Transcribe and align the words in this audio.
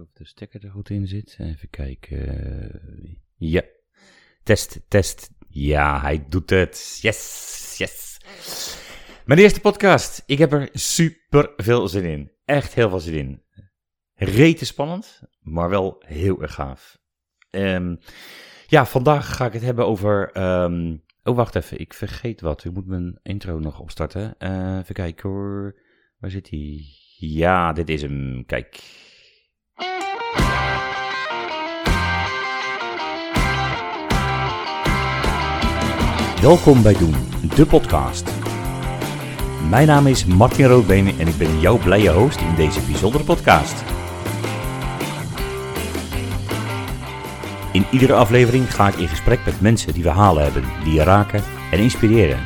of 0.00 0.12
de 0.12 0.24
stekker 0.26 0.64
er 0.64 0.70
goed 0.70 0.90
in 0.90 1.06
zit. 1.06 1.36
Even 1.38 1.70
kijken. 1.70 2.80
Ja. 3.36 3.62
Test, 4.42 4.80
test. 4.88 5.30
Ja, 5.48 6.00
hij 6.00 6.26
doet 6.28 6.50
het. 6.50 6.98
Yes, 7.02 7.74
yes. 7.78 8.18
Mijn 9.24 9.40
eerste 9.40 9.60
podcast. 9.60 10.22
Ik 10.26 10.38
heb 10.38 10.52
er 10.52 10.68
super 10.72 11.52
veel 11.56 11.88
zin 11.88 12.04
in. 12.04 12.32
Echt 12.44 12.74
heel 12.74 12.88
veel 12.88 13.00
zin 13.00 13.14
in. 13.14 13.42
Rete 14.14 14.64
spannend, 14.64 15.22
maar 15.40 15.68
wel 15.68 16.02
heel 16.06 16.42
erg 16.42 16.54
gaaf. 16.54 16.98
Ehm, 17.50 17.96
ja, 18.66 18.86
vandaag 18.86 19.36
ga 19.36 19.46
ik 19.46 19.52
het 19.52 19.62
hebben 19.62 19.86
over. 19.86 20.30
ehm, 20.32 20.96
oh, 21.22 21.36
wacht 21.36 21.54
even. 21.54 21.80
Ik 21.80 21.94
vergeet 21.94 22.40
wat. 22.40 22.64
Ik 22.64 22.72
moet 22.72 22.86
mijn 22.86 23.18
intro 23.22 23.58
nog 23.58 23.80
opstarten. 23.80 24.34
Eh, 24.38 24.78
even 24.78 24.94
kijken 24.94 25.28
hoor. 25.28 25.80
Waar 26.18 26.30
zit 26.30 26.50
hij? 26.50 26.84
Ja, 27.18 27.72
dit 27.72 27.88
is 27.88 28.02
hem. 28.02 28.44
Kijk. 28.46 28.80
Welkom 36.42 36.82
bij 36.82 36.94
Doen, 36.94 37.14
de 37.54 37.66
podcast. 37.66 38.30
Mijn 39.68 39.86
naam 39.86 40.06
is 40.06 40.24
Martin 40.24 40.66
Roodbeen 40.66 41.18
en 41.18 41.28
ik 41.28 41.38
ben 41.38 41.60
jouw 41.60 41.78
blije 41.78 42.10
host 42.10 42.40
in 42.40 42.54
deze 42.54 42.80
bijzondere 42.80 43.24
podcast. 43.24 43.82
In 47.72 47.84
iedere 47.90 48.12
aflevering 48.12 48.74
ga 48.74 48.88
ik 48.88 48.94
in 48.94 49.08
gesprek 49.08 49.44
met 49.44 49.60
mensen 49.60 49.92
die 49.92 50.02
verhalen 50.02 50.42
hebben, 50.42 50.64
die 50.84 50.92
je 50.92 51.02
raken 51.02 51.42
en 51.70 51.78
inspireren. 51.78 52.40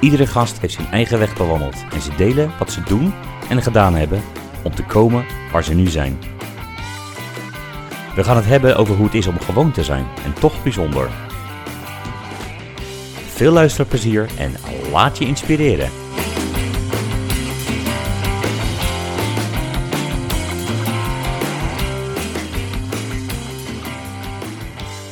Iedere 0.00 0.26
gast 0.26 0.60
heeft 0.60 0.74
zijn 0.74 0.90
eigen 0.90 1.18
weg 1.18 1.36
bewandeld 1.36 1.84
en 1.92 2.00
ze 2.00 2.10
delen 2.16 2.50
wat 2.58 2.72
ze 2.72 2.82
doen 2.82 3.12
en 3.48 3.62
gedaan 3.62 3.94
hebben 3.94 4.22
om 4.62 4.74
te 4.74 4.84
komen 4.84 5.24
waar 5.52 5.64
ze 5.64 5.74
nu 5.74 5.86
zijn. 5.86 6.18
We 8.14 8.24
gaan 8.24 8.36
het 8.36 8.44
hebben 8.44 8.76
over 8.76 8.94
hoe 8.94 9.04
het 9.04 9.14
is 9.14 9.26
om 9.26 9.38
gewoon 9.38 9.72
te 9.72 9.84
zijn 9.84 10.06
en 10.24 10.34
toch 10.34 10.62
bijzonder. 10.62 11.10
Veel 13.28 13.52
luisterplezier 13.52 14.28
en 14.38 14.52
laat 14.90 15.18
je 15.18 15.24
inspireren. 15.24 15.90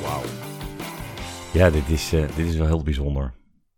Wauw. 0.02 0.22
Ja, 1.52 1.70
dit 1.70 1.88
is, 1.88 2.12
eh, 2.12 2.20
dit 2.36 2.46
is 2.46 2.56
wel 2.56 2.66
heel 2.66 2.82
bijzonder. 2.82 3.34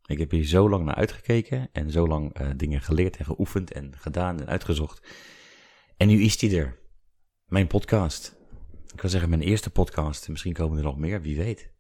Ik 0.07 0.19
heb 0.19 0.31
hier 0.31 0.45
zo 0.45 0.69
lang 0.69 0.85
naar 0.85 0.95
uitgekeken 0.95 1.69
en 1.73 1.91
zo 1.91 2.09
lang 2.09 2.33
eh, 2.33 2.47
dingen 2.57 2.81
geleerd 2.81 3.17
en 3.17 3.25
geoefend 3.25 3.73
en 3.73 3.93
gedaan 3.97 4.41
en 4.41 4.47
uitgezocht. 4.47 5.07
En 5.97 6.09
nu 6.09 6.23
is 6.23 6.39
die 6.39 6.57
er. 6.57 6.79
Mijn 7.47 7.67
podcast. 7.67 8.40
Ik 8.93 9.01
wil 9.01 9.11
zeggen 9.11 9.31
mijn 9.31 9.43
eerste 9.43 9.71
podcast. 9.71 10.29
Misschien 10.29 10.53
komen 10.53 10.79
er 10.79 10.85
nog 10.85 10.99
meer, 10.99 11.23
wie 11.23 11.37
weet. 11.37 11.71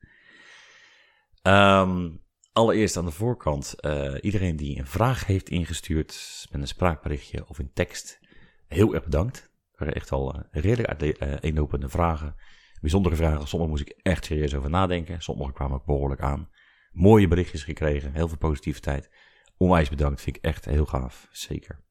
Ehm, 1.42 2.11
allereerst 2.53 2.97
aan 2.97 3.05
de 3.05 3.11
voorkant. 3.11 3.75
eh, 3.80 4.14
iedereen 4.20 4.56
die 4.56 4.78
een 4.78 4.86
vraag 4.86 5.27
heeft 5.27 5.48
ingestuurd 5.48 6.47
met 6.50 6.61
een 6.61 6.69
spraakberichtje 6.69 7.48
of 7.48 7.58
in 7.58 7.70
tekst. 7.72 8.20
Heel 8.69 8.94
erg 8.94 9.05
bedankt. 9.05 9.38
Er 9.42 9.78
waren 9.78 9.94
echt 9.94 10.12
al 10.12 10.34
eh, 10.34 10.62
redelijk 10.62 10.88
uiteenlopende 10.88 11.88
vragen. 11.88 12.34
Bijzondere 12.81 13.16
vragen. 13.16 13.48
Sommige 13.48 13.70
moest 13.70 13.83
ik 13.88 13.98
echt 14.03 14.25
serieus 14.25 14.55
over 14.55 14.70
nadenken. 14.70 15.22
Sommige 15.22 15.53
kwamen 15.53 15.77
ook 15.77 15.86
behoorlijk 15.86 16.20
aan. 16.20 16.50
Mooie 16.92 17.28
berichtjes 17.28 17.62
gekregen. 17.64 18.12
Heel 18.14 18.28
veel 18.28 18.38
positiviteit. 18.38 19.11
Onwijs 19.56 19.88
bedankt. 19.88 20.20
Vind 20.20 20.36
ik 20.36 20.44
echt 20.44 20.64
heel 20.64 20.86
gaaf. 20.86 21.28
Zeker. 21.31 21.84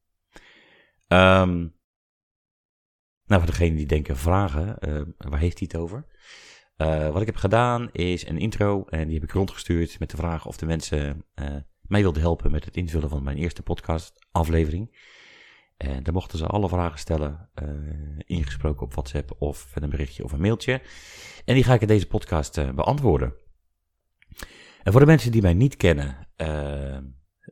Ehm, 1.08 1.68
nou, 3.30 3.42
voor 3.42 3.50
degenen 3.50 3.76
die 3.76 3.86
denken 3.86 4.16
vragen. 4.16 4.78
eh, 4.78 5.02
waar 5.16 5.38
heeft 5.38 5.58
hij 5.58 5.68
het 5.72 5.80
over? 5.80 6.06
Eh, 6.76 7.10
wat 7.10 7.20
ik 7.20 7.26
heb 7.26 7.36
gedaan 7.36 7.92
is 7.92 8.26
een 8.26 8.38
intro. 8.38 8.84
En 8.84 9.04
die 9.04 9.14
heb 9.14 9.28
ik 9.28 9.30
rondgestuurd 9.30 9.98
met 9.98 10.10
de 10.10 10.16
vraag 10.16 10.46
of 10.46 10.56
de 10.56 10.66
mensen 10.66 11.24
eh, 11.34 11.56
mij 11.80 12.00
wilden 12.00 12.22
helpen 12.22 12.50
met 12.50 12.64
het 12.64 12.76
invullen 12.76 13.08
van 13.08 13.22
mijn 13.22 13.36
eerste 13.36 13.62
podcast 13.62 14.26
aflevering. 14.30 15.08
En 15.76 16.02
daar 16.02 16.12
mochten 16.14 16.38
ze 16.38 16.46
alle 16.46 16.68
vragen 16.68 16.98
stellen, 16.98 17.50
ingesproken 18.24 18.86
op 18.86 18.92
WhatsApp 18.92 19.34
of 19.38 19.74
met 19.74 19.82
een 19.82 19.90
berichtje 19.90 20.24
of 20.24 20.32
een 20.32 20.40
mailtje. 20.40 20.82
En 21.44 21.54
die 21.54 21.64
ga 21.64 21.74
ik 21.74 21.80
in 21.80 21.86
deze 21.86 22.06
podcast 22.06 22.74
beantwoorden. 22.74 23.34
En 24.82 24.92
voor 24.92 25.00
de 25.00 25.06
mensen 25.06 25.32
die 25.32 25.42
mij 25.42 25.54
niet 25.54 25.76
kennen, 25.76 26.28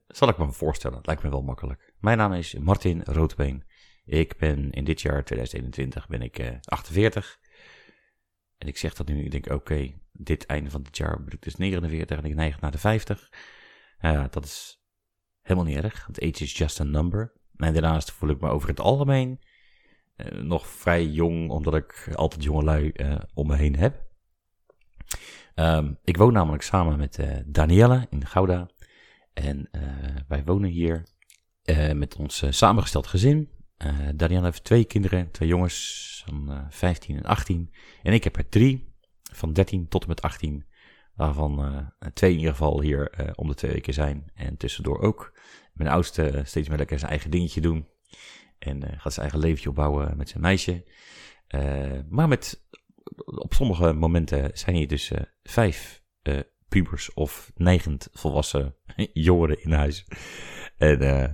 zal 0.06 0.28
ik 0.28 0.39
me 0.39 0.53
voorstellen. 0.53 0.97
Het 0.97 1.06
lijkt 1.06 1.22
me 1.22 1.31
wel 1.31 1.43
makkelijk. 1.43 1.95
Mijn 1.99 2.19
naam 2.19 2.33
is 2.33 2.55
Martin 2.55 3.03
Roodbeen. 3.05 3.65
Ik 4.09 4.37
ben 4.37 4.71
in 4.71 4.85
dit 4.85 5.01
jaar 5.01 5.25
2021 5.25 6.09
ben 6.09 6.23
ik 6.23 6.39
eh, 6.39 6.57
48. 6.65 7.39
En 8.59 8.69
ik 8.69 8.77
zeg 8.77 8.95
dat 8.95 9.09
nu, 9.09 9.25
ik 9.25 9.31
denk 9.31 9.51
oké, 9.51 9.93
dit 10.13 10.47
einde 10.47 10.71
van 10.71 10.83
dit 10.83 10.97
jaar 10.97 11.25
ben 11.25 11.33
ik 11.33 11.43
dus 11.43 11.57
49 11.57 12.19
en 12.19 12.25
ik 12.25 12.35
neig 12.35 12.61
naar 12.61 12.71
de 12.71 12.79
50. 12.79 13.33
Nou 14.01 14.29
dat 14.31 14.45
is 14.45 14.83
helemaal 15.41 15.69
niet 15.69 15.77
erg, 15.77 16.07
want 16.07 16.23
age 16.23 16.45
is 16.45 16.57
just 16.57 16.81
a 16.81 16.85
number. 16.85 17.33
En 17.57 17.73
daarnaast 17.73 18.13
voel 18.13 18.31
ik 18.31 18.41
me 18.41 18.49
over 18.49 18.69
het 18.69 18.81
algemeen 18.81 19.41
eh, 20.17 20.43
nog 20.43 20.67
vrij 20.67 21.07
jong, 21.07 21.51
omdat 21.51 21.75
ik 21.75 22.11
altijd 22.15 22.43
jonge 22.43 22.65
lui 22.65 22.91
eh, 22.91 23.19
om 23.35 23.47
me 23.47 23.57
heen 23.57 23.77
heb. 23.77 24.07
Ehm, 25.55 25.95
ik 26.05 26.17
woon 26.17 26.33
namelijk 26.33 26.63
samen 26.63 26.99
met 26.99 27.19
Danielle 27.47 28.07
in 28.11 28.27
Gouda. 28.27 28.69
En 29.33 29.71
wij 30.29 30.45
wonen 30.45 30.71
hier 30.71 31.03
met 31.95 32.17
ons 32.17 32.45
samengesteld 32.49 33.07
gezin. 33.07 33.58
Eh 33.78 34.09
Danielle 34.15 34.44
heeft 34.44 34.65
twee 34.65 34.84
kinderen, 34.84 35.31
twee 35.31 35.49
jongens 35.49 36.22
van 36.27 36.50
eh 36.50 36.65
15 36.71 37.16
en 37.16 37.25
18. 37.25 37.72
En 38.03 38.12
ik 38.12 38.25
heb 38.25 38.37
er 38.37 38.49
drie, 38.49 38.94
van 39.33 39.53
13 39.53 39.89
tot 39.89 40.03
en 40.03 40.09
met 40.09 40.22
18. 40.22 40.66
Waarvan 41.15 41.65
eh, 41.65 42.09
twee 42.12 42.31
in 42.31 42.37
ieder 42.37 42.53
geval 42.53 42.81
hier 42.81 43.11
eh, 43.11 43.31
om 43.34 43.49
de 43.49 43.55
twee 43.55 43.72
weken 43.72 43.94
zijn. 43.94 44.31
En 44.34 44.56
tussendoor 44.56 45.00
ook. 45.00 45.39
Mijn 45.72 45.91
oudste 45.91 46.31
eh, 46.31 46.44
steeds 46.44 46.69
meer 46.69 46.78
lekker 46.78 46.99
zijn 46.99 47.11
eigen 47.11 47.31
dingetje 47.31 47.61
doen. 47.61 47.89
En 48.59 48.83
eh, 48.83 49.00
gaat 49.00 49.12
zijn 49.12 49.27
eigen 49.27 49.39
leventje 49.39 49.69
opbouwen 49.69 50.16
met 50.16 50.28
zijn 50.28 50.43
meisje. 50.43 50.84
Eh, 51.47 52.00
maar 52.09 52.28
met, 52.28 52.66
op 53.25 53.55
sommige 53.55 53.93
momenten 53.93 54.50
zijn 54.53 54.77
hier 54.77 54.89
dus 54.89 55.10
eh, 55.10 55.21
vijf 55.43 56.03
eh, 56.22 56.39
pubers 56.69 57.15
of 57.15 57.53
neigend 57.55 58.09
volwassen 58.12 58.75
jongeren 59.12 59.62
in 59.62 59.72
huis. 59.72 60.06
En 60.77 61.00
eh, 61.00 61.28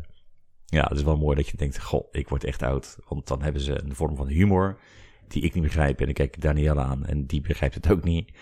ja, 0.75 0.89
het 0.89 0.99
is 0.99 1.05
wel 1.05 1.17
mooi 1.17 1.37
dat 1.37 1.49
je 1.49 1.57
denkt, 1.57 1.83
goh, 1.83 2.09
ik 2.11 2.29
word 2.29 2.45
echt 2.45 2.63
oud. 2.63 2.99
Want 3.09 3.27
dan 3.27 3.43
hebben 3.43 3.63
ze 3.63 3.83
een 3.83 3.95
vorm 3.95 4.17
van 4.17 4.27
humor 4.27 4.79
die 5.29 5.43
ik 5.43 5.55
niet 5.55 5.63
begrijp. 5.63 6.01
En 6.01 6.09
ik 6.09 6.15
kijk 6.15 6.41
Danielle 6.41 6.81
aan 6.81 7.07
en 7.07 7.27
die 7.27 7.41
begrijpt 7.41 7.75
het 7.75 7.91
ook 7.91 8.05
niet. 8.05 8.33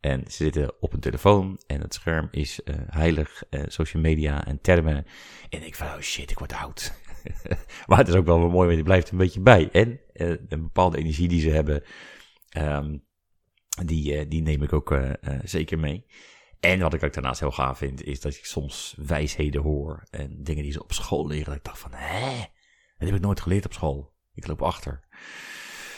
En 0.00 0.24
ze 0.24 0.36
zitten 0.36 0.72
op 0.80 0.92
een 0.92 1.00
telefoon 1.00 1.60
en 1.66 1.80
het 1.80 1.94
scherm 1.94 2.28
is 2.30 2.62
eh, 2.62 2.74
heilig, 2.86 3.42
eh, 3.50 3.62
social 3.66 4.02
media 4.02 4.46
en 4.46 4.60
termen. 4.60 5.06
En 5.48 5.66
ik 5.66 5.74
van, 5.74 5.86
oh 5.86 6.00
shit, 6.00 6.30
ik 6.30 6.38
word 6.38 6.52
oud. 6.52 6.92
maar 7.86 7.98
het 7.98 8.08
is 8.08 8.14
ook 8.14 8.26
wel 8.26 8.40
weer 8.40 8.50
mooi, 8.50 8.66
want 8.66 8.78
je 8.78 8.84
blijft 8.84 9.10
een 9.10 9.18
beetje 9.18 9.40
bij. 9.40 9.68
En 9.72 10.00
eh, 10.12 10.28
een 10.28 10.62
bepaalde 10.62 10.98
energie 10.98 11.28
die 11.28 11.40
ze 11.40 11.50
hebben, 11.50 11.82
ehm, 12.48 12.96
die, 13.84 14.28
die 14.28 14.42
neem 14.42 14.62
ik 14.62 14.72
ook 14.72 14.98
zeker 15.44 15.78
mee. 15.78 16.04
En 16.60 16.80
wat 16.80 16.94
ik 16.94 17.02
ook 17.02 17.12
daarnaast 17.12 17.40
heel 17.40 17.50
gaaf 17.50 17.78
vind, 17.78 18.02
is 18.02 18.20
dat 18.20 18.34
ik 18.34 18.44
soms 18.44 18.94
wijsheden 19.06 19.62
hoor 19.62 20.06
en 20.10 20.42
dingen 20.42 20.62
die 20.62 20.72
ze 20.72 20.82
op 20.82 20.92
school 20.92 21.26
leren. 21.26 21.44
Dat 21.44 21.56
ik 21.56 21.64
dacht 21.64 21.78
van, 21.78 21.92
hè, 21.94 22.38
dat 22.98 23.08
heb 23.08 23.14
ik 23.14 23.20
nooit 23.20 23.40
geleerd 23.40 23.64
op 23.64 23.72
school. 23.72 24.12
Ik 24.34 24.46
loop 24.46 24.62
achter. 24.62 25.00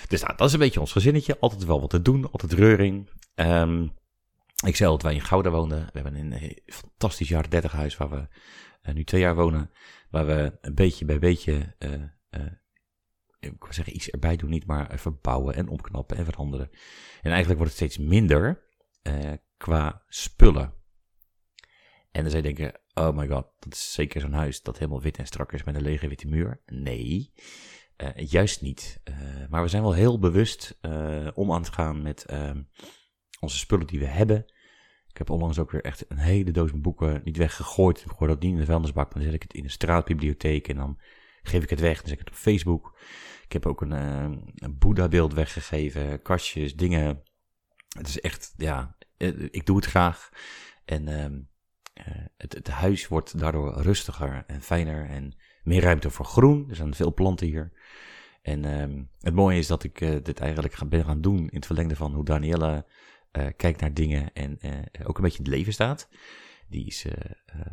Dus 0.09 0.21
nou, 0.23 0.37
dat 0.37 0.47
is 0.47 0.53
een 0.53 0.59
beetje 0.59 0.81
ons 0.81 0.93
gezinnetje. 0.93 1.39
Altijd 1.39 1.65
wel 1.65 1.81
wat 1.81 1.91
te 1.91 2.03
doen, 2.03 2.31
altijd 2.31 2.53
reuring. 2.53 3.11
Ehm, 3.35 3.83
ik 4.65 4.77
zei 4.77 4.91
dat 4.91 5.03
wij 5.03 5.15
in 5.15 5.21
Gouda 5.21 5.51
woonden. 5.51 5.85
We 5.93 6.01
hebben 6.01 6.15
een 6.15 6.33
eh, 6.33 6.57
fantastisch 6.67 7.29
jaren 7.29 7.51
30 7.51 7.73
huis 7.73 7.97
waar 7.97 8.11
we 8.11 8.29
eh, 8.83 8.95
nu 8.95 9.05
twee 9.05 9.21
jaar 9.21 9.35
wonen. 9.35 9.71
Waar 10.11 10.27
we 10.27 10.59
een 10.61 10.75
beetje 10.75 11.05
bij 11.05 11.19
beetje, 11.19 11.75
eh, 11.79 12.41
ik 13.39 13.55
wil 13.59 13.73
zeggen 13.73 13.95
iets 13.95 14.11
erbij 14.11 14.37
doen, 14.37 14.51
niet 14.51 14.67
maar 14.67 14.99
verbouwen 14.99 15.55
en 15.55 15.69
opknappen 15.69 16.17
en 16.17 16.25
veranderen. 16.25 16.71
En 17.23 17.31
eigenlijk 17.31 17.59
wordt 17.59 17.79
het 17.79 17.91
steeds 17.91 18.09
minder 18.09 18.63
qua 19.63 20.03
spullen. 20.09 20.75
En 22.11 22.23
dan 22.23 22.31
zou 22.31 22.43
je 22.47 22.55
denken, 22.55 22.81
oh 22.95 23.17
my 23.17 23.29
god, 23.29 23.47
dat 23.59 23.73
is 23.73 23.93
zeker 23.93 24.21
zo'n 24.21 24.33
huis 24.33 24.63
dat 24.63 24.79
helemaal 24.79 25.03
wit 25.03 25.19
en 25.19 25.27
strak 25.27 25.53
is 25.53 25.65
met 25.65 25.75
een 25.75 25.83
lege 25.83 26.09
witte 26.09 26.29
muur. 26.29 26.63
Nee, 26.67 27.33
eh, 27.97 28.29
juist 28.29 28.61
niet. 28.61 29.01
Eh, 29.05 29.15
maar 29.49 29.63
we 29.63 29.69
zijn 29.69 29.83
wel 29.83 29.93
heel 29.93 30.19
bewust 30.19 30.79
eh, 30.81 31.29
om 31.35 31.53
aan 31.53 31.63
te 31.63 31.73
gaan 31.73 32.03
met 32.03 32.25
ehm, 32.25 32.63
onze 33.41 33.59
spullen 33.59 33.87
die 33.87 33.99
we 33.99 34.07
hebben. 34.07 34.39
Ik 35.09 35.19
heb 35.19 35.31
onlangs 35.31 35.59
ook 35.59 35.71
weer 35.71 35.85
echt 35.85 36.11
een 36.11 36.19
hele 36.19 36.51
doos 36.51 36.73
boeken 36.73 37.21
niet 37.25 37.37
weggegooid. 37.37 38.01
Ik 38.01 38.11
gooi 38.11 38.31
dat 38.31 38.43
niet 38.43 38.53
in 38.53 38.59
de 38.59 38.65
vuilnisbak, 38.65 39.13
dan 39.13 39.23
zet 39.23 39.35
ik 39.35 39.43
het 39.43 39.55
in 39.55 39.63
de 39.63 39.69
straatbibliotheek 39.69 40.69
en 40.69 40.77
dan 40.77 41.01
geef 41.43 41.63
ik 41.63 41.71
het 41.71 41.81
weg. 41.81 41.97
Dan 41.97 42.09
zet 42.09 42.19
ik 42.19 42.25
het 42.25 42.31
op 42.31 42.43
Facebook. 42.43 42.99
Ik 43.45 43.53
heb 43.53 43.67
ook 43.67 43.81
een, 43.81 43.91
een 44.55 44.79
Boeddha-beeld 44.79 45.35
weggegeven, 45.35 46.23
kastjes, 46.23 46.77
dingen. 46.77 47.23
Het 47.89 48.09
is 48.09 48.21
echt, 48.21 48.55
ja, 48.57 48.97
ik 49.51 49.67
doe 49.67 49.77
het 49.77 49.87
graag. 49.87 50.29
En 50.85 51.09
ehm, 51.09 51.41
eh, 51.95 52.25
het, 52.37 52.53
het 52.53 52.69
huis 52.69 53.09
wordt 53.09 53.39
daardoor 53.39 53.83
rustiger 53.83 54.45
en 54.47 54.63
fijner 54.63 55.09
en 55.09 55.37
meer 55.63 55.83
ruimte 55.83 56.11
voor 56.11 56.25
groen. 56.25 56.67
Er 56.71 56.77
zijn 56.77 56.95
veel 56.95 57.15
planten 57.15 57.47
hier. 57.47 57.73
En 58.43 58.65
ehm, 58.65 59.03
het 59.21 59.35
mooie 59.35 59.59
is 59.59 59.67
dat 59.67 59.85
ik 59.85 59.99
dit 60.25 60.41
eigenlijk 60.41 60.89
ben 60.89 61.05
gaan 61.05 61.21
doen 61.21 61.39
in 61.39 61.57
het 61.57 61.67
verlengde 61.67 61.97
van 61.97 62.15
hoe 62.15 62.25
Danielle 62.25 62.87
kijkt 63.57 63.81
naar 63.81 63.95
dingen 63.95 64.33
en 64.33 64.59
ook 65.05 65.17
een 65.17 65.23
beetje 65.23 65.43
het 65.43 65.53
leven 65.53 65.73
staat. 65.73 66.09
Die 66.69 66.87
is 66.87 67.07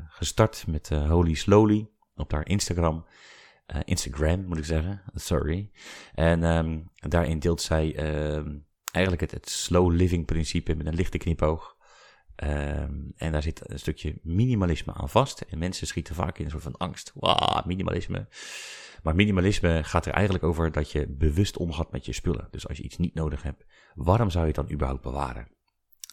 gestart 0.07 0.67
met 0.67 0.89
Holy 0.89 1.33
Slowly 1.33 1.89
op 2.15 2.31
haar 2.31 2.47
Instagram. 2.47 3.05
Instagram 3.83 4.45
moet 4.45 4.57
ik 4.57 4.65
zeggen, 4.65 5.01
sorry. 5.13 5.71
En 6.13 6.43
um, 6.43 6.91
daarin 6.95 7.39
deelt 7.39 7.61
zij 7.61 7.95
eigenlijk 8.91 9.31
het, 9.31 9.31
het 9.31 9.49
slow 9.49 9.91
living 9.91 10.25
principe 10.25 10.75
met 10.75 10.85
een 10.85 10.95
lichte 10.95 11.17
knipoog. 11.17 11.77
Um, 12.43 13.13
en 13.15 13.31
daar 13.31 13.41
zit 13.41 13.69
een 13.69 13.79
stukje 13.79 14.19
minimalisme 14.23 14.93
aan 14.93 15.09
vast. 15.09 15.41
En 15.41 15.57
mensen 15.57 15.87
schieten 15.87 16.15
vaak 16.15 16.37
in 16.37 16.45
een 16.45 16.51
soort 16.51 16.63
van 16.63 16.77
angst. 16.77 17.11
Wauw, 17.15 17.63
minimalisme. 17.65 18.27
Maar 19.03 19.15
minimalisme 19.15 19.83
gaat 19.83 20.05
er 20.05 20.13
eigenlijk 20.13 20.43
over 20.43 20.71
dat 20.71 20.91
je 20.91 21.07
bewust 21.09 21.57
omgaat 21.57 21.91
met 21.91 22.05
je 22.05 22.13
spullen. 22.13 22.47
Dus 22.51 22.67
als 22.67 22.77
je 22.77 22.83
iets 22.83 22.97
niet 22.97 23.13
nodig 23.13 23.43
hebt, 23.43 23.65
waarom 23.95 24.29
zou 24.29 24.45
je 24.45 24.51
het 24.51 24.65
dan 24.65 24.73
überhaupt 24.73 25.01
bewaren? 25.01 25.47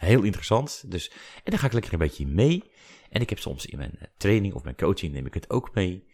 Heel 0.01 0.23
interessant. 0.23 0.91
Dus, 0.91 1.11
en 1.45 1.51
dan 1.51 1.59
ga 1.59 1.67
ik 1.67 1.73
lekker 1.73 1.93
een 1.93 1.99
beetje 1.99 2.27
mee. 2.27 2.71
En 3.11 3.21
ik 3.21 3.29
heb 3.31 3.39
soms 3.39 3.67
in 3.67 3.79
mijn 3.79 3.99
training 4.17 4.55
of 4.55 4.63
mijn 4.63 4.77
coaching 4.77 5.13
neem 5.13 5.27
ik 5.27 5.35
het 5.35 5.51
ook 5.51 5.75
mee. 5.75 6.07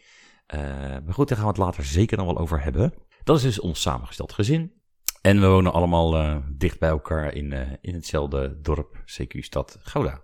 Uh, 0.54 0.60
maar 1.04 1.14
goed, 1.14 1.28
daar 1.28 1.36
gaan 1.36 1.46
we 1.46 1.52
het 1.52 1.62
later 1.62 1.84
zeker 1.84 2.16
nog 2.16 2.26
wel 2.26 2.38
over 2.38 2.62
hebben. 2.62 2.94
Dat 3.24 3.36
is 3.36 3.42
dus 3.42 3.60
ons 3.60 3.80
samengesteld 3.80 4.32
gezin. 4.32 4.81
En 5.22 5.40
we 5.40 5.46
wonen 5.46 5.72
allemaal 5.72 6.16
uh, 6.16 6.36
dicht 6.56 6.78
bij 6.78 6.88
elkaar 6.88 7.34
in, 7.34 7.52
uh, 7.52 7.70
in 7.80 7.94
hetzelfde 7.94 8.60
dorp, 8.60 8.96
CQ-stad 9.04 9.78
Gouda. 9.80 10.22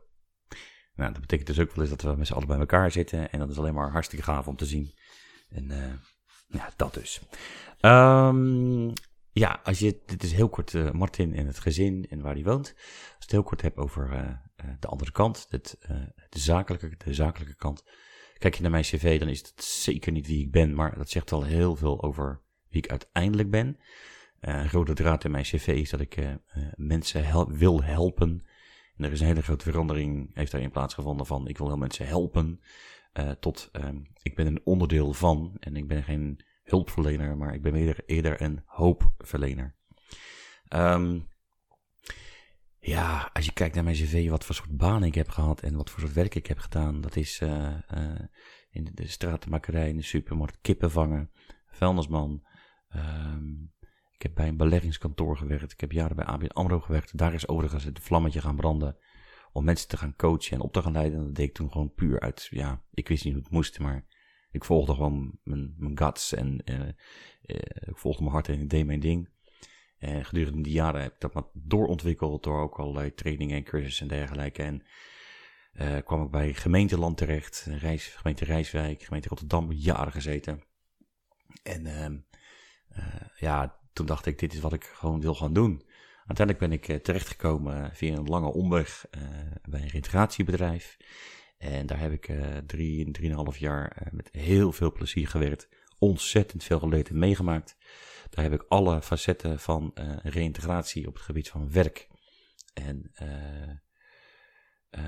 Nou, 0.95 1.13
dat 1.13 1.21
betekent 1.21 1.47
dus 1.47 1.59
ook 1.59 1.75
wel 1.75 1.85
eens 1.85 1.97
dat 1.97 2.03
we 2.03 2.19
met 2.19 2.27
z'n 2.27 2.33
allen 2.33 2.47
bij 2.47 2.59
elkaar 2.59 2.91
zitten. 2.91 3.31
En 3.31 3.39
dat 3.39 3.51
is 3.51 3.59
alleen 3.59 3.75
maar 3.75 3.91
hartstikke 3.91 4.25
gaaf 4.25 4.49
om 4.49 4.57
te 4.57 4.67
zien. 4.67 4.95
En 5.51 5.71
uh, 5.71 5.93
ja, 6.49 6.71
dat 6.77 6.95
dus. 6.95 7.21
Um, 7.81 8.93
ja, 9.31 9.61
als 9.65 9.79
je, 9.79 10.03
dit 10.07 10.23
is 10.23 10.33
heel 10.33 10.49
kort 10.49 10.93
Martin 10.93 11.35
en 11.35 11.47
het 11.47 11.59
gezin 11.59 12.07
en 12.11 12.21
waar 12.21 12.35
hij 12.35 12.45
woont. 12.45 12.75
Als 12.75 12.85
je 13.09 13.15
het 13.19 13.31
heel 13.31 13.43
kort 13.43 13.63
hebt 13.63 13.77
over 13.77 14.39
de 14.81 14.87
andere 14.87 15.11
kant, 15.11 15.47
het, 15.49 15.77
de, 16.29 16.39
zakelijke, 16.39 16.95
de 17.05 17.15
zakelijke 17.15 17.57
kant. 17.57 17.85
Kijk 18.39 18.55
je 18.55 18.63
naar 18.63 18.71
mijn 18.71 18.83
cv, 18.83 19.19
dan 19.19 19.29
is 19.29 19.39
het 19.39 19.65
zeker 19.65 20.13
niet 20.13 20.27
wie 20.27 20.45
ik 20.45 20.51
ben. 20.51 20.75
Maar 20.75 20.99
dat 20.99 21.11
zegt 21.11 21.31
wel 21.31 21.43
heel 21.43 21.77
veel 21.77 22.03
over 22.03 22.43
wie 22.69 22.83
ik 22.83 22.91
uiteindelijk 22.91 23.51
ben. 23.51 23.79
Uh, 24.41 24.71
rode 24.71 24.93
draad 24.93 25.25
in 25.25 25.31
mijn 25.31 25.45
cv 25.45 25.67
is 25.67 25.91
dat 25.91 26.01
ik 26.01 26.17
uh, 26.17 26.35
mensen 26.75 27.27
hel 27.27 27.51
wil 27.51 27.83
helpen. 27.83 28.47
En 28.97 29.05
er 29.05 29.13
is 29.13 29.21
een 29.21 29.27
hele 29.27 29.43
grote 29.43 29.71
verandering, 29.71 30.35
heeft 30.35 30.53
daarin 30.53 30.71
plaatsgevonden 30.71 31.27
van 31.27 31.49
ik 31.49 31.59
wil 31.59 31.67
heel 31.67 31.77
mensen 31.77 32.07
helpen. 32.07 32.61
Tot 33.41 33.71
ik 34.23 34.35
ben 34.35 34.47
een 34.47 34.61
onderdeel 34.65 35.13
van, 35.13 35.57
en 35.61 35.77
ik 35.77 35.89
ben 35.89 36.03
geen 36.03 36.45
hulpverlener, 36.63 37.37
maar 37.37 37.55
ik 37.55 37.63
ben 37.63 37.75
eerder, 37.75 38.03
eerder 38.07 38.43
een 38.43 38.63
hoopverlener. 38.65 39.75
Um, 40.69 41.29
ja, 42.79 43.31
als 43.33 43.45
je 43.45 43.53
kijkt 43.53 43.75
naar 43.75 43.85
mijn 43.85 43.97
cv, 43.97 44.29
wat 44.29 44.45
voor 44.45 44.55
soort 44.55 44.77
baan 44.77 45.05
ik 45.05 45.15
heb 45.15 45.29
gehad 45.29 45.61
en 45.61 45.77
wat 45.77 45.91
voor 45.91 46.01
soort 46.01 46.13
werk 46.13 46.35
ik 46.35 46.47
heb 46.47 46.59
gedaan, 46.59 47.01
dat 47.01 47.17
is 47.17 47.41
in 48.71 48.85
de, 48.85 48.95
de 48.95 49.07
stratenmakerij, 49.07 49.89
in 49.89 49.97
de 49.97 50.03
supermarkt, 50.03 50.59
kippen 50.61 50.91
vangen, 50.91 51.31
vuilnisman, 51.67 52.47
um, 52.97 53.73
ik 54.19 54.25
heb 54.25 54.35
bij 54.35 54.49
een 54.49 54.57
beleggingskantoor 54.57 55.37
gewerkt. 55.37 55.73
Ik 55.73 55.81
heb 55.81 55.93
jaren 55.93 56.17
bij 56.17 56.25
ABN 56.25 56.47
AMRO 56.47 56.81
gewerkt. 56.81 57.19
Daar 57.19 57.35
is 57.35 57.49
overigens 57.49 57.85
het 57.85 58.01
vlammetje 58.01 58.41
gaan 58.41 58.57
branden 58.57 58.97
om 59.53 59.65
mensen 59.65 59.89
te 59.89 59.97
gaan 59.97 60.17
coachen 60.17 60.57
en 60.57 60.61
op 60.61 60.73
te 60.73 60.83
gaan 60.83 60.93
leiden. 60.93 61.19
En 61.19 61.25
dat 61.25 61.35
deed 61.35 61.49
ik 61.49 61.55
toen 61.55 61.73
gewoon 61.73 61.95
puur 61.95 62.21
uit, 62.21 62.49
ja, 62.51 62.83
ik 62.93 63.09
wist 63.09 63.25
niet 63.25 63.33
hoe 63.33 63.43
het 63.43 63.53
moest, 63.53 63.79
maar 63.79 64.05
ik 64.51 64.65
volgde 64.65 64.95
gewoon 64.95 65.39
mijn, 65.43 65.75
mijn 65.77 65.99
guts 65.99 66.35
en 66.35 66.63
uh, 66.65 66.79
uh, 66.81 66.91
ik 67.87 67.97
volgde 67.97 68.23
mijn 68.23 68.35
hart 68.35 68.49
en 68.49 68.61
ik 68.61 68.71
deed 68.71 68.87
mijn 68.87 69.01
ding. 69.01 69.29
En 69.99 70.25
gedurende 70.25 70.63
die 70.63 70.73
jaren 70.73 71.03
heb 71.03 71.13
ik 71.13 71.21
dat 71.21 71.35
maar 71.35 71.47
doorontwikkeld 71.53 72.43
door 72.43 72.61
ook 72.61 72.79
allerlei 72.79 73.15
trainingen 73.15 73.57
en 73.57 73.65
cursussen 73.65 74.09
en 74.09 74.17
dergelijke. 74.17 74.63
En 74.63 74.83
uh, 75.73 75.97
kwam 76.05 76.23
ik 76.23 76.31
bij 76.31 76.55
gemeenteland 76.55 77.17
terecht, 77.17 77.69
gemeente 78.17 78.45
Rijswijk, 78.45 79.03
gemeente 79.03 79.29
Rotterdam, 79.29 79.73
jaren 79.73 80.13
gezeten. 80.13 80.63
En 81.63 81.87
ehm, 81.87 82.19
ja, 83.37 83.79
toen 83.99 84.07
dacht 84.07 84.27
ik, 84.27 84.39
dit 84.39 84.53
is 84.53 84.61
wat 84.61 84.73
ik 84.73 84.85
gewoon 84.85 85.21
wil 85.21 85.35
gaan 85.35 85.53
doen. 85.53 85.83
Uiteindelijk 86.27 86.59
ben 86.59 86.73
ik 86.73 86.89
uh, 86.89 86.97
terechtgekomen 86.97 87.91
via 87.95 88.17
een 88.17 88.27
lange 88.27 88.53
omweg 88.53 89.07
uh, 89.11 89.23
bij 89.69 89.81
een 89.81 89.89
reintegratiebedrijf. 89.89 90.97
En 91.59 91.87
daar 91.87 91.99
heb 91.99 92.13
ik 92.13 92.33
drie, 92.67 93.11
drieënhalf 93.11 93.59
jaar 93.59 94.09
met 94.11 94.29
heel 94.33 94.73
veel 94.73 94.93
plezier 94.93 95.29
gewerkt. 95.29 95.69
Ontzettend 95.99 96.65
veel 96.65 96.79
geleerd 96.79 97.09
en 97.09 97.19
meegemaakt. 97.19 97.77
Daar 98.31 98.45
heb 98.45 98.53
ik 98.53 98.65
alle 98.69 99.03
facetten 99.03 99.59
van 99.59 99.93
reïntegratie 100.23 101.07
op 101.07 101.15
het 101.15 101.23
gebied 101.23 101.49
van 101.49 101.71
werk 101.73 102.09
en 102.75 103.13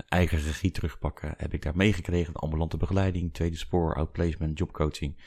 eigen 0.09 0.39
regie 0.39 0.71
terugpakken. 0.71 1.35
Heb 1.37 1.55
ik 1.55 1.63
daar 1.63 1.77
meegekregen. 1.77 2.35
Ambulante 2.35 2.77
begeleiding, 2.77 3.35
tweede 3.35 3.57
spoor, 3.57 3.95
outplacement, 3.95 4.59
jobcoaching. 4.59 5.23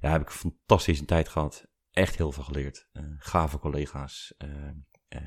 Ja, 0.00 0.10
heb 0.10 0.20
ik 0.20 0.28
een 0.28 0.34
fantastische 0.34 1.04
tijd 1.04 1.28
gehad 1.28 1.66
echt 1.98 2.16
heel 2.16 2.32
veel 2.32 2.42
geleerd. 2.42 2.88
Uh, 2.92 3.02
gave 3.18 3.58
collega's. 3.58 4.34
Uh, 4.38 4.50
uh, 5.08 5.20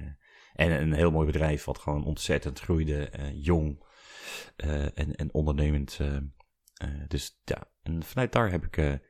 en 0.54 0.82
een 0.82 0.94
heel 0.94 1.12
mooi 1.12 1.26
bedrijf 1.26 1.64
wat 1.64 1.80
gewoon 1.80 2.06
ontzettend 2.06 2.60
groeide. 2.60 3.10
jong 3.34 3.84
en, 4.56 5.16
en 5.16 5.34
ondernemend. 5.34 6.00
dus 7.08 7.42
ja, 7.44 7.68
en 7.84 8.04
vanuit 8.04 8.32
daar 8.32 8.52
heb 8.52 8.66
ik 8.66 9.02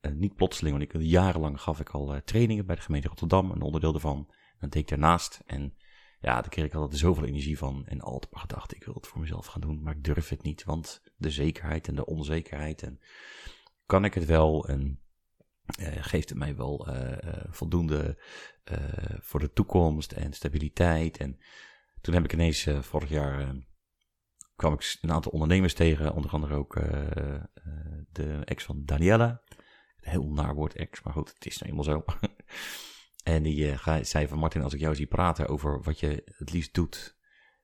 niet 0.00 0.36
plotseling, 0.36 0.78
want 0.78 0.94
ik 0.94 1.00
jarenlang 1.02 1.60
gaf 1.60 1.80
ik 1.80 1.90
al 1.90 2.20
trainingen 2.24 2.66
bij 2.66 2.76
de 2.76 2.82
gemeente 2.82 3.08
Rotterdam. 3.08 3.50
Een 3.50 3.62
onderdeel 3.62 3.92
daarvan. 3.92 4.30
Dat 4.58 4.72
deed 4.72 4.82
ik 4.82 4.88
daarnaast. 4.88 5.40
En 5.46 5.76
ja, 6.20 6.40
daar 6.40 6.48
kreeg 6.48 6.64
ik 6.64 6.74
altijd 6.74 7.00
zoveel 7.00 7.24
energie 7.24 7.58
van. 7.58 7.86
En 7.86 8.00
altijd 8.00 8.38
gedacht, 8.38 8.74
ik 8.74 8.84
wil 8.84 8.94
het 8.94 9.06
voor 9.06 9.20
mezelf 9.20 9.46
gaan 9.46 9.60
doen. 9.60 9.82
Maar 9.82 9.96
ik 9.96 10.04
durf 10.04 10.28
het 10.28 10.42
niet, 10.42 10.64
want 10.64 11.02
de 11.16 11.30
zekerheid 11.30 11.88
en 11.88 11.94
de 11.94 12.06
onzekerheid. 12.06 12.82
En 12.82 13.00
kan 13.86 14.04
ik 14.04 14.14
het 14.14 14.24
wel? 14.24 14.68
En 14.68 15.01
geeft 15.80 16.28
het 16.28 16.38
mij 16.38 16.56
wel 16.56 16.88
uh, 16.88 17.12
voldoende 17.50 18.22
voor 19.20 19.40
de 19.40 19.52
toekomst 19.52 20.12
en 20.12 20.32
stabiliteit. 20.32 21.16
En 21.16 21.38
toen 22.00 22.14
heb 22.14 22.24
ik 22.24 22.32
ineens 22.32 22.68
vorig 22.80 23.08
jaar 23.08 23.54
kwam 24.56 24.72
ik 24.72 24.98
een 25.00 25.12
aantal 25.12 25.32
ondernemers 25.32 25.74
tegen, 25.74 26.14
onder 26.14 26.30
andere 26.30 26.54
ook 26.54 26.74
de 28.12 28.40
ex 28.44 28.64
van 28.64 28.84
Daniela. 28.84 29.42
Heel 29.96 30.32
naar 30.32 30.54
woord 30.54 30.74
ex, 30.74 31.02
maar 31.02 31.12
goed, 31.12 31.34
het 31.34 31.46
is 31.46 31.58
nou 31.58 31.70
eenmaal 31.70 31.84
zo. 31.84 32.04
en 33.34 33.42
die 33.42 33.76
zei 34.02 34.28
van 34.28 34.38
Martin, 34.38 34.62
als 34.62 34.74
ik 34.74 34.80
jou 34.80 34.94
zie 34.94 35.06
praten 35.06 35.48
over 35.48 35.82
wat 35.82 36.00
je 36.00 36.22
het 36.36 36.52
liefst 36.52 36.74
doet, 36.74 37.16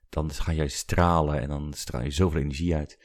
dan 0.08 0.30
ga 0.30 0.52
jij 0.52 0.68
stralen 0.68 1.40
en 1.40 1.48
dan 1.48 1.72
straal 1.72 2.02
je 2.02 2.10
zoveel 2.10 2.40
energie 2.40 2.74
uit. 2.74 3.04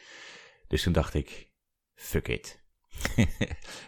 Dus 0.67 0.83
toen 0.83 0.93
dacht 0.93 1.13
ik, 1.13 1.51
fuck 1.93 2.27
it 2.27 2.62
we 3.15 3.25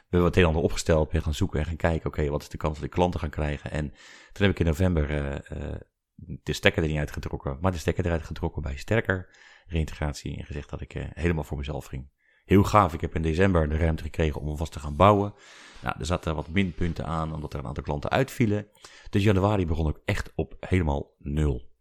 hebben 0.10 0.24
het 0.24 0.38
een 0.38 0.46
ander 0.46 0.62
opgesteld, 0.62 1.10
ben 1.10 1.22
gaan 1.22 1.34
zoeken 1.34 1.60
en 1.60 1.66
gaan 1.66 1.76
kijken, 1.76 2.08
oké, 2.08 2.30
wat 2.30 2.42
is 2.42 2.50
de 2.50 2.58
kans 2.58 2.76
dat 2.76 2.84
ik 2.84 2.92
klanten 2.92 3.20
ga 3.20 3.28
krijgen? 3.28 3.72
En 3.72 3.90
toen 4.32 4.46
heb 4.46 4.52
ik 4.52 4.60
in 4.60 4.66
november 4.66 5.12
uh, 5.12 5.58
uh, 5.62 5.76
de 6.16 6.54
stekker 6.54 6.84
er 6.84 6.90
niet 6.90 6.98
uitgetrokken, 6.98 7.58
maar 7.62 7.72
de 7.72 7.78
stekker 7.78 8.06
eruit 8.06 8.24
getrokken 8.24 8.62
bij 8.62 8.78
Sterker 8.78 9.30
Reintegratie 9.68 10.38
en 10.38 10.46
gezegd 10.46 10.70
dat 10.70 10.82
ik 10.82 10.96
uh, 10.96 11.06
helemaal 11.14 11.44
voor 11.44 11.58
mezelf 11.58 11.86
ging. 11.86 12.10
Heel 12.46 12.64
gaaf, 12.64 12.94
ik 12.94 13.02
heb 13.02 13.16
in 13.16 13.22
december 13.22 13.70
de 13.70 13.78
ruimte 13.78 14.04
gekregen 14.04 14.42
om 14.42 14.48
alvast 14.48 14.72
te 14.72 14.80
gaan 14.80 14.96
bouwen. 14.96 15.34
Nou, 15.82 15.96
er 16.00 16.06
zaten 16.06 16.36
wat 16.36 16.50
minpunten 16.50 17.06
aan, 17.06 17.34
omdat 17.34 17.54
er 17.54 17.60
een 17.60 17.66
aantal 17.66 17.84
klanten 17.84 18.10
uitvielen. 18.10 18.68
Dus 19.10 19.24
januari 19.24 19.66
begon 19.66 19.90
ik 19.90 20.02
echt 20.06 20.32
op 20.36 20.56
helemaal 20.60 21.16
nul. 21.18 21.74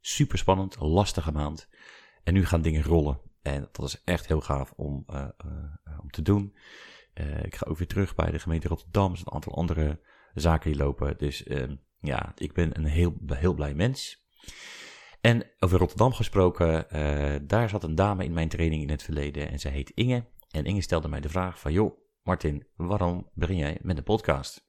Super 0.00 0.38
spannend, 0.38 0.76
lastige 0.80 1.32
maand. 1.32 1.68
En 2.24 2.34
nu 2.34 2.46
gaan 2.46 2.62
dingen 2.62 2.82
rollen. 2.82 3.20
En 3.42 3.68
dat 3.72 3.86
is 3.86 4.02
echt 4.04 4.26
heel 4.26 4.40
gaaf 4.40 4.72
om, 4.76 5.04
uh, 5.10 5.28
uh, 5.46 5.98
om 6.00 6.10
te 6.10 6.22
doen. 6.22 6.56
Uh, 7.14 7.44
ik 7.44 7.56
ga 7.56 7.66
ook 7.68 7.78
weer 7.78 7.86
terug 7.86 8.14
bij 8.14 8.30
de 8.30 8.38
gemeente 8.38 8.68
Rotterdam. 8.68 9.10
Er 9.10 9.16
zijn 9.16 9.28
een 9.28 9.34
aantal 9.34 9.54
andere 9.54 10.00
zaken 10.34 10.70
die 10.70 10.80
lopen. 10.80 11.18
Dus 11.18 11.42
ehm, 11.42 11.76
ja, 12.00 12.32
ik 12.36 12.52
ben 12.52 12.78
een 12.78 12.84
heel, 12.84 13.16
heel 13.26 13.54
blij 13.54 13.74
mens. 13.74 14.26
En 15.20 15.50
over 15.58 15.78
Rotterdam 15.78 16.12
gesproken, 16.12 16.86
daar 17.46 17.68
zat 17.68 17.84
een 17.84 17.94
dame 17.94 18.24
in 18.24 18.32
mijn 18.32 18.48
training 18.48 18.82
in 18.82 18.90
het 18.90 19.02
verleden 19.02 19.50
en 19.50 19.58
zij 19.58 19.70
heet 19.70 19.90
Inge. 19.90 20.24
En 20.50 20.64
Inge 20.64 20.80
stelde 20.80 21.08
mij 21.08 21.20
de 21.20 21.28
vraag 21.28 21.60
van, 21.60 21.72
joh, 21.72 21.98
Martin, 22.22 22.66
waarom 22.76 23.30
begin 23.34 23.56
jij 23.56 23.78
met 23.82 23.96
een 23.98 24.04
podcast? 24.04 24.68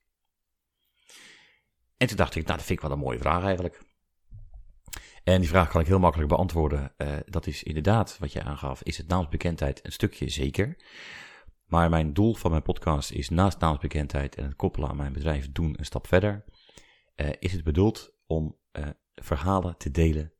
En 1.97 2.07
toen 2.07 2.17
dacht 2.17 2.35
ik, 2.35 2.45
nou, 2.45 2.57
dat 2.57 2.65
vind 2.65 2.79
ik 2.79 2.85
wel 2.85 2.93
een 2.95 3.03
mooie 3.03 3.19
vraag 3.19 3.43
eigenlijk. 3.43 3.81
En 5.29 5.39
die 5.39 5.49
vraag 5.49 5.69
kan 5.69 5.81
ik 5.81 5.87
heel 5.87 5.99
makkelijk 5.99 6.29
beantwoorden. 6.29 6.93
Uh, 6.97 7.17
dat 7.25 7.47
is 7.47 7.63
inderdaad 7.63 8.17
wat 8.19 8.33
je 8.33 8.43
aangaf. 8.43 8.83
Is 8.83 8.97
het 8.97 9.07
naamsbekendheid 9.07 9.85
een 9.85 9.91
stukje 9.91 10.29
zeker? 10.29 10.77
Maar 11.65 11.89
mijn 11.89 12.13
doel 12.13 12.35
van 12.35 12.51
mijn 12.51 12.63
podcast 12.63 13.11
is 13.11 13.29
naast 13.29 13.59
naamsbekendheid 13.59 14.35
en 14.35 14.43
het 14.43 14.55
koppelen 14.55 14.89
aan 14.89 14.95
mijn 14.95 15.13
bedrijf 15.13 15.51
doen 15.51 15.75
een 15.77 15.85
stap 15.85 16.07
verder. 16.07 16.45
Uh, 17.15 17.29
is 17.39 17.51
het 17.51 17.63
bedoeld 17.63 18.15
om 18.25 18.57
uh, 18.71 18.87
verhalen 19.15 19.77
te 19.77 19.91
delen 19.91 20.33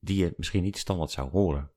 die 0.00 0.18
je 0.18 0.34
misschien 0.36 0.62
niet 0.62 0.78
standaard 0.78 1.10
zou 1.10 1.30
horen. 1.30 1.70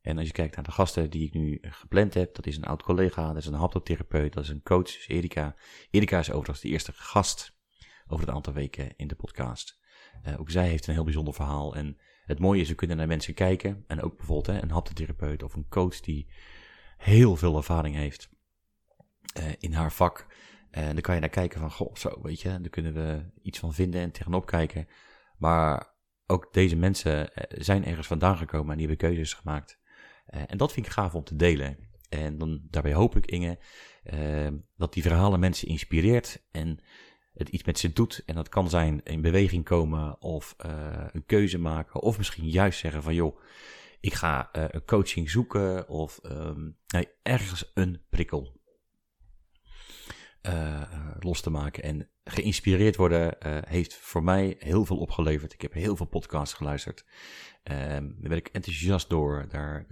En 0.00 0.18
als 0.18 0.26
je 0.26 0.32
kijkt 0.32 0.54
naar 0.54 0.64
de 0.64 0.70
gasten 0.70 1.10
die 1.10 1.26
ik 1.26 1.32
nu 1.32 1.58
gepland 1.60 2.14
heb, 2.14 2.34
dat 2.34 2.46
is 2.46 2.56
een 2.56 2.64
oud 2.64 2.82
collega, 2.82 3.26
dat 3.26 3.36
is 3.36 3.46
een 3.46 3.54
haptotherapeut, 3.54 4.32
dat 4.32 4.44
is 4.44 4.48
een 4.48 4.62
coach, 4.62 4.84
dus 4.84 5.08
Erika. 5.08 5.56
Erika 5.90 6.18
is 6.18 6.30
overigens 6.30 6.60
de 6.60 6.68
eerste 6.68 6.92
gast 6.92 7.56
over 8.06 8.26
het 8.26 8.34
aantal 8.34 8.52
weken 8.52 8.96
in 8.96 9.06
de 9.06 9.14
podcast. 9.14 9.80
Uh, 10.26 10.40
ook 10.40 10.50
zij 10.50 10.68
heeft 10.68 10.86
een 10.86 10.94
heel 10.94 11.04
bijzonder 11.04 11.34
verhaal. 11.34 11.74
En 11.74 11.98
het 12.24 12.38
mooie 12.38 12.60
is, 12.60 12.68
we 12.68 12.74
kunnen 12.74 12.96
naar 12.96 13.06
mensen 13.06 13.34
kijken. 13.34 13.84
En 13.86 14.02
ook 14.02 14.16
bijvoorbeeld 14.16 14.62
een 14.62 14.70
haptotherapeut 14.70 15.42
of 15.42 15.54
een 15.54 15.68
coach 15.68 16.00
die 16.00 16.28
heel 16.96 17.36
veel 17.36 17.56
ervaring 17.56 17.94
heeft 17.94 18.30
uh, 19.38 19.44
in 19.58 19.72
haar 19.72 19.92
vak. 19.92 20.26
En 20.70 20.92
dan 20.92 21.00
kan 21.00 21.14
je 21.14 21.20
naar 21.20 21.28
kijken 21.28 21.60
van, 21.60 21.70
goh, 21.70 21.94
zo, 21.94 22.22
weet 22.22 22.40
je, 22.40 22.48
daar 22.48 22.68
kunnen 22.68 22.94
we 22.94 23.30
iets 23.42 23.58
van 23.58 23.74
vinden 23.74 24.00
en 24.00 24.10
tegenop 24.10 24.46
kijken. 24.46 24.88
Maar 25.38 25.94
ook 26.26 26.52
deze 26.52 26.76
mensen 26.76 27.34
eh, 27.34 27.60
zijn 27.62 27.84
ergens 27.84 28.06
vandaan 28.06 28.36
gekomen 28.36 28.70
en 28.70 28.78
die 28.78 28.86
hebben 28.86 29.08
keuzes 29.08 29.34
gemaakt. 29.34 29.80
En 30.26 30.56
dat 30.56 30.72
vind 30.72 30.86
ik 30.86 30.92
gaaf 30.92 31.14
om 31.14 31.24
te 31.24 31.36
delen. 31.36 31.78
En 32.08 32.38
dan, 32.38 32.60
daarbij 32.70 32.92
hoop 32.92 33.16
ik, 33.16 33.26
Inge, 33.26 33.58
dat 34.76 34.92
die 34.92 35.02
verhalen 35.02 35.40
mensen 35.40 35.68
inspireert 35.68 36.44
en 36.50 36.82
het 37.34 37.48
iets 37.48 37.64
met 37.64 37.78
ze 37.78 37.92
doet. 37.92 38.22
En 38.26 38.34
dat 38.34 38.48
kan 38.48 38.70
zijn 38.70 39.00
in 39.04 39.20
beweging 39.20 39.64
komen 39.64 40.20
of 40.20 40.56
uh, 40.66 41.06
een 41.12 41.26
keuze 41.26 41.58
maken. 41.58 42.02
Of 42.02 42.18
misschien 42.18 42.48
juist 42.48 42.78
zeggen 42.78 43.02
van 43.02 43.14
joh, 43.14 43.40
ik 44.00 44.14
ga 44.14 44.48
een 44.52 44.84
coaching 44.84 45.30
zoeken 45.30 45.88
of 45.88 46.20
nee, 46.86 47.08
ergens 47.22 47.70
een 47.74 48.02
prikkel 48.10 48.60
los 51.20 51.40
te 51.40 51.50
maken. 51.50 51.82
En 51.82 52.08
geïnspireerd 52.24 52.96
worden 52.96 53.36
heeft 53.68 53.94
voor 53.94 54.22
mij 54.22 54.56
heel 54.58 54.84
veel 54.84 54.98
opgeleverd. 54.98 55.52
Ik 55.52 55.62
heb 55.62 55.72
heel 55.72 55.96
veel 55.96 56.06
podcasts 56.06 56.54
geluisterd. 56.54 57.04
Um, 57.64 58.16
daar 58.20 58.28
werd 58.28 58.46
ik 58.46 58.48
enthousiast 58.48 59.08
door. 59.08 59.46
Daar 59.48 59.86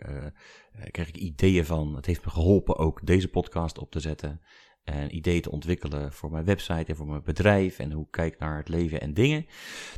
kreeg 0.91 1.09
ik 1.09 1.17
ideeën 1.17 1.65
van. 1.65 1.95
Het 1.97 2.07
heeft 2.07 2.25
me 2.25 2.31
geholpen 2.31 2.77
ook 2.77 3.07
deze 3.07 3.29
podcast 3.29 3.79
op 3.79 3.91
te 3.91 4.01
zetten. 4.01 4.41
En 4.85 5.17
ideeën 5.17 5.43
te 5.43 5.51
ontwikkelen 5.51 6.13
voor 6.13 6.31
mijn 6.31 6.45
website 6.45 6.85
en 6.85 6.97
voor 6.97 7.07
mijn 7.07 7.23
bedrijf. 7.23 7.79
En 7.79 7.93
hoe 7.93 8.05
ik 8.05 8.11
kijk 8.11 8.39
naar 8.39 8.57
het 8.57 8.69
leven 8.69 9.01
en 9.01 9.15
dingen. 9.15 9.47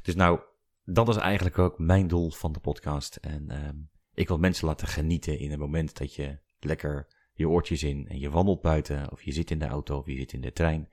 Dus 0.03 0.15
nou, 0.15 0.41
dat 0.85 1.09
is 1.09 1.17
eigenlijk 1.17 1.59
ook 1.59 1.79
mijn 1.79 2.09
doel 2.09 2.31
van 2.31 2.53
de 2.53 2.61
podcast. 2.61 3.17
En 3.17 3.67
um, 3.67 3.91
ik 4.15 4.29
wil 4.29 4.39
mensen 4.39 4.67
laten 4.67 4.89
genieten 4.89 5.39
in 5.39 5.51
het 5.51 5.59
moment 5.61 5.99
dat 5.99 6.15
je 6.15 6.39
lekker 6.61 7.09
je 7.35 7.49
oortjes 7.49 7.83
in 7.83 8.09
en 8.09 8.19
je 8.19 8.31
wandelt 8.31 8.61
buiten. 8.61 9.13
Of 9.13 9.23
je 9.23 9.33
zit 9.33 9.51
in 9.51 9.59
de 9.59 9.67
auto 9.67 9.99
of 9.99 10.07
je 10.07 10.17
zit 10.17 10.33
in 10.33 10.41
de 10.41 10.53
trein. 10.53 10.89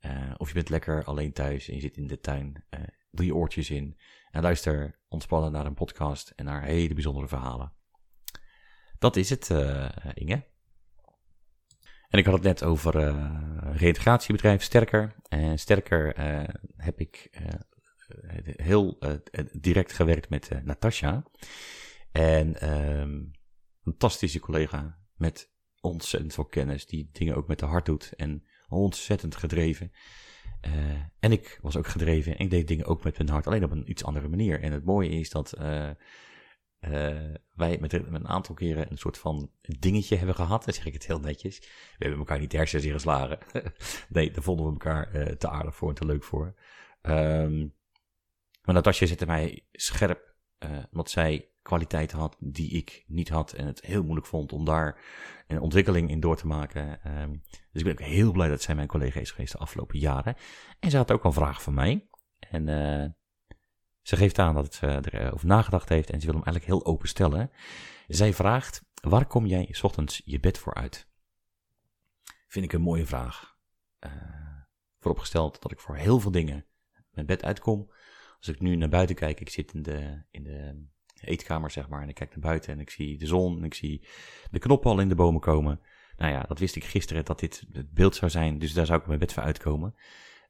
Uh, 0.00 0.34
of 0.36 0.48
je 0.48 0.54
bent 0.54 0.68
lekker 0.68 1.04
alleen 1.04 1.32
thuis 1.32 1.68
en 1.68 1.74
je 1.74 1.80
zit 1.80 1.96
in 1.96 2.06
de 2.06 2.20
tuin. 2.20 2.64
Uh, 2.70 2.80
doe 3.10 3.26
je 3.26 3.34
oortjes 3.34 3.70
in 3.70 3.98
en 4.30 4.42
luister 4.42 4.98
ontspannen 5.08 5.52
naar 5.52 5.66
een 5.66 5.74
podcast 5.74 6.32
en 6.36 6.44
naar 6.44 6.62
hele 6.62 6.94
bijzondere 6.94 7.28
verhalen. 7.28 7.72
Dat 8.98 9.16
is 9.16 9.30
het, 9.30 9.50
uh, 9.50 9.88
Inge. 10.14 10.44
En 12.14 12.20
ik 12.20 12.26
had 12.26 12.34
het 12.34 12.44
net 12.44 12.64
over 12.64 12.96
een 12.96 13.72
reïntegratiebedrijf 13.72 14.62
Sterker. 14.62 15.14
En 15.28 15.58
Sterker 15.58 16.20
heb 16.76 17.00
ik 17.00 17.30
heel 18.42 18.98
direct 19.52 19.92
gewerkt 19.92 20.28
met 20.28 20.50
Natasja. 20.64 21.22
En 22.12 22.70
um, 22.70 23.30
fantastische 23.82 24.40
collega 24.40 24.98
met 25.16 25.50
ontzettend 25.80 26.34
veel 26.34 26.44
kennis, 26.44 26.86
die 26.86 27.08
dingen 27.12 27.34
ook 27.34 27.48
met 27.48 27.58
de 27.58 27.66
hart 27.66 27.86
doet. 27.86 28.12
En 28.16 28.44
ontzettend 28.68 29.36
gedreven. 29.36 29.92
Uh, 30.66 30.72
en 31.18 31.32
ik 31.32 31.58
was 31.62 31.76
ook 31.76 31.86
gedreven 31.86 32.36
en 32.36 32.44
ik 32.44 32.50
deed 32.50 32.68
dingen 32.68 32.86
ook 32.86 33.04
met 33.04 33.18
mijn 33.18 33.30
hart, 33.30 33.46
alleen 33.46 33.64
op 33.64 33.70
een 33.70 33.90
iets 33.90 34.04
andere 34.04 34.28
manier. 34.28 34.60
En 34.60 34.72
het 34.72 34.84
mooie 34.84 35.10
is 35.10 35.30
dat 35.30 35.54
uh, 35.58 35.66
uh, 35.66 35.90
wij 37.54 37.78
met, 37.80 37.92
een 37.92 38.28
aantal 38.28 38.54
keren 38.54 38.90
een 38.90 38.98
soort 38.98 39.18
van 39.18 39.50
dingetje 39.60 40.16
hebben 40.16 40.34
gehad. 40.34 40.64
Dan 40.64 40.74
zeg 40.74 40.86
ik 40.86 40.92
het 40.92 41.06
heel 41.06 41.20
netjes. 41.20 41.58
We 41.58 41.66
hebben 41.98 42.18
elkaar 42.18 42.38
niet 42.38 42.52
hersens 42.52 42.84
ingeslagen. 42.84 43.38
nee, 44.08 44.30
daar 44.30 44.42
vonden 44.42 44.66
we 44.66 44.72
elkaar 44.72 45.36
te 45.36 45.48
aardig 45.48 45.74
voor 45.74 45.88
en 45.88 45.94
te 45.94 46.06
leuk 46.06 46.24
voor. 46.24 46.54
Um, 47.02 47.74
maar 48.62 48.74
Natasja 48.74 49.06
zette 49.06 49.26
mij 49.26 49.66
scherp, 49.72 50.34
omdat 50.90 51.10
zij 51.10 51.48
kwaliteit 51.64 52.12
had 52.12 52.36
die 52.40 52.70
ik 52.70 53.04
niet 53.06 53.28
had. 53.28 53.52
En 53.52 53.66
het 53.66 53.80
heel 53.80 54.02
moeilijk 54.02 54.26
vond 54.26 54.52
om 54.52 54.64
daar 54.64 55.00
een 55.46 55.60
ontwikkeling 55.60 56.10
in 56.10 56.20
door 56.20 56.36
te 56.36 56.46
maken. 56.46 57.00
Um, 57.20 57.42
dus 57.72 57.82
ik 57.82 57.84
ben 57.84 57.92
ook 57.92 58.14
heel 58.14 58.32
blij 58.32 58.48
dat 58.48 58.62
zij 58.62 58.74
mijn 58.74 58.88
collega 58.88 59.20
is 59.20 59.30
geweest 59.30 59.52
de 59.52 59.58
afgelopen 59.58 59.98
jaren. 59.98 60.36
En 60.80 60.90
ze 60.90 60.96
had 60.96 61.12
ook 61.12 61.24
een 61.24 61.32
vraag 61.32 61.62
van 61.62 61.74
mij. 61.74 62.08
En 62.38 62.68
ze 64.04 64.16
geeft 64.16 64.38
aan 64.38 64.54
dat 64.54 64.74
ze 64.74 65.00
erover 65.10 65.46
nagedacht 65.46 65.88
heeft 65.88 66.10
en 66.10 66.20
ze 66.20 66.26
wil 66.26 66.34
hem 66.34 66.44
eigenlijk 66.44 66.74
heel 66.74 66.92
open 66.92 67.08
stellen. 67.08 67.50
Zij 68.06 68.32
vraagt, 68.32 68.84
waar 69.00 69.26
kom 69.26 69.46
jij 69.46 69.68
s 69.70 69.82
ochtends 69.82 70.22
je 70.24 70.40
bed 70.40 70.58
voor 70.58 70.74
uit? 70.74 71.08
Vind 72.46 72.64
ik 72.64 72.72
een 72.72 72.80
mooie 72.80 73.06
vraag. 73.06 73.56
Uh, 74.00 74.12
vooropgesteld 74.98 75.62
dat 75.62 75.72
ik 75.72 75.80
voor 75.80 75.96
heel 75.96 76.20
veel 76.20 76.30
dingen 76.30 76.66
mijn 77.10 77.26
bed 77.26 77.44
uitkom. 77.44 77.90
Als 78.38 78.48
ik 78.48 78.60
nu 78.60 78.76
naar 78.76 78.88
buiten 78.88 79.16
kijk, 79.16 79.40
ik 79.40 79.48
zit 79.48 79.72
in 79.72 79.82
de, 79.82 80.22
in 80.30 80.42
de 80.42 80.86
eetkamer, 81.20 81.70
zeg 81.70 81.88
maar. 81.88 82.02
En 82.02 82.08
ik 82.08 82.14
kijk 82.14 82.30
naar 82.30 82.50
buiten 82.50 82.72
en 82.72 82.80
ik 82.80 82.90
zie 82.90 83.18
de 83.18 83.26
zon 83.26 83.58
en 83.58 83.64
ik 83.64 83.74
zie 83.74 84.06
de 84.50 84.58
knoppen 84.58 84.90
al 84.90 85.00
in 85.00 85.08
de 85.08 85.14
bomen 85.14 85.40
komen. 85.40 85.80
Nou 86.16 86.32
ja, 86.32 86.42
dat 86.42 86.58
wist 86.58 86.76
ik 86.76 86.84
gisteren 86.84 87.24
dat 87.24 87.38
dit 87.38 87.64
het 87.72 87.90
beeld 87.90 88.14
zou 88.14 88.30
zijn, 88.30 88.58
dus 88.58 88.72
daar 88.72 88.86
zou 88.86 89.00
ik 89.00 89.06
mijn 89.06 89.18
bed 89.18 89.32
voor 89.32 89.42
uitkomen. 89.42 89.94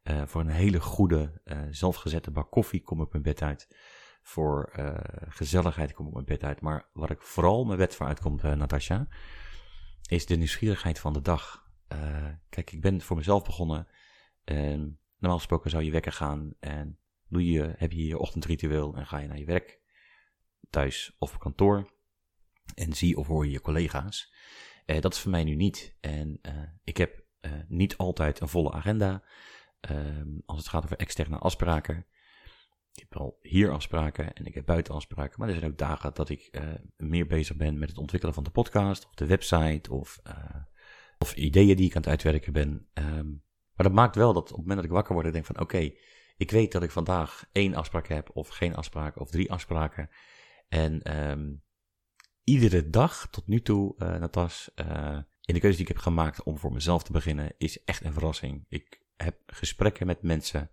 Uh, 0.05 0.23
voor 0.27 0.41
een 0.41 0.49
hele 0.49 0.81
goede, 0.81 1.41
uh, 1.45 1.63
zelfgezette 1.71 2.31
bak 2.31 2.51
koffie 2.51 2.83
kom 2.83 3.03
ik 3.03 3.13
mijn 3.13 3.23
bed 3.23 3.43
uit. 3.43 3.77
Voor 4.23 4.73
uh, 4.79 4.95
gezelligheid 5.29 5.93
kom 5.93 6.07
ik 6.07 6.13
mijn 6.13 6.25
bed 6.25 6.45
uit. 6.45 6.61
Maar 6.61 6.89
waar 6.93 7.11
ik 7.11 7.23
vooral 7.23 7.65
mijn 7.65 7.79
bed 7.79 7.95
voor 7.95 8.07
uitkom, 8.07 8.39
Natasja, 8.43 9.09
is 10.09 10.27
de 10.27 10.37
nieuwsgierigheid 10.37 10.99
van 10.99 11.13
de 11.13 11.21
dag. 11.21 11.69
kijk, 12.49 12.73
ik 12.73 12.81
ben 12.81 13.01
voor 13.01 13.17
mezelf 13.17 13.45
begonnen. 13.45 13.89
En 14.45 15.01
normaal 15.19 15.39
gesproken 15.39 15.71
zou 15.71 15.83
je 15.83 15.91
wekker 15.91 16.13
gaan 16.13 16.55
en 16.61 16.99
doe 17.29 17.51
je, 17.51 17.75
heb 17.77 17.93
je 17.93 18.07
je 18.07 18.19
ochtendritueel 18.19 18.95
en 18.95 19.07
ga 19.07 19.19
je 19.19 19.29
naar 19.29 19.39
je 19.39 19.45
werk 19.45 19.81
thuis 20.71 21.17
of 21.19 21.39
kantoor. 21.39 21.93
En 22.75 22.93
zie 22.93 23.17
of 23.17 23.27
hoor 23.27 23.47
je 23.47 23.53
je 23.53 23.61
collega's. 23.61 24.35
Dat 24.87 25.15
is 25.15 25.21
voor 25.21 25.31
mij 25.31 25.45
nu 25.45 25.55
niet. 25.55 25.97
En 26.01 26.41
ik 26.85 26.97
heb 26.97 27.25
niet 27.69 27.97
altijd 27.97 28.41
een 28.41 28.49
volle 28.49 28.73
agenda. 28.73 29.25
Ehm, 29.85 30.29
als 30.47 30.59
het 30.59 30.69
gaat 30.69 30.85
over 30.85 30.97
externe 30.97 31.39
afspraken. 31.39 32.07
Ik 32.93 33.07
heb 33.09 33.17
al 33.21 33.39
hier 33.41 33.71
afspraken 33.71 34.33
en 34.33 34.47
ik 34.47 34.55
heb 34.55 34.67
buiten 34.67 34.95
afspraken. 34.95 35.35
Maar 35.39 35.49
er 35.49 35.55
zijn 35.55 35.71
ook 35.71 35.79
dagen 35.79 36.15
dat 36.15 36.29
ik 36.29 36.61
meer 36.97 37.27
bezig 37.27 37.57
ben 37.57 37.79
met 37.79 37.89
het 37.89 37.99
ontwikkelen 37.99 38.35
van 38.35 38.45
de 38.45 38.51
podcast. 38.51 39.07
Of 39.07 39.15
de 39.15 39.27
website. 39.27 39.93
Of, 39.93 40.21
of 41.19 41.35
ideeën 41.35 41.77
die 41.77 41.87
ik 41.87 41.97
aan 41.97 42.03
het 42.03 42.11
uitwerken 42.11 42.53
ben. 42.53 42.89
Um, 42.95 43.43
maar 43.75 43.87
dat 43.87 43.93
maakt 43.93 44.17
wel 44.17 44.33
dat 44.33 44.43
op 44.43 44.49
het 44.49 44.57
moment 44.57 44.77
dat 44.77 44.85
ik 44.85 44.91
wakker 44.91 45.15
word, 45.15 45.27
ik 45.27 45.33
denk 45.33 45.45
van 45.45 45.61
oké. 45.61 45.91
Ik 46.37 46.51
weet 46.51 46.73
dat 46.73 46.83
ik 46.83 46.91
vandaag 46.91 47.45
één 47.53 47.75
afspraak 47.75 48.07
heb. 48.07 48.31
Of 48.33 48.49
geen 48.49 48.75
afspraak. 48.75 49.21
Of 49.21 49.31
drie 49.31 49.53
afspraken. 49.53 50.11
En 50.69 51.19
um, 51.31 51.63
iedere 52.45 52.91
dag 52.91 53.29
tot 53.31 53.47
nu 53.47 53.63
toe, 53.63 53.95
uh, 53.99 54.17
Natas, 54.17 54.71
in 55.41 55.55
de 55.55 55.61
keuze 55.61 55.77
die 55.77 55.87
ik 55.87 55.93
heb 55.93 56.03
gemaakt 56.03 56.43
om 56.43 56.59
voor 56.59 56.73
mezelf 56.73 57.03
te 57.03 57.13
beginnen, 57.13 57.55
is 57.59 57.85
echt 57.85 58.05
een 58.05 58.13
verrassing. 58.13 58.65
Ik 58.69 59.04
heb 59.17 59.37
gesprekken 59.47 60.07
met 60.07 60.23
mensen. 60.23 60.71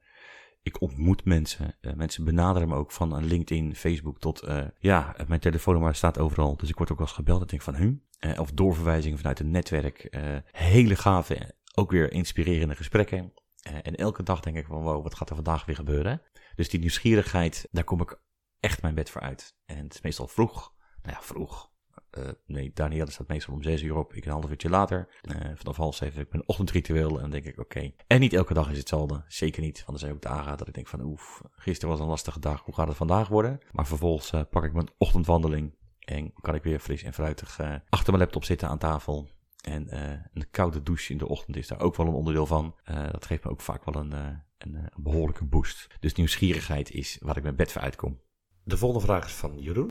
Ik 0.61 0.81
ontmoet 0.81 1.25
mensen. 1.25 1.75
Uh, 1.81 1.93
mensen 1.93 2.25
benaderen 2.25 2.67
me 2.67 2.75
ook 2.75 2.91
van 2.91 3.25
LinkedIn, 3.25 3.75
Facebook 3.75 4.19
tot, 4.19 4.43
uh, 4.43 4.63
ja, 4.79 5.15
mijn 5.27 5.39
telefoonnummer 5.39 5.95
staat 5.95 6.19
overal. 6.19 6.57
Dus 6.57 6.69
ik 6.69 6.77
word 6.77 6.91
ook 6.91 6.97
wel 6.97 7.07
eens 7.07 7.15
gebeld 7.15 7.41
en 7.41 7.47
denk 7.47 7.61
van, 7.61 7.75
hu? 7.75 8.01
Uh, 8.19 8.39
of 8.39 8.51
doorverwijzingen 8.51 9.17
vanuit 9.17 9.39
een 9.39 9.51
netwerk. 9.51 10.07
hele 10.51 10.95
gave, 10.95 11.55
ook 11.75 11.91
weer 11.91 12.11
inspirerende 12.11 12.75
gesprekken. 12.75 13.33
en 13.61 13.95
elke 13.95 14.23
dag 14.23 14.39
denk 14.39 14.57
ik 14.57 14.65
van, 14.65 14.81
wow, 14.81 15.03
wat 15.03 15.15
gaat 15.15 15.29
er 15.29 15.35
vandaag 15.35 15.65
weer 15.65 15.75
gebeuren? 15.75 16.21
Dus 16.55 16.69
die 16.69 16.79
nieuwsgierigheid, 16.79 17.67
daar 17.71 17.83
kom 17.83 18.01
ik 18.01 18.21
echt 18.59 18.81
mijn 18.81 18.95
bed 18.95 19.09
voor 19.09 19.21
uit. 19.21 19.55
En 19.65 19.83
het 19.83 19.93
is 19.93 20.01
meestal 20.01 20.27
vroeg. 20.27 20.73
Nou 21.01 21.15
ja, 21.15 21.21
vroeg. 21.21 21.70
Uh, 22.17 22.27
nee, 22.45 22.71
Danielle 22.73 23.11
staat 23.11 23.27
meestal 23.27 23.53
om 23.53 23.63
zes 23.63 23.81
uur 23.81 23.95
op. 23.95 24.13
Ik 24.13 24.25
een 24.25 24.31
half 24.31 24.49
uurtje 24.49 24.69
later. 24.69 25.07
Uh, 25.21 25.35
vanaf 25.55 25.77
half 25.77 25.99
heb 25.99 26.17
ik 26.17 26.31
mijn 26.31 26.47
ochtendritueel. 26.51 27.15
En 27.15 27.21
dan 27.21 27.29
denk 27.29 27.45
ik, 27.45 27.59
oké. 27.59 27.91
En 28.07 28.19
niet 28.19 28.33
elke 28.33 28.53
dag 28.53 28.71
is 28.71 28.77
hetzelfde. 28.77 29.23
Zeker 29.27 29.61
niet. 29.61 29.77
Want 29.77 29.91
er 29.91 29.99
zijn 29.99 30.13
ook 30.13 30.21
dagen 30.21 30.57
dat 30.57 30.67
ik 30.67 30.73
denk 30.73 30.87
van, 30.87 31.01
oef, 31.01 31.41
gisteren 31.51 31.89
was 31.89 31.99
een 31.99 32.09
lastige 32.09 32.39
dag. 32.39 32.63
Hoe 32.63 32.73
gaat 32.73 32.87
het 32.87 32.97
vandaag 32.97 33.27
worden? 33.27 33.59
Maar 33.71 33.87
vervolgens 33.87 34.31
uh, 34.31 34.41
pak 34.49 34.63
ik 34.63 34.73
mijn 34.73 34.89
ochtendwandeling. 34.97 35.75
En 35.99 36.33
kan 36.41 36.55
ik 36.55 36.63
weer 36.63 36.79
fris 36.79 37.03
en 37.03 37.13
fruitig 37.13 37.59
achter 37.89 38.11
mijn 38.13 38.23
laptop 38.23 38.43
zitten 38.43 38.67
aan 38.67 38.77
tafel. 38.77 39.29
En 39.61 39.95
een 40.33 40.49
koude 40.51 40.83
douche 40.83 41.11
in 41.11 41.17
de 41.17 41.27
ochtend 41.27 41.57
is 41.57 41.67
daar 41.67 41.81
ook 41.81 41.95
wel 41.95 42.07
een 42.07 42.13
onderdeel 42.13 42.45
van. 42.45 42.75
dat 43.11 43.25
geeft 43.25 43.43
me 43.43 43.49
ook 43.49 43.61
vaak 43.61 43.85
wel 43.85 44.03
een, 44.03 44.11
een, 44.11 44.41
een 44.57 44.89
behoorlijke 44.95 45.45
boost. 45.45 45.87
Dus 45.99 46.13
nieuwsgierigheid 46.13 46.91
is 46.91 47.17
waar 47.21 47.37
ik 47.37 47.43
mijn 47.43 47.55
bed 47.55 47.71
voor 47.71 47.81
uitkom. 47.81 48.19
De 48.63 48.77
volgende 48.77 49.05
vraag 49.05 49.25
is 49.25 49.33
van 49.33 49.59
Jeroen. 49.59 49.89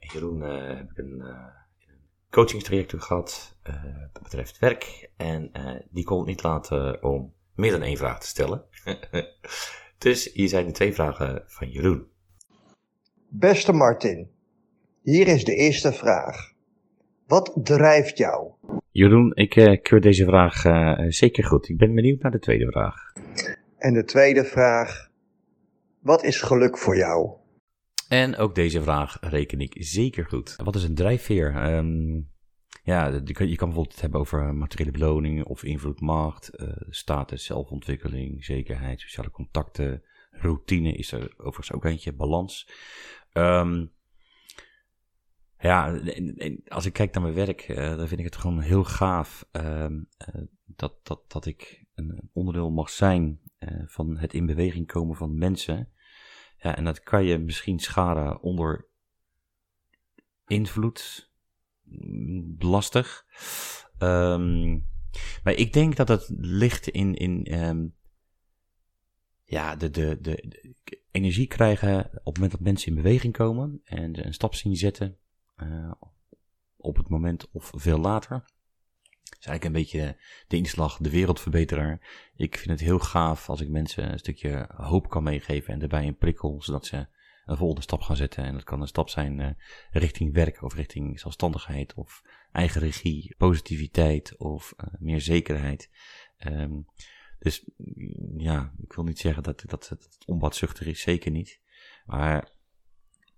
Jeroen 0.00 0.42
uh, 0.42 0.76
heb 0.76 0.90
ik 0.90 0.98
een, 0.98 1.18
uh, 1.18 1.46
coachingstraject 2.30 2.94
gehad, 2.96 3.56
uh, 3.68 3.84
dat 4.12 4.22
betreft 4.22 4.58
werk. 4.58 5.10
En 5.16 5.50
die 5.90 6.04
kon 6.04 6.18
het 6.18 6.26
niet 6.26 6.42
laten 6.42 7.02
om 7.02 7.32
meer 7.54 7.70
dan 7.70 7.82
één 7.82 7.96
vraag 7.96 8.20
te 8.20 8.26
stellen. 8.26 8.64
dus 9.98 10.32
hier 10.32 10.48
zijn 10.48 10.66
de 10.66 10.72
twee 10.72 10.94
vragen 10.94 11.42
van 11.46 11.70
Jeroen. 11.70 12.06
Beste 13.28 13.72
Martin, 13.72 14.30
hier 15.02 15.28
is 15.28 15.44
de 15.44 15.54
eerste 15.54 15.92
vraag. 15.92 16.52
Wat 17.26 17.52
drijft 17.62 18.18
jou? 18.18 18.50
Jeroen, 18.90 19.32
ik 19.34 19.56
uh, 19.56 19.82
keur 19.82 20.00
deze 20.00 20.24
vraag 20.24 20.64
uh, 20.64 20.98
zeker 21.08 21.44
goed. 21.44 21.68
Ik 21.68 21.78
ben 21.78 21.94
benieuwd 21.94 22.22
naar 22.22 22.30
de 22.30 22.38
tweede 22.38 22.66
vraag. 22.70 23.12
En 23.78 23.94
de 23.94 24.04
tweede 24.04 24.44
vraag. 24.44 25.10
Wat 26.00 26.24
is 26.24 26.40
geluk 26.40 26.78
voor 26.78 26.96
jou? 26.96 27.30
En 28.10 28.36
ook 28.36 28.54
deze 28.54 28.82
vraag 28.82 29.16
reken 29.20 29.60
ik 29.60 29.76
zeker 29.78 30.26
goed. 30.26 30.56
Wat 30.56 30.74
is 30.74 30.82
een 30.82 30.94
drijfveer? 30.94 31.74
Um, 31.74 32.30
ja, 32.82 33.06
je 33.24 33.32
kan, 33.32 33.46
bijvoorbeeld 33.68 34.00
hebben 34.00 34.20
over 34.20 34.54
materiële 34.54 34.90
beloning 34.90 35.44
of 35.44 35.62
invloed, 35.64 36.00
macht, 36.00 36.50
uh, 36.60 36.68
status, 36.88 37.44
zelfontwikkeling, 37.44 38.44
zekerheid, 38.44 39.00
sociale 39.00 39.30
contacten, 39.30 40.02
routine 40.30 40.92
is 40.92 41.12
er 41.12 41.34
overigens 41.36 41.72
ook 41.72 41.84
eentje, 41.84 42.12
balans. 42.12 42.70
Um, 43.32 43.92
ja, 45.58 46.00
als 46.68 46.86
ik 46.86 46.92
kijk 46.92 47.12
naar 47.12 47.22
mijn 47.22 47.34
werk, 47.34 47.68
uh, 47.68 47.76
dan 47.76 48.08
vind 48.08 48.20
ik 48.20 48.26
het 48.26 48.36
gewoon 48.36 48.60
heel 48.60 48.84
gaaf 48.84 49.48
uh, 49.52 49.86
dat, 50.64 50.94
dat, 51.02 51.30
dat 51.30 51.46
ik 51.46 51.84
een 51.94 52.30
onderdeel 52.32 52.70
mag 52.70 52.90
zijn 52.90 53.40
van 53.86 54.16
het 54.16 54.34
in 54.34 54.46
beweging 54.46 54.86
komen 54.86 55.16
van 55.16 55.38
mensen. 55.38 55.88
Ja, 56.62 56.76
en 56.76 56.84
dat 56.84 57.02
kan 57.02 57.24
je 57.24 57.38
misschien 57.38 57.78
scharen 57.78 58.40
onder 58.40 58.86
invloed. 60.46 61.30
Mm, 61.82 62.56
lastig. 62.58 63.26
Um, 63.98 64.88
maar 65.42 65.52
ik 65.52 65.72
denk 65.72 65.96
dat 65.96 66.08
het 66.08 66.30
ligt 66.36 66.88
in, 66.88 67.14
in 67.14 67.62
um, 67.64 67.94
ja, 69.44 69.76
de, 69.76 69.90
de, 69.90 70.18
de, 70.20 70.58
energie 71.10 71.46
krijgen 71.46 71.98
op 71.98 72.24
het 72.24 72.34
moment 72.34 72.50
dat 72.50 72.60
mensen 72.60 72.88
in 72.88 73.02
beweging 73.02 73.32
komen 73.32 73.80
en 73.84 74.26
een 74.26 74.34
stap 74.34 74.54
zien 74.54 74.76
zetten 74.76 75.18
uh, 75.56 75.92
op 76.76 76.96
het 76.96 77.08
moment 77.08 77.50
of 77.50 77.72
veel 77.74 77.98
later. 77.98 78.44
Is 79.38 79.46
eigenlijk 79.46 79.64
een 79.64 79.82
beetje 79.82 80.16
de 80.48 80.56
inslag, 80.56 80.96
de 80.96 81.10
wereldverbeteraar. 81.10 82.00
Ik 82.36 82.56
vind 82.56 82.70
het 82.70 82.80
heel 82.80 82.98
gaaf 82.98 83.48
als 83.48 83.60
ik 83.60 83.68
mensen 83.68 84.12
een 84.12 84.18
stukje 84.18 84.68
hoop 84.76 85.08
kan 85.08 85.22
meegeven 85.22 85.72
en 85.72 85.78
daarbij 85.78 86.06
een 86.06 86.16
prikkel, 86.16 86.62
zodat 86.62 86.86
ze 86.86 87.06
een 87.44 87.56
volgende 87.56 87.82
stap 87.82 88.00
gaan 88.00 88.16
zetten. 88.16 88.44
En 88.44 88.54
dat 88.54 88.64
kan 88.64 88.80
een 88.80 88.86
stap 88.86 89.08
zijn 89.08 89.38
uh, 89.38 89.50
richting 89.90 90.32
werk 90.32 90.62
of 90.62 90.74
richting 90.74 91.20
zelfstandigheid 91.20 91.94
of 91.94 92.22
eigen 92.52 92.80
regie, 92.80 93.34
positiviteit 93.38 94.36
of 94.36 94.74
uh, 94.76 94.86
meer 94.98 95.20
zekerheid. 95.20 95.90
Um, 96.46 96.86
dus 97.38 97.70
ja, 98.36 98.72
ik 98.82 98.92
wil 98.92 99.04
niet 99.04 99.18
zeggen 99.18 99.42
dat, 99.42 99.62
dat 99.66 99.88
het 99.88 100.18
onbaatzuchtig 100.26 100.86
is, 100.86 101.00
zeker 101.00 101.30
niet. 101.30 101.60
Maar 102.04 102.48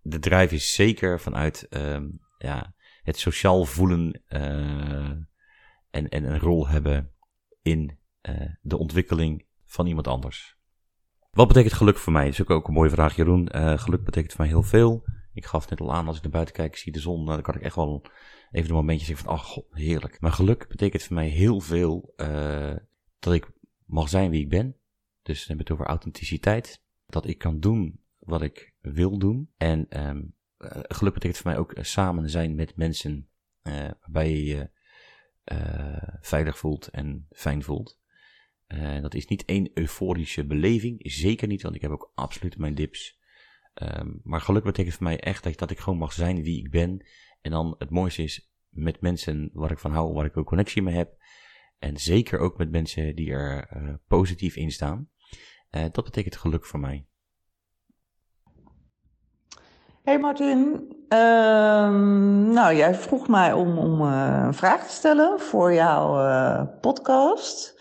de 0.03 0.19
drijf 0.19 0.53
is 0.53 0.75
zeker 0.75 1.21
vanuit 1.21 1.67
um, 1.71 2.21
ja, 2.39 2.75
het 3.03 3.19
sociaal 3.19 3.65
voelen 3.65 4.23
uh, 4.29 5.11
en, 5.93 6.09
en 6.09 6.25
een 6.25 6.39
rol 6.39 6.69
hebben 6.69 7.13
in 7.63 7.99
uh, 8.29 8.51
de 8.61 8.77
ontwikkeling 8.77 9.47
van 9.65 9.87
iemand 9.87 10.07
anders. 10.07 10.57
Wat 11.31 11.49
betekent 11.49 11.73
geluk 11.73 11.97
voor 11.97 12.13
mij? 12.13 12.25
Dat 12.25 12.33
is 12.33 12.49
ook 12.49 12.69
een 12.69 12.75
mooie 12.75 12.91
vraag, 12.91 13.17
Jeroen. 13.17 13.49
Uh, 13.55 13.79
geluk 13.79 14.05
betekent 14.05 14.33
voor 14.33 14.41
mij 14.41 14.51
heel 14.51 14.63
veel. 14.63 15.05
Ik 15.33 15.47
gaf 15.47 15.71
net 15.71 15.81
al 15.81 15.95
aan, 15.95 16.07
als 16.07 16.17
ik 16.17 16.23
naar 16.23 16.33
buiten 16.33 16.55
kijk, 16.55 16.77
zie 16.77 16.93
de 16.93 17.01
zon, 17.01 17.27
dan 17.27 17.43
kan 17.43 17.55
ik 17.55 17.63
echt 17.63 17.75
wel 17.75 18.03
even 18.51 18.71
een 18.71 18.77
momentje 18.77 19.07
zeggen 19.07 19.27
van, 19.27 19.35
ach, 19.35 19.57
heerlijk. 19.71 20.21
Maar 20.21 20.33
geluk 20.33 20.69
betekent 20.69 21.03
voor 21.03 21.15
mij 21.15 21.29
heel 21.29 21.61
veel 21.61 22.15
dat 23.19 23.35
ik 23.35 23.51
mag 23.85 24.09
zijn 24.09 24.31
wie 24.31 24.43
ik 24.43 24.49
ben. 24.49 24.77
Dus 25.23 25.39
dan 25.39 25.47
hebben 25.47 25.57
we 25.57 25.63
het 25.63 25.73
over 25.73 25.87
authenticiteit. 25.87 26.83
Dat 27.07 27.27
ik 27.27 27.39
kan 27.39 27.61
doen 27.61 28.01
wat 28.19 28.43
ik 28.43 28.75
wil 28.81 29.19
doen. 29.19 29.51
En 29.57 30.07
um, 30.09 30.35
geluk 30.89 31.15
betekent 31.15 31.41
voor 31.41 31.51
mij 31.51 31.61
ook 31.61 31.73
eh, 31.73 31.85
samen 31.85 32.31
zijn 32.31 32.55
met 32.55 32.77
mensen 32.77 33.29
waarbij 33.63 34.43
je 34.43 34.71
veilig 36.21 36.59
voelt 36.59 36.89
en 36.89 37.27
fijn 37.31 37.63
voelt. 37.63 38.01
Uh, 38.69 39.01
dat 39.01 39.15
is 39.15 39.27
niet 39.27 39.45
één 39.45 39.71
euforische 39.75 40.47
beleving, 40.47 41.01
zeker 41.03 41.49
niet, 41.49 41.63
want 41.63 41.75
ik 41.75 41.81
heb 41.81 41.91
ook 41.91 42.13
absoluut 42.15 42.59
mijn 42.59 42.75
dips. 42.75 43.21
Um, 43.75 44.21
maar 44.23 44.41
geluk 44.41 44.65
betekent 44.65 44.95
voor 44.95 45.05
mij 45.05 45.21
echt 45.21 45.59
dat, 45.59 45.71
ik 45.71 45.79
gewoon 45.79 45.99
mag 45.99 46.13
zijn 46.13 46.43
wie 46.43 46.59
ik 46.59 46.71
ben. 46.71 47.07
En 47.41 47.51
dan 47.51 47.75
het 47.79 47.91
mooiste 47.91 48.23
is 48.23 48.53
met 48.69 49.01
mensen 49.01 49.51
waar 49.53 49.71
ik 49.71 49.79
van 49.79 49.93
hou, 49.93 50.13
waar 50.13 50.25
ik 50.25 50.37
ook 50.37 50.47
connectie 50.47 50.83
mee 50.83 50.95
heb. 50.95 51.17
En 51.79 51.97
zeker 51.97 52.39
ook 52.39 52.59
met 52.59 52.71
mensen 52.71 53.17
die 53.17 53.31
er 53.31 53.77
uh, 53.77 53.95
positief 54.07 54.57
in 54.57 54.71
staan. 54.71 55.11
Dat 55.71 56.05
betekent 56.05 56.37
geluk 56.37 56.67
voor 56.67 56.81
mij. 56.81 57.07
Hey 60.03 60.19
Martin, 60.19 60.89
uh, 61.09 61.19
nou 62.53 62.75
jij 62.75 62.95
vroeg 62.95 63.29
mij 63.29 63.53
om, 63.53 63.79
om 63.79 64.01
uh, 64.01 64.43
een 64.45 64.55
vraag 64.55 64.87
te 64.87 64.93
stellen 64.93 65.41
voor 65.41 65.73
jouw 65.73 66.19
uh, 66.19 66.63
podcast. 66.81 67.75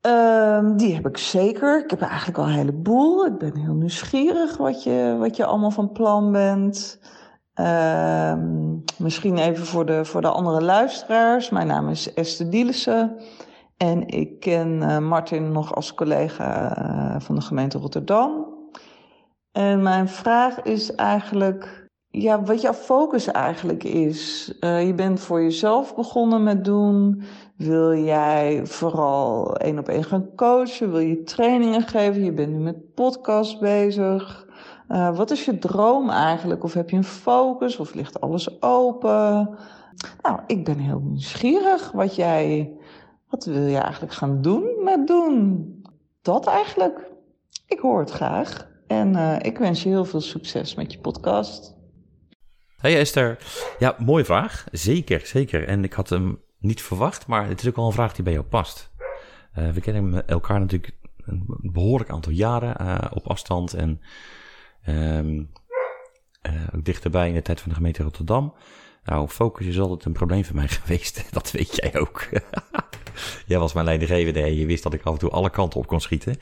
Ehm, 0.00 0.76
die 0.76 0.94
heb 0.94 1.06
ik 1.06 1.16
zeker. 1.16 1.82
Ik 1.84 1.90
heb 1.90 2.00
eigenlijk 2.00 2.38
al 2.38 2.44
een 2.44 2.50
heleboel. 2.50 3.26
Ik 3.26 3.38
ben 3.38 3.56
heel 3.56 3.74
nieuwsgierig 3.74 4.56
wat 4.56 4.82
je, 4.82 5.16
wat 5.18 5.36
je 5.36 5.44
allemaal 5.44 5.70
van 5.70 5.92
plan 5.92 6.32
bent. 6.32 7.00
Ehm, 7.54 8.76
misschien 8.96 9.38
even 9.38 9.66
voor 9.66 9.86
de, 9.86 10.04
voor 10.04 10.20
de 10.20 10.30
andere 10.30 10.62
luisteraars. 10.62 11.50
Mijn 11.50 11.66
naam 11.66 11.88
is 11.88 12.14
Esther 12.14 12.50
Dielissen. 12.50 13.16
En 13.76 14.06
ik 14.06 14.40
ken 14.40 14.82
uh, 14.82 14.98
Martin 14.98 15.52
nog 15.52 15.74
als 15.74 15.94
collega 15.94 17.20
van 17.20 17.34
de 17.34 17.40
gemeente 17.40 17.78
Rotterdam. 17.78 18.57
En 19.58 19.82
mijn 19.82 20.08
vraag 20.08 20.62
is 20.62 20.94
eigenlijk, 20.94 21.88
ja, 22.10 22.42
wat 22.42 22.60
jouw 22.60 22.72
focus 22.72 23.26
eigenlijk 23.26 23.84
is. 23.84 24.52
Uh, 24.60 24.86
je 24.86 24.94
bent 24.94 25.20
voor 25.20 25.42
jezelf 25.42 25.94
begonnen 25.94 26.42
met 26.42 26.64
doen. 26.64 27.22
Wil 27.56 27.94
jij 27.94 28.66
vooral 28.66 29.56
één 29.56 29.78
op 29.78 29.88
één 29.88 30.04
gaan 30.04 30.34
coachen? 30.36 30.90
Wil 30.90 31.00
je 31.00 31.22
trainingen 31.22 31.82
geven? 31.82 32.24
Je 32.24 32.32
bent 32.32 32.52
nu 32.52 32.58
met 32.58 32.94
podcast 32.94 33.60
bezig. 33.60 34.46
Uh, 34.88 35.16
wat 35.16 35.30
is 35.30 35.44
je 35.44 35.58
droom 35.58 36.10
eigenlijk? 36.10 36.64
Of 36.64 36.74
heb 36.74 36.90
je 36.90 36.96
een 36.96 37.04
focus? 37.04 37.76
Of 37.76 37.94
ligt 37.94 38.20
alles 38.20 38.62
open? 38.62 39.58
Nou, 40.22 40.40
ik 40.46 40.64
ben 40.64 40.78
heel 40.78 41.00
nieuwsgierig 41.04 41.92
wat 41.92 42.16
jij, 42.16 42.72
wat 43.28 43.44
wil 43.44 43.66
je 43.66 43.78
eigenlijk 43.78 44.12
gaan 44.12 44.42
doen 44.42 44.64
met 44.84 45.06
doen? 45.06 45.66
Dat 46.22 46.46
eigenlijk. 46.46 47.10
Ik 47.66 47.78
hoor 47.78 47.98
het 47.98 48.10
graag. 48.10 48.67
En 48.88 49.14
uh, 49.14 49.36
ik 49.42 49.58
wens 49.58 49.82
je 49.82 49.88
heel 49.88 50.04
veel 50.04 50.20
succes 50.20 50.74
met 50.74 50.92
je 50.92 50.98
podcast. 50.98 51.76
Hey 52.76 52.98
Esther. 52.98 53.38
Ja, 53.78 53.96
mooie 53.98 54.24
vraag. 54.24 54.64
Zeker, 54.72 55.20
zeker. 55.26 55.68
En 55.68 55.84
ik 55.84 55.92
had 55.92 56.08
hem 56.08 56.42
niet 56.58 56.82
verwacht, 56.82 57.26
maar 57.26 57.48
het 57.48 57.60
is 57.60 57.68
ook 57.68 57.76
wel 57.76 57.86
een 57.86 57.92
vraag 57.92 58.14
die 58.14 58.24
bij 58.24 58.32
jou 58.32 58.44
past. 58.44 58.90
Uh, 59.58 59.70
we 59.70 59.80
kennen 59.80 60.26
elkaar 60.26 60.60
natuurlijk 60.60 60.96
een 61.16 61.44
behoorlijk 61.72 62.10
aantal 62.10 62.32
jaren 62.32 62.76
uh, 62.80 62.98
op 63.14 63.26
afstand. 63.26 63.74
En 63.74 64.00
uh, 64.88 65.46
ook 66.74 66.84
dichterbij 66.84 67.28
in 67.28 67.34
de 67.34 67.42
tijd 67.42 67.60
van 67.60 67.68
de 67.68 67.74
gemeente 67.74 68.02
Rotterdam. 68.02 68.54
Nou, 69.04 69.28
focus 69.28 69.66
is 69.66 69.78
altijd 69.78 70.04
een 70.04 70.12
probleem 70.12 70.44
voor 70.44 70.56
mij 70.56 70.68
geweest. 70.78 71.32
Dat 71.32 71.50
weet 71.50 71.76
jij 71.76 71.98
ook. 72.00 72.28
jij 73.46 73.58
was 73.58 73.72
mijn 73.72 73.86
leidinggevende 73.86 74.42
en 74.42 74.54
je 74.54 74.66
wist 74.66 74.82
dat 74.82 74.94
ik 74.94 75.02
af 75.02 75.12
en 75.12 75.18
toe 75.18 75.30
alle 75.30 75.50
kanten 75.50 75.80
op 75.80 75.86
kon 75.86 76.00
schieten. 76.00 76.36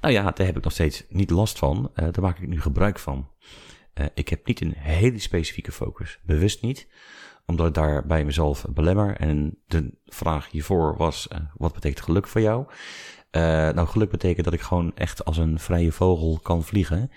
Nou 0.00 0.14
ja, 0.14 0.22
daar 0.22 0.46
heb 0.46 0.56
ik 0.56 0.64
nog 0.64 0.72
steeds 0.72 1.04
niet 1.08 1.30
last 1.30 1.58
van. 1.58 1.76
Uh, 1.76 1.84
daar 1.94 2.22
maak 2.22 2.38
ik 2.38 2.48
nu 2.48 2.60
gebruik 2.60 2.98
van. 2.98 3.28
Uh, 3.94 4.06
ik 4.14 4.28
heb 4.28 4.46
niet 4.46 4.60
een 4.60 4.74
hele 4.76 5.18
specifieke 5.18 5.72
focus. 5.72 6.18
Bewust 6.22 6.62
niet. 6.62 6.88
Omdat 7.46 7.66
ik 7.66 7.74
daar 7.74 8.06
bij 8.06 8.24
mezelf 8.24 8.66
belemmer. 8.70 9.16
En 9.16 9.58
de 9.66 9.94
vraag 10.06 10.50
hiervoor 10.50 10.96
was, 10.96 11.28
uh, 11.32 11.38
wat 11.54 11.72
betekent 11.72 12.04
geluk 12.04 12.26
voor 12.26 12.40
jou? 12.40 12.66
nou, 13.74 13.86
geluk 13.86 14.10
betekent 14.10 14.44
dat 14.44 14.54
ik 14.54 14.60
gewoon 14.60 14.92
echt 14.94 15.24
als 15.24 15.36
een 15.36 15.58
vrije 15.58 15.92
vogel 15.92 16.38
kan 16.42 16.64
vliegen. 16.64 17.10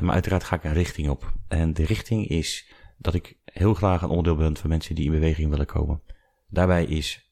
Maar 0.00 0.14
uiteraard 0.14 0.44
ga 0.44 0.56
ik 0.56 0.64
een 0.64 0.72
richting 0.72 1.08
op. 1.08 1.32
En 1.48 1.74
de 1.74 1.84
richting 1.84 2.28
is 2.28 2.72
dat 2.98 3.14
ik 3.14 3.36
heel 3.44 3.74
graag 3.74 4.02
een 4.02 4.08
onderdeel 4.08 4.36
ben 4.36 4.56
van 4.56 4.70
mensen 4.70 4.94
die 4.94 5.04
in 5.04 5.10
beweging 5.10 5.50
willen 5.50 5.66
komen. 5.66 6.02
Daarbij 6.48 6.84
is 6.84 7.30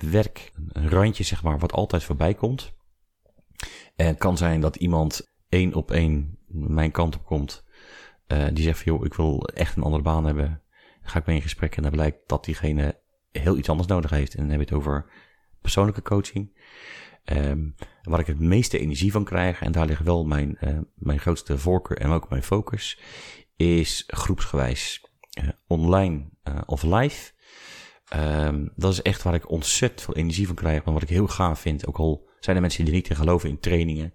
werk 0.00 0.52
een 0.68 0.88
randje, 0.88 1.24
zeg 1.24 1.42
maar, 1.42 1.58
wat 1.58 1.72
altijd 1.72 2.04
voorbij 2.04 2.34
komt. 2.34 2.72
En 3.96 4.06
het 4.06 4.18
kan 4.18 4.36
zijn 4.36 4.60
dat 4.60 4.76
iemand 4.76 5.32
één 5.48 5.74
op 5.74 5.90
één 5.90 6.38
mijn 6.46 6.90
kant 6.90 7.16
op 7.16 7.24
komt. 7.24 7.64
Uh, 8.28 8.46
die 8.52 8.64
zegt 8.64 8.82
van, 8.82 8.92
joh, 8.92 9.04
ik 9.04 9.14
wil 9.14 9.44
echt 9.44 9.76
een 9.76 9.82
andere 9.82 10.02
baan 10.02 10.24
hebben. 10.24 10.62
Ga 11.02 11.18
ik 11.18 11.26
mee 11.26 11.36
in 11.36 11.42
gesprek 11.42 11.76
en 11.76 11.82
dan 11.82 11.92
blijkt 11.92 12.28
dat 12.28 12.44
diegene 12.44 13.00
heel 13.30 13.56
iets 13.56 13.68
anders 13.68 13.88
nodig 13.88 14.10
heeft. 14.10 14.34
En 14.34 14.40
dan 14.40 14.50
heb 14.50 14.58
je 14.58 14.64
het 14.64 14.74
over 14.74 15.10
persoonlijke 15.60 16.02
coaching. 16.02 16.56
Um, 17.24 17.74
waar 18.02 18.20
ik 18.20 18.26
het 18.26 18.40
meeste 18.40 18.78
energie 18.78 19.12
van 19.12 19.24
krijg, 19.24 19.60
en 19.60 19.72
daar 19.72 19.86
ligt 19.86 20.02
wel 20.02 20.24
mijn, 20.24 20.58
uh, 20.60 20.78
mijn 20.94 21.18
grootste 21.18 21.58
voorkeur 21.58 21.98
en 21.98 22.10
ook 22.10 22.28
mijn 22.28 22.42
focus, 22.42 23.00
is 23.56 24.04
groepsgewijs. 24.06 25.06
Online 25.66 26.30
of 26.66 26.82
live. 26.82 27.32
Um, 28.16 28.72
dat 28.76 28.92
is 28.92 29.02
echt 29.02 29.22
waar 29.22 29.34
ik 29.34 29.50
ontzettend 29.50 30.02
veel 30.02 30.16
energie 30.16 30.46
van 30.46 30.54
krijg, 30.54 30.84
maar 30.84 30.94
wat 30.94 31.02
ik 31.02 31.08
heel 31.08 31.26
gaaf 31.26 31.60
vind. 31.60 31.86
Ook 31.86 31.98
al 31.98 32.28
zijn 32.40 32.56
er 32.56 32.62
mensen 32.62 32.84
die 32.84 32.94
niet 32.94 33.08
in 33.08 33.16
geloven 33.16 33.48
in 33.48 33.60
trainingen, 33.60 34.14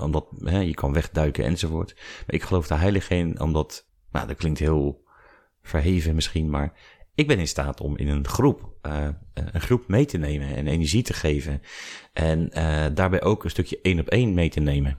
omdat 0.00 0.26
je 0.40 0.74
kan 0.74 0.92
wegduiken 0.92 1.44
enzovoort. 1.44 1.94
Maar 1.94 2.34
ik 2.34 2.42
geloof 2.42 2.66
daar 2.66 2.80
heilig 2.80 3.10
in, 3.10 3.40
omdat, 3.40 3.88
nou 4.10 4.26
dat 4.26 4.36
klinkt 4.36 4.58
heel 4.58 5.04
verheven 5.62 6.14
misschien, 6.14 6.50
maar 6.50 6.72
ik 7.14 7.26
ben 7.26 7.38
in 7.38 7.48
staat 7.48 7.80
om 7.80 7.96
in 7.96 8.08
een 8.08 8.28
groep, 8.28 8.74
uh, 8.82 9.08
een 9.34 9.60
groep 9.60 9.88
mee 9.88 10.04
te 10.04 10.18
nemen 10.18 10.56
en 10.56 10.66
energie 10.66 11.02
te 11.02 11.12
geven. 11.12 11.62
En 12.12 12.50
uh, 12.54 12.86
daarbij 12.94 13.22
ook 13.22 13.44
een 13.44 13.50
stukje 13.50 13.78
één 13.82 14.00
op 14.00 14.08
één 14.08 14.34
mee 14.34 14.48
te 14.48 14.60
nemen. 14.60 14.98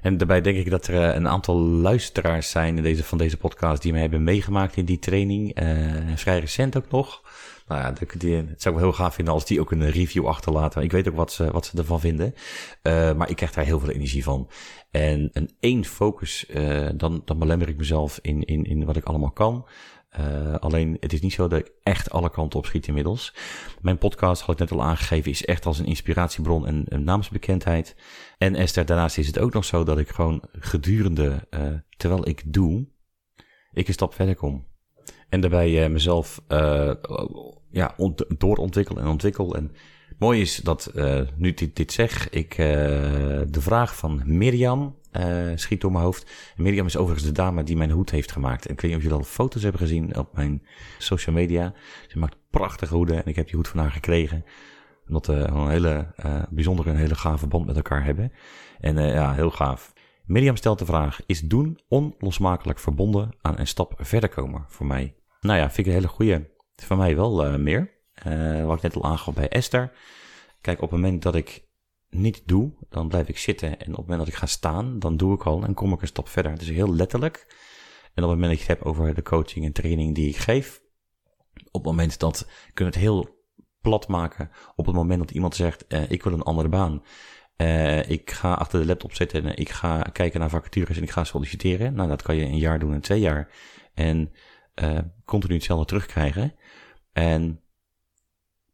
En 0.00 0.16
daarbij 0.16 0.40
denk 0.40 0.56
ik 0.56 0.70
dat 0.70 0.86
er 0.86 1.16
een 1.16 1.28
aantal 1.28 1.56
luisteraars 1.58 2.50
zijn 2.50 2.76
in 2.76 2.82
deze, 2.82 3.04
van 3.04 3.18
deze 3.18 3.36
podcast 3.36 3.82
die 3.82 3.92
mij 3.92 4.00
hebben 4.00 4.24
meegemaakt 4.24 4.76
in 4.76 4.84
die 4.84 4.98
training. 4.98 5.62
Uh, 5.62 5.92
vrij 6.14 6.38
recent 6.38 6.76
ook 6.76 6.90
nog. 6.90 7.22
Nou 7.66 7.80
ja, 7.80 7.92
die, 8.18 8.34
het 8.34 8.62
zou 8.62 8.74
ik 8.74 8.80
heel 8.80 8.92
gaaf 8.92 9.14
vinden 9.14 9.34
als 9.34 9.46
die 9.46 9.60
ook 9.60 9.70
een 9.70 9.90
review 9.90 10.26
achterlaten. 10.26 10.82
Ik 10.82 10.92
weet 10.92 11.08
ook 11.08 11.16
wat 11.16 11.32
ze, 11.32 11.50
wat 11.50 11.66
ze 11.66 11.78
ervan 11.78 12.00
vinden. 12.00 12.34
Uh, 12.82 13.14
maar 13.14 13.30
ik 13.30 13.36
krijg 13.36 13.52
daar 13.52 13.64
heel 13.64 13.80
veel 13.80 13.90
energie 13.90 14.24
van. 14.24 14.50
En 14.90 15.30
een 15.32 15.50
één 15.60 15.84
focus, 15.84 16.46
dan, 16.94 17.22
dan 17.24 17.38
belemmer 17.38 17.68
ik 17.68 17.76
mezelf 17.76 18.18
in, 18.22 18.44
in, 18.44 18.64
in 18.64 18.84
wat 18.84 18.96
ik 18.96 19.04
allemaal 19.04 19.30
kan. 19.30 19.66
Alleen 20.60 20.96
het 21.00 21.12
is 21.12 21.20
niet 21.20 21.32
zo 21.32 21.48
dat 21.48 21.58
ik 21.58 21.70
echt 21.82 22.10
alle 22.10 22.30
kanten 22.30 22.58
op 22.58 22.66
schiet 22.66 22.86
inmiddels. 22.86 23.34
Mijn 23.80 23.98
podcast, 23.98 24.42
had 24.42 24.60
ik 24.60 24.60
net 24.60 24.78
al 24.78 24.86
aangegeven, 24.86 25.30
is 25.30 25.44
echt 25.44 25.66
als 25.66 25.78
een 25.78 25.86
inspiratiebron 25.86 26.66
en 26.66 26.84
een 26.88 27.04
naamsbekendheid. 27.04 27.96
En 28.38 28.54
Esther, 28.54 28.86
daarnaast 28.86 29.18
is 29.18 29.26
het 29.26 29.38
ook 29.38 29.52
nog 29.52 29.64
zo 29.64 29.84
dat 29.84 29.98
ik 29.98 30.08
gewoon 30.08 30.42
gedurende, 30.52 31.46
uh, 31.50 31.60
terwijl 31.96 32.28
ik 32.28 32.42
doe, 32.46 32.86
ik 33.72 33.88
een 33.88 33.92
stap 33.92 34.14
verder 34.14 34.34
kom. 34.34 34.66
En 35.28 35.40
daarbij 35.40 35.84
uh, 35.84 35.90
mezelf 35.90 36.42
ja, 37.70 37.94
doorontwikkel 38.38 38.98
en 38.98 39.06
ontwikkel. 39.06 39.54
En 39.54 39.72
mooi 40.18 40.40
is 40.40 40.56
dat, 40.56 40.92
nu 41.36 41.54
dit, 41.54 41.76
dit 41.76 41.92
zeg, 41.92 42.28
ik 42.28 42.56
de 42.56 43.60
vraag 43.60 43.96
van 43.96 44.22
Mirjam, 44.24 44.96
schiet 45.54 45.80
door 45.80 45.92
mijn 45.92 46.04
hoofd. 46.04 46.30
Mirjam 46.56 46.86
is 46.86 46.96
overigens 46.96 47.26
de 47.26 47.32
dame 47.32 47.62
die 47.62 47.76
mijn 47.76 47.90
hoed 47.90 48.10
heeft 48.10 48.32
gemaakt. 48.32 48.66
En 48.66 48.72
ik 48.72 48.80
weet 48.80 48.90
niet 48.90 49.00
of 49.00 49.06
jullie 49.06 49.18
al 49.18 49.24
foto's 49.30 49.62
hebben 49.62 49.80
gezien 49.80 50.16
op 50.16 50.34
mijn 50.34 50.62
social 50.98 51.34
media. 51.34 51.74
Ze 52.08 52.18
maakt 52.18 52.36
prachtige 52.50 52.94
hoeden 52.94 53.16
en 53.16 53.26
ik 53.26 53.36
heb 53.36 53.46
die 53.46 53.56
hoed 53.56 53.68
van 53.68 53.80
haar 53.80 53.92
gekregen. 53.92 54.44
Omdat 55.08 55.26
we 55.26 55.32
een 55.32 55.68
hele 55.68 56.14
uh, 56.24 56.42
bijzondere 56.50 56.90
en 56.90 56.96
hele 56.96 57.14
gave 57.14 57.46
band 57.46 57.66
met 57.66 57.76
elkaar 57.76 58.04
hebben. 58.04 58.32
En 58.80 58.96
uh, 58.96 59.12
ja, 59.12 59.34
heel 59.34 59.50
gaaf. 59.50 59.92
Mirjam 60.24 60.56
stelt 60.56 60.78
de 60.78 60.84
vraag, 60.84 61.20
is 61.26 61.40
doen 61.40 61.78
onlosmakelijk 61.88 62.78
verbonden 62.78 63.30
aan 63.40 63.58
een 63.58 63.66
stap 63.66 63.94
verder 63.98 64.28
komen 64.28 64.64
voor 64.68 64.86
mij? 64.86 65.16
Nou 65.40 65.58
ja, 65.58 65.64
vind 65.64 65.78
ik 65.78 65.86
een 65.86 65.92
hele 65.92 66.08
goede. 66.08 66.50
Voor 66.76 66.96
mij 66.96 67.16
wel 67.16 67.58
meer. 67.58 67.90
wat 68.64 68.76
ik 68.76 68.82
net 68.82 68.94
al 68.94 69.04
aangaf 69.04 69.34
bij 69.34 69.48
Esther. 69.48 69.92
Kijk, 70.60 70.82
op 70.82 70.90
het 70.90 71.00
moment 71.00 71.22
dat 71.22 71.34
ik 71.34 71.68
niet 72.10 72.42
doe, 72.46 72.72
dan 72.88 73.08
blijf 73.08 73.28
ik 73.28 73.38
zitten. 73.38 73.68
En 73.68 73.90
op 73.90 73.96
het 73.96 73.96
moment 73.96 74.18
dat 74.18 74.28
ik 74.28 74.34
ga 74.34 74.46
staan, 74.46 74.98
dan 74.98 75.16
doe 75.16 75.34
ik 75.34 75.42
al 75.42 75.62
en 75.64 75.74
kom 75.74 75.92
ik 75.92 76.00
een 76.00 76.06
stap 76.06 76.28
verder. 76.28 76.52
Het 76.52 76.62
is 76.62 76.70
heel 76.70 76.94
letterlijk. 76.94 77.46
En 78.14 78.24
op 78.24 78.30
het 78.30 78.38
moment 78.38 78.58
dat 78.58 78.66
je 78.66 78.72
het 78.72 78.78
hebt 78.78 78.84
over 78.84 79.14
de 79.14 79.22
coaching 79.22 79.64
en 79.64 79.72
training 79.72 80.14
die 80.14 80.28
ik 80.28 80.36
geef, 80.36 80.80
op 81.54 81.72
het 81.72 81.84
moment 81.84 82.18
dat, 82.18 82.48
kun 82.74 82.84
je 82.84 82.90
het 82.90 83.00
heel 83.00 83.37
plat 83.80 84.08
maken. 84.08 84.50
Op 84.76 84.86
het 84.86 84.94
moment 84.94 85.18
dat 85.18 85.30
iemand 85.30 85.54
zegt, 85.54 85.84
uh, 85.88 86.10
ik 86.10 86.22
wil 86.22 86.32
een 86.32 86.42
andere 86.42 86.68
baan. 86.68 87.02
Uh, 87.56 88.08
ik 88.10 88.30
ga 88.30 88.52
achter 88.52 88.80
de 88.80 88.86
laptop 88.86 89.14
zitten 89.14 89.44
en 89.44 89.56
ik 89.56 89.68
ga 89.68 90.02
kijken 90.02 90.40
naar 90.40 90.50
vacatures 90.50 90.96
en 90.96 91.02
ik 91.02 91.10
ga 91.10 91.24
solliciteren. 91.24 91.94
Nou, 91.94 92.08
dat 92.08 92.22
kan 92.22 92.36
je 92.36 92.44
een 92.44 92.58
jaar 92.58 92.78
doen 92.78 92.92
en 92.92 93.00
twee 93.00 93.20
jaar. 93.20 93.52
En 93.94 94.32
uh, 94.82 94.98
continu 95.24 95.54
hetzelfde 95.54 95.86
terugkrijgen. 95.86 96.54
En, 97.12 97.60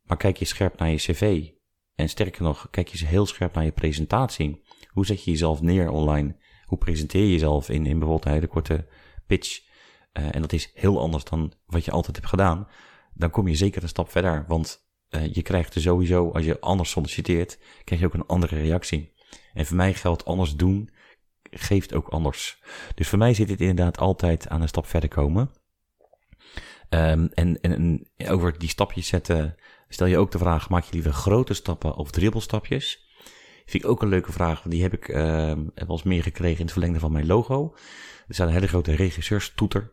maar 0.03 0.17
kijk 0.17 0.37
je 0.37 0.45
scherp 0.45 0.79
naar 0.79 0.89
je 0.89 0.97
cv. 0.97 1.49
En 1.95 2.09
sterker 2.09 2.43
nog, 2.43 2.71
kijk 2.71 2.89
je 2.89 3.07
heel 3.07 3.27
scherp 3.27 3.55
naar 3.55 3.65
je 3.65 3.73
presentatie. 3.73 4.63
Hoe 4.89 5.07
zet 5.07 5.25
je 5.25 5.31
jezelf 5.31 5.63
neer 5.63 5.91
online? 5.91 6.37
Hoe 6.65 6.79
presenteer 6.79 7.23
je 7.23 7.31
jezelf 7.31 7.69
in, 7.69 7.87
in 7.87 7.99
bijvoorbeeld 7.99 8.25
een 8.25 8.33
hele 8.33 8.47
korte 8.47 8.87
pitch? 9.27 9.63
En 10.13 10.41
dat 10.41 10.53
is 10.53 10.71
heel 10.75 11.01
anders 11.01 11.25
dan 11.25 11.53
wat 11.67 11.85
je 11.85 11.91
altijd 11.91 12.17
hebt 12.17 12.29
gedaan. 12.29 12.69
Dan 13.15 13.31
kom 13.31 13.49
je 13.49 13.55
zeker 13.55 13.83
een 13.83 13.89
stap 13.89 14.11
verder. 14.11 14.45
Want 14.49 14.87
uh, 15.11 15.35
je 15.35 15.43
krijgt 15.43 15.75
er 15.75 15.81
sowieso, 15.81 16.31
als 16.31 16.45
je 16.45 16.61
anders 16.61 16.91
solliciteert, 16.91 17.59
krijg 17.85 18.01
je 18.01 18.07
ook 18.07 18.15
een 18.15 18.27
andere 18.27 18.57
reactie. 18.57 19.13
En 19.53 19.67
voor 19.67 19.77
mij 19.77 19.95
geldt 19.95 20.25
anders 20.25 20.57
doen, 20.57 20.91
geeft 21.51 21.95
ook 21.95 22.09
anders. 22.09 22.63
Dus 22.95 23.09
voor 23.09 23.19
mij 23.19 23.35
zit 23.35 23.49
het 23.51 23.61
inderdaad 23.61 23.99
altijd 23.99 24.49
aan 24.49 24.63
een 24.63 24.69
stap 24.69 24.87
verder 24.87 25.09
komen. 25.09 25.51
Um, 26.89 27.29
en, 27.29 27.61
en, 27.61 28.09
over 28.27 28.59
die 28.59 28.69
stapjes 28.69 29.07
zetten, 29.07 29.57
Stel 29.95 30.07
je 30.07 30.19
ook 30.19 30.31
de 30.31 30.39
vraag, 30.39 30.69
maak 30.69 30.85
je 30.85 30.93
liever 30.93 31.13
grote 31.13 31.55
stappen 31.55 31.95
of 31.95 32.11
dribbelstapjes? 32.11 33.09
Vind 33.67 33.85
ik 33.85 33.91
ook 33.91 34.03
een 34.03 34.09
leuke 34.09 34.33
vraag, 34.33 34.63
die 34.63 34.83
heb 34.83 34.93
ik 34.93 35.09
uh, 35.09 35.17
wel 35.75 35.87
eens 35.87 36.03
meer 36.03 36.23
gekregen 36.23 36.59
in 36.59 36.65
het 36.65 36.73
verlengde 36.73 36.99
van 36.99 37.13
mijn 37.13 37.27
logo. 37.27 37.75
Er 38.27 38.35
staat 38.35 38.47
een 38.47 38.53
hele 38.53 38.69
grote 38.69 38.95
regisseurstoeter. 38.95 39.93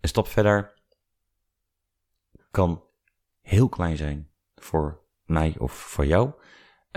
Een 0.00 0.08
stap 0.08 0.28
verder 0.28 0.82
kan 2.50 2.84
heel 3.50 3.68
klein 3.68 3.96
zijn 3.96 4.28
voor 4.54 5.02
mij 5.24 5.54
of 5.58 5.72
voor 5.72 6.06
jou. 6.06 6.32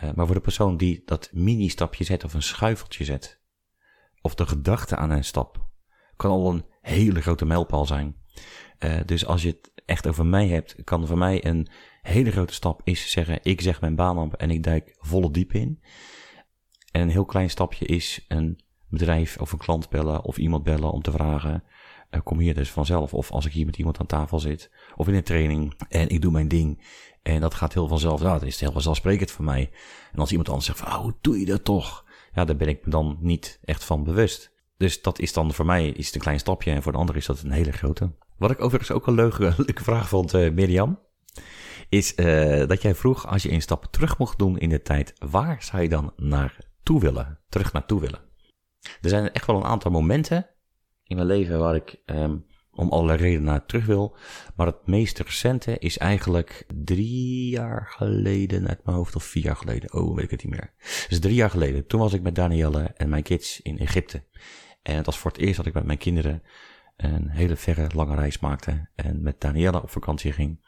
Uh, 0.04 0.12
maar 0.16 0.26
voor 0.26 0.36
de 0.36 0.42
persoon 0.42 0.78
die 0.78 1.02
dat 1.06 1.30
mini-stapje 1.32 2.04
zet 2.04 2.24
of 2.24 2.34
een 2.34 2.44
schuifeltje 2.44 3.04
zet, 3.04 3.42
of 4.22 4.36
de 4.36 4.46
gedachte 4.46 4.96
aan 4.96 5.10
een 5.10 5.24
stap, 5.24 5.68
kan 6.16 6.32
al 6.32 6.50
een 6.50 6.66
hele 6.82 7.22
grote 7.22 7.46
mijlpaal 7.46 7.86
zijn. 7.86 8.16
Uh, 8.80 9.00
dus 9.06 9.26
als 9.26 9.42
je 9.42 9.48
het 9.48 9.72
echt 9.86 10.08
over 10.08 10.26
mij 10.26 10.48
hebt, 10.48 10.84
kan 10.84 11.08
voor 11.08 11.18
mij 11.18 11.46
een 11.46 11.68
hele 12.02 12.32
grote 12.32 12.54
stap 12.54 12.82
is 12.84 13.12
zeggen, 13.12 13.39
ik 13.44 13.62
zeg 13.62 13.82
mijn 13.82 13.96
baan 13.96 14.18
op 14.18 14.34
en 14.34 14.52
ik 14.52 14.63
duik 14.63 14.96
volle 15.00 15.32
diep 15.32 15.54
in. 15.54 15.84
En 16.92 17.02
een 17.02 17.10
heel 17.10 17.26
klein 17.26 17.50
stapje 17.50 17.86
is 17.86 18.26
een 18.28 18.63
bedrijf 18.89 19.38
of 19.38 19.52
een 19.52 19.58
klant 19.58 19.89
bellen 19.89 20.24
of 20.24 20.38
iemand 20.38 20.63
bellen 20.63 20.92
om 20.92 21.02
te 21.02 21.12
vragen, 21.12 21.63
kom 22.21 22.39
hier 22.39 22.54
dus 22.54 22.71
vanzelf. 22.71 23.13
Of 23.13 23.32
als 23.32 23.45
ik 23.45 23.52
hier 23.52 23.65
met 23.65 23.78
iemand 23.78 23.99
aan 23.99 24.06
tafel 24.06 24.39
zit, 24.39 24.71
of 24.95 25.08
in 25.08 25.13
een 25.13 25.23
training 25.23 25.73
en 25.89 26.10
ik 26.10 26.21
doe 26.21 26.32
mijn 26.32 26.47
ding. 26.47 26.86
En 27.21 27.41
dat 27.41 27.54
gaat 27.54 27.73
heel 27.73 27.88
vanzelf, 27.88 28.21
dat 28.21 28.43
is 28.43 28.60
heel 28.60 28.71
vanzelfsprekend 28.71 29.32
voor 29.32 29.45
mij. 29.45 29.71
En 30.12 30.19
als 30.19 30.30
iemand 30.30 30.49
anders 30.49 30.65
zegt 30.65 30.80
van, 30.80 30.88
oh, 30.88 30.95
hoe 30.95 31.15
doe 31.21 31.39
je 31.39 31.45
dat 31.45 31.63
toch? 31.63 32.06
Ja, 32.34 32.45
daar 32.45 32.56
ben 32.56 32.67
ik 32.67 32.86
me 32.86 32.91
dan 32.91 33.17
niet 33.19 33.60
echt 33.63 33.84
van 33.84 34.04
bewust. 34.04 34.52
Dus 34.78 35.02
dat 35.02 35.19
is 35.19 35.34
dan 35.34 35.54
voor 35.54 35.65
mij 35.65 35.88
is 35.88 36.13
een 36.13 36.21
klein 36.21 36.39
stapje 36.39 36.71
en 36.71 36.84
voor 36.84 36.91
de 36.91 36.97
ander 36.97 37.15
is 37.15 37.26
dat 37.26 37.41
een 37.41 37.52
hele 37.52 37.71
grote. 37.71 38.12
Wat 38.38 38.52
ik 38.52 38.62
overigens 38.62 38.91
ook 38.91 39.08
een 39.08 39.13
leuke, 39.13 39.43
leuke 39.58 39.84
vraag 39.84 40.10
vond, 40.10 40.34
uh, 40.34 40.52
Mirjam, 40.52 40.99
is 41.89 42.13
uh, 42.15 42.67
dat 42.67 42.82
jij 42.82 42.95
vroeg, 42.95 43.28
als 43.28 43.43
je 43.43 43.52
een 43.52 43.62
stap 43.62 43.86
terug 43.91 44.17
mocht 44.17 44.39
doen 44.39 44.58
in 44.58 44.69
de 44.69 44.82
tijd, 44.82 45.13
waar 45.32 45.63
zou 45.63 45.82
je 45.82 45.89
dan 45.89 46.13
naartoe 46.15 46.99
willen? 46.99 47.39
Terug 47.49 47.73
naartoe 47.73 47.99
willen? 47.99 48.19
Er 49.02 49.10
zijn 49.10 49.32
echt 49.32 49.45
wel 49.45 49.56
een 49.56 49.63
aantal 49.63 49.91
momenten 49.91 50.47
mijn 51.15 51.28
leven 51.28 51.60
waar 51.60 51.76
ik 51.76 52.02
um, 52.06 52.45
om 52.71 52.89
allerlei 52.89 53.17
redenen 53.19 53.43
naar 53.43 53.65
terug 53.65 53.86
wil. 53.86 54.15
Maar 54.56 54.67
het 54.67 54.88
meest 54.88 55.19
recente 55.19 55.80
is 55.80 55.97
eigenlijk 55.97 56.65
drie 56.84 57.49
jaar 57.49 57.88
geleden 57.89 58.67
uit 58.67 58.86
mijn 58.86 58.97
hoofd, 58.97 59.15
of 59.15 59.23
vier 59.23 59.43
jaar 59.43 59.56
geleden. 59.56 59.93
Oh, 59.93 60.15
weet 60.15 60.23
ik 60.23 60.32
het 60.32 60.43
niet 60.43 60.54
meer. 60.54 60.73
Dus 61.10 61.19
drie 61.19 61.36
jaar 61.36 61.49
geleden. 61.49 61.88
Toen 61.88 61.99
was 61.99 62.13
ik 62.13 62.21
met 62.21 62.36
Danielle 62.36 62.84
en 62.84 63.10
mijn 63.10 63.23
kids 63.23 63.62
in 63.62 63.80
Egypte. 63.80 64.23
En 64.82 64.95
het 64.95 65.06
was 65.06 65.17
voor 65.17 65.32
het 65.32 65.39
eerst 65.39 65.56
dat 65.58 65.65
ik 65.65 65.73
met 65.73 65.86
mijn 65.86 65.97
kinderen 65.97 66.43
een 66.97 67.30
hele 67.30 67.56
verre, 67.56 67.89
lange 67.95 68.15
reis 68.15 68.39
maakte. 68.39 68.89
En 68.95 69.21
met 69.21 69.41
Daniela 69.41 69.80
op 69.80 69.89
vakantie 69.89 70.32
ging. 70.32 70.62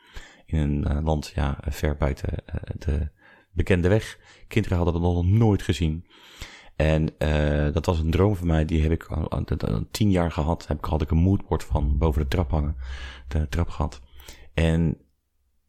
In 0.46 0.58
een 0.58 0.98
uh, 0.98 1.04
land, 1.04 1.32
ja, 1.36 1.58
ver 1.62 1.98
buiten 1.98 2.34
uh, 2.34 2.56
de 2.80 3.10
bekende 3.52 3.88
weg. 3.88 4.20
Kinderen 4.48 4.78
hadden 4.78 4.94
we 4.94 5.08
nog 5.08 5.26
nooit 5.26 5.62
gezien. 5.62 6.06
En 6.76 7.10
uh, 7.20 7.74
dat 7.74 7.86
was 7.86 8.00
een 8.00 8.12
droom 8.12 8.36
van 8.36 8.48
mij. 8.48 8.66
Die 8.66 8.82
heb 8.82 8.92
ik 8.92 9.04
al, 9.06 9.44
tien 9.92 10.12
jaar 10.12 10.32
gehad. 10.32 10.68
Heb 10.68 10.78
ik, 10.78 10.86
had 10.86 11.02
ik 11.02 11.12
een 11.12 11.18
moodboard 11.18 11.64
van 11.64 11.98
boven 11.98 12.22
de 12.22 12.28
trap 12.28 12.52
hangen. 12.52 12.76
De 13.28 13.50
trap 13.50 13.70
gehad. 13.70 14.02
En 14.54 14.98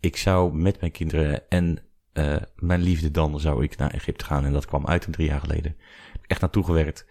ik 0.00 0.16
zou 0.16 0.54
met 0.54 0.80
mijn 0.80 0.92
kinderen 0.92 1.48
en 1.48 1.78
uh, 2.12 2.36
mijn 2.56 2.82
liefde 2.82 3.10
dan 3.10 3.40
zou 3.40 3.64
ik 3.64 3.76
naar 3.76 3.90
Egypte 3.90 4.24
gaan. 4.24 4.44
En 4.44 4.52
dat 4.52 4.66
kwam 4.66 4.86
uit 4.86 5.06
drie 5.10 5.28
jaar 5.28 5.40
geleden. 5.40 5.76
Echt 6.26 6.40
naartoe 6.40 6.64
gewerkt. 6.64 7.06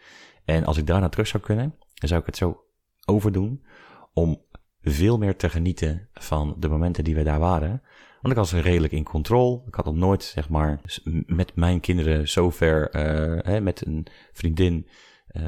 En 0.45 0.65
als 0.65 0.77
ik 0.77 0.87
daarna 0.87 1.09
terug 1.09 1.27
zou 1.27 1.43
kunnen, 1.43 1.75
dan 1.93 2.09
zou 2.09 2.19
ik 2.19 2.25
het 2.25 2.37
zo 2.37 2.63
overdoen 3.05 3.65
om 4.13 4.41
veel 4.81 5.17
meer 5.17 5.35
te 5.35 5.49
genieten 5.49 6.09
van 6.13 6.55
de 6.59 6.67
momenten 6.67 7.03
die 7.03 7.15
we 7.15 7.23
daar 7.23 7.39
waren. 7.39 7.81
Want 8.25 8.37
ik 8.37 8.43
was 8.43 8.61
redelijk 8.61 8.93
in 8.93 9.03
controle. 9.03 9.61
Ik 9.67 9.75
had 9.75 9.85
nog 9.85 9.95
nooit, 9.95 10.23
zeg 10.23 10.49
maar, 10.49 10.81
met 11.25 11.55
mijn 11.55 11.79
kinderen 11.79 12.29
zo 12.29 12.49
ver, 12.49 12.95
uh, 12.95 13.43
hè, 13.43 13.61
met 13.61 13.85
een 13.85 14.07
vriendin 14.33 14.87
uh, 15.31 15.43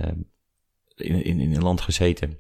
in, 0.96 1.24
in, 1.24 1.40
in 1.40 1.56
een 1.56 1.63
land 1.63 1.82
gezeten. 1.82 2.40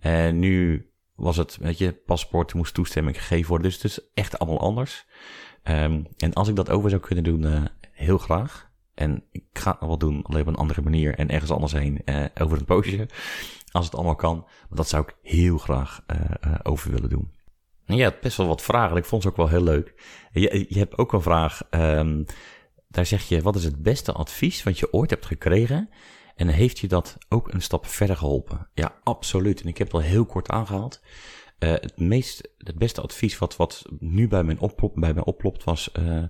En 0.00 0.38
nu 0.38 0.86
was 1.14 1.36
het, 1.36 1.56
weet 1.56 1.78
je, 1.78 1.92
paspoort 1.92 2.54
moest 2.54 2.74
toestemming 2.74 3.16
gegeven 3.16 3.48
worden. 3.48 3.66
Dus 3.66 3.82
het 3.82 3.84
is 3.84 4.00
echt 4.14 4.38
allemaal 4.38 4.60
anders. 4.60 5.06
Um, 5.62 6.06
en 6.16 6.32
als 6.32 6.48
ik 6.48 6.56
dat 6.56 6.70
over 6.70 6.90
zou 6.90 7.02
kunnen 7.02 7.24
doen, 7.24 7.42
uh, 7.42 7.62
heel 7.92 8.18
graag. 8.18 8.70
En 8.94 9.24
ik 9.30 9.44
ga 9.52 9.70
het 9.70 9.80
nog 9.80 9.88
wel 9.88 9.98
doen, 9.98 10.22
alleen 10.22 10.42
op 10.42 10.46
een 10.46 10.54
andere 10.54 10.82
manier 10.82 11.14
en 11.14 11.30
ergens 11.30 11.50
anders 11.50 11.72
heen, 11.72 12.02
over 12.40 12.58
een 12.58 12.64
poosje. 12.64 13.08
Als 13.72 13.84
het 13.84 13.94
allemaal 13.94 14.14
kan. 14.14 14.46
Dat 14.70 14.88
zou 14.88 15.02
ik 15.02 15.16
heel 15.22 15.58
graag 15.58 16.04
over 16.62 16.90
willen 16.90 17.08
doen. 17.08 17.36
En 17.88 17.96
je 17.96 18.04
had 18.04 18.20
best 18.20 18.36
wel 18.36 18.46
wat 18.46 18.62
vragen. 18.62 18.96
Ik 18.96 19.04
vond 19.04 19.22
ze 19.22 19.28
ook 19.28 19.36
wel 19.36 19.48
heel 19.48 19.62
leuk. 19.62 19.94
Je, 20.32 20.66
je 20.68 20.78
hebt 20.78 20.98
ook 20.98 21.12
een 21.12 21.22
vraag. 21.22 21.62
Um, 21.70 22.24
daar 22.88 23.06
zeg 23.06 23.28
je, 23.28 23.42
wat 23.42 23.56
is 23.56 23.64
het 23.64 23.82
beste 23.82 24.12
advies 24.12 24.62
wat 24.62 24.78
je 24.78 24.92
ooit 24.92 25.10
hebt 25.10 25.26
gekregen? 25.26 25.90
En 26.36 26.48
heeft 26.48 26.78
je 26.78 26.88
dat 26.88 27.16
ook 27.28 27.52
een 27.52 27.62
stap 27.62 27.86
verder 27.86 28.16
geholpen? 28.16 28.70
Ja, 28.74 28.98
absoluut. 29.02 29.60
En 29.60 29.68
ik 29.68 29.78
heb 29.78 29.86
het 29.86 29.96
al 29.96 30.08
heel 30.08 30.26
kort 30.26 30.48
aangehaald. 30.48 31.00
Uh, 31.58 31.70
het, 31.70 31.98
meest, 31.98 32.50
het 32.58 32.78
beste 32.78 33.00
advies 33.00 33.38
wat, 33.38 33.56
wat 33.56 33.84
nu 33.98 34.28
bij, 34.28 34.44
mijn 34.44 34.60
oplop, 34.60 34.94
bij 34.94 35.14
mij 35.14 35.24
oplopt 35.24 35.64
was, 35.64 35.90
uh, 35.98 36.22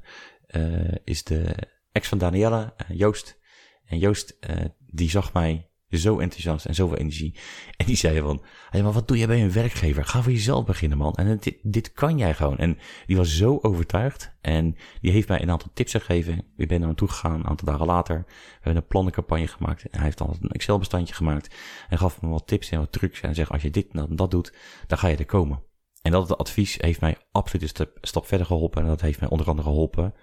uh, 0.48 0.94
is 1.04 1.24
de 1.24 1.54
ex 1.92 2.08
van 2.08 2.18
Danielle, 2.18 2.74
Joost. 2.88 3.38
En 3.84 3.98
Joost, 3.98 4.38
die 4.86 5.10
zag 5.10 5.32
mij 5.32 5.70
zo 5.90 6.18
enthousiast 6.18 6.66
en 6.66 6.74
zoveel 6.74 6.96
energie. 6.96 7.34
En 7.76 7.86
die 7.86 7.96
zei 7.96 8.20
van, 8.20 8.42
hey, 8.70 8.82
maar 8.82 8.92
wat 8.92 9.08
doe 9.08 9.18
jij 9.18 9.26
bij 9.26 9.42
een 9.42 9.52
werkgever? 9.52 10.04
Ga 10.04 10.22
voor 10.22 10.32
jezelf 10.32 10.64
beginnen, 10.64 10.98
man. 10.98 11.14
En 11.14 11.38
dit, 11.38 11.58
dit 11.62 11.92
kan 11.92 12.18
jij 12.18 12.34
gewoon. 12.34 12.58
En 12.58 12.78
die 13.06 13.16
was 13.16 13.36
zo 13.36 13.58
overtuigd. 13.62 14.36
En 14.40 14.76
die 15.00 15.12
heeft 15.12 15.28
mij 15.28 15.42
een 15.42 15.50
aantal 15.50 15.70
tips 15.74 15.92
gegeven. 15.92 16.44
Ik 16.56 16.68
ben 16.68 16.78
naar 16.78 16.88
hem 16.88 16.96
toe 16.96 17.08
gegaan, 17.08 17.34
een 17.34 17.46
aantal 17.46 17.66
dagen 17.66 17.86
later. 17.86 18.24
We 18.26 18.54
hebben 18.54 18.82
een 18.82 18.88
plannencampagne 18.88 19.48
gemaakt. 19.48 19.82
En 19.82 19.90
hij 19.92 20.04
heeft 20.04 20.18
dan 20.18 20.36
een 20.40 20.50
Excel-bestandje 20.50 21.14
gemaakt. 21.14 21.54
En 21.88 21.98
gaf 21.98 22.22
me 22.22 22.28
wat 22.28 22.46
tips 22.46 22.70
en 22.70 22.78
wat 22.78 22.92
trucs. 22.92 23.20
En 23.20 23.34
zegt, 23.34 23.50
als 23.50 23.62
je 23.62 23.70
dit 23.70 23.88
en 23.92 24.16
dat 24.16 24.30
doet, 24.30 24.54
dan 24.86 24.98
ga 24.98 25.08
je 25.08 25.16
er 25.16 25.26
komen. 25.26 25.62
En 26.02 26.12
dat 26.12 26.38
advies 26.38 26.76
heeft 26.80 27.00
mij 27.00 27.16
absoluut 27.30 27.62
een 27.62 27.68
stap, 27.68 27.98
stap 28.00 28.26
verder 28.26 28.46
geholpen. 28.46 28.82
En 28.82 28.88
dat 28.88 29.00
heeft 29.00 29.20
mij 29.20 29.28
onder 29.28 29.46
andere 29.46 29.68
geholpen 29.68 30.14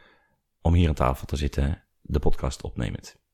om 0.61 0.73
hier 0.73 0.87
aan 0.87 0.93
tafel 0.93 1.25
te 1.25 1.35
zitten, 1.35 1.83
de 2.01 2.19
podcast 2.19 2.61
opnemend. 2.61 3.24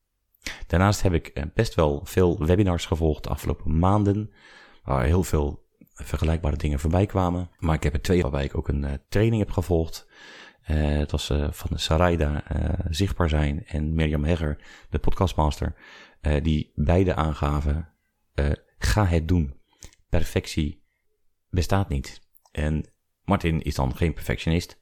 Daarnaast 0.67 1.01
heb 1.01 1.13
ik 1.13 1.27
eh, 1.27 1.43
best 1.54 1.75
wel 1.75 2.01
veel 2.04 2.45
webinars 2.45 2.86
gevolgd 2.86 3.23
de 3.23 3.30
afgelopen 3.30 3.80
maanden, 3.80 4.32
waar 4.84 5.04
heel 5.04 5.23
veel 5.23 5.69
vergelijkbare 5.93 6.58
dingen 6.58 6.80
voorbij 6.80 7.06
kwamen. 7.06 7.49
Maar 7.58 7.75
ik 7.75 7.84
heb 7.84 7.93
er 7.93 8.01
twee 8.01 8.21
waarbij 8.21 8.43
ik 8.43 8.58
ook 8.58 8.67
een 8.67 8.84
uh, 8.84 8.91
training 9.10 9.41
heb 9.41 9.51
gevolgd. 9.51 10.08
Uh, 10.67 10.97
het 10.97 11.12
was 11.12 11.30
uh, 11.30 11.51
van 11.51 11.80
Saraida, 11.80 12.43
Zichtbaar 12.89 13.30
Zijn 13.30 13.65
en 13.65 13.93
Mirjam 13.93 14.23
Hegger, 14.23 14.58
de 14.89 14.99
podcastmaster, 14.99 15.75
die 16.41 16.71
beide 16.75 17.15
aangaven, 17.15 17.89
ga 18.77 19.06
het 19.06 19.27
doen. 19.27 19.60
Perfectie 20.10 20.84
bestaat 21.49 21.89
niet. 21.89 22.21
En 22.51 22.86
Martin 23.23 23.62
is 23.62 23.75
dan 23.75 23.95
geen 23.95 24.13
perfectionist, 24.13 24.82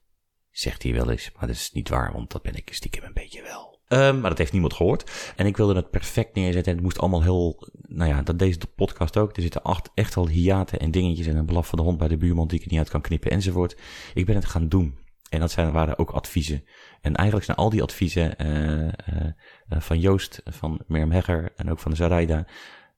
zegt 0.50 0.82
hij 0.82 0.92
wel 0.92 1.10
eens, 1.10 1.32
maar 1.32 1.46
dat 1.46 1.56
is 1.56 1.72
niet 1.72 1.88
waar, 1.88 2.12
want 2.12 2.30
dat 2.30 2.42
ben 2.42 2.54
ik 2.54 2.74
stiekem 2.74 3.04
een 3.04 3.12
beetje 3.12 3.42
wel. 3.42 3.69
Um, 3.92 4.20
maar 4.20 4.30
dat 4.30 4.38
heeft 4.38 4.52
niemand 4.52 4.74
gehoord. 4.74 5.32
En 5.36 5.46
ik 5.46 5.56
wilde 5.56 5.74
het 5.74 5.90
perfect 5.90 6.34
neerzetten. 6.34 6.70
En 6.70 6.74
het 6.74 6.82
moest 6.82 6.98
allemaal 6.98 7.22
heel. 7.22 7.68
Nou 7.88 8.10
ja, 8.10 8.22
dat 8.22 8.38
deze 8.38 8.58
podcast 8.74 9.16
ook. 9.16 9.36
Er 9.36 9.42
zitten 9.42 9.62
acht, 9.62 9.90
echt 9.94 10.16
al 10.16 10.28
hiaten 10.28 10.78
en 10.78 10.90
dingetjes. 10.90 11.26
En 11.26 11.36
een 11.36 11.46
blaf 11.46 11.68
van 11.68 11.78
de 11.78 11.84
hond 11.84 11.98
bij 11.98 12.08
de 12.08 12.16
buurman 12.16 12.48
die 12.48 12.60
ik 12.60 12.70
niet 12.70 12.78
uit 12.78 12.88
kan 12.88 13.00
knippen 13.00 13.30
enzovoort. 13.30 13.76
Ik 14.14 14.26
ben 14.26 14.34
het 14.34 14.44
gaan 14.44 14.68
doen. 14.68 14.98
En 15.28 15.40
dat 15.40 15.50
zijn, 15.50 15.72
waren 15.72 15.98
ook 15.98 16.10
adviezen. 16.10 16.64
En 17.00 17.14
eigenlijk 17.14 17.46
zijn 17.46 17.56
al 17.56 17.70
die 17.70 17.82
adviezen 17.82 18.34
uh, 18.46 18.84
uh, 18.84 19.80
van 19.80 20.00
Joost, 20.00 20.42
van 20.44 20.80
Mirjam 20.86 21.10
Hegger 21.10 21.52
en 21.56 21.70
ook 21.70 21.78
van 21.78 21.96
Zaraida. 21.96 22.46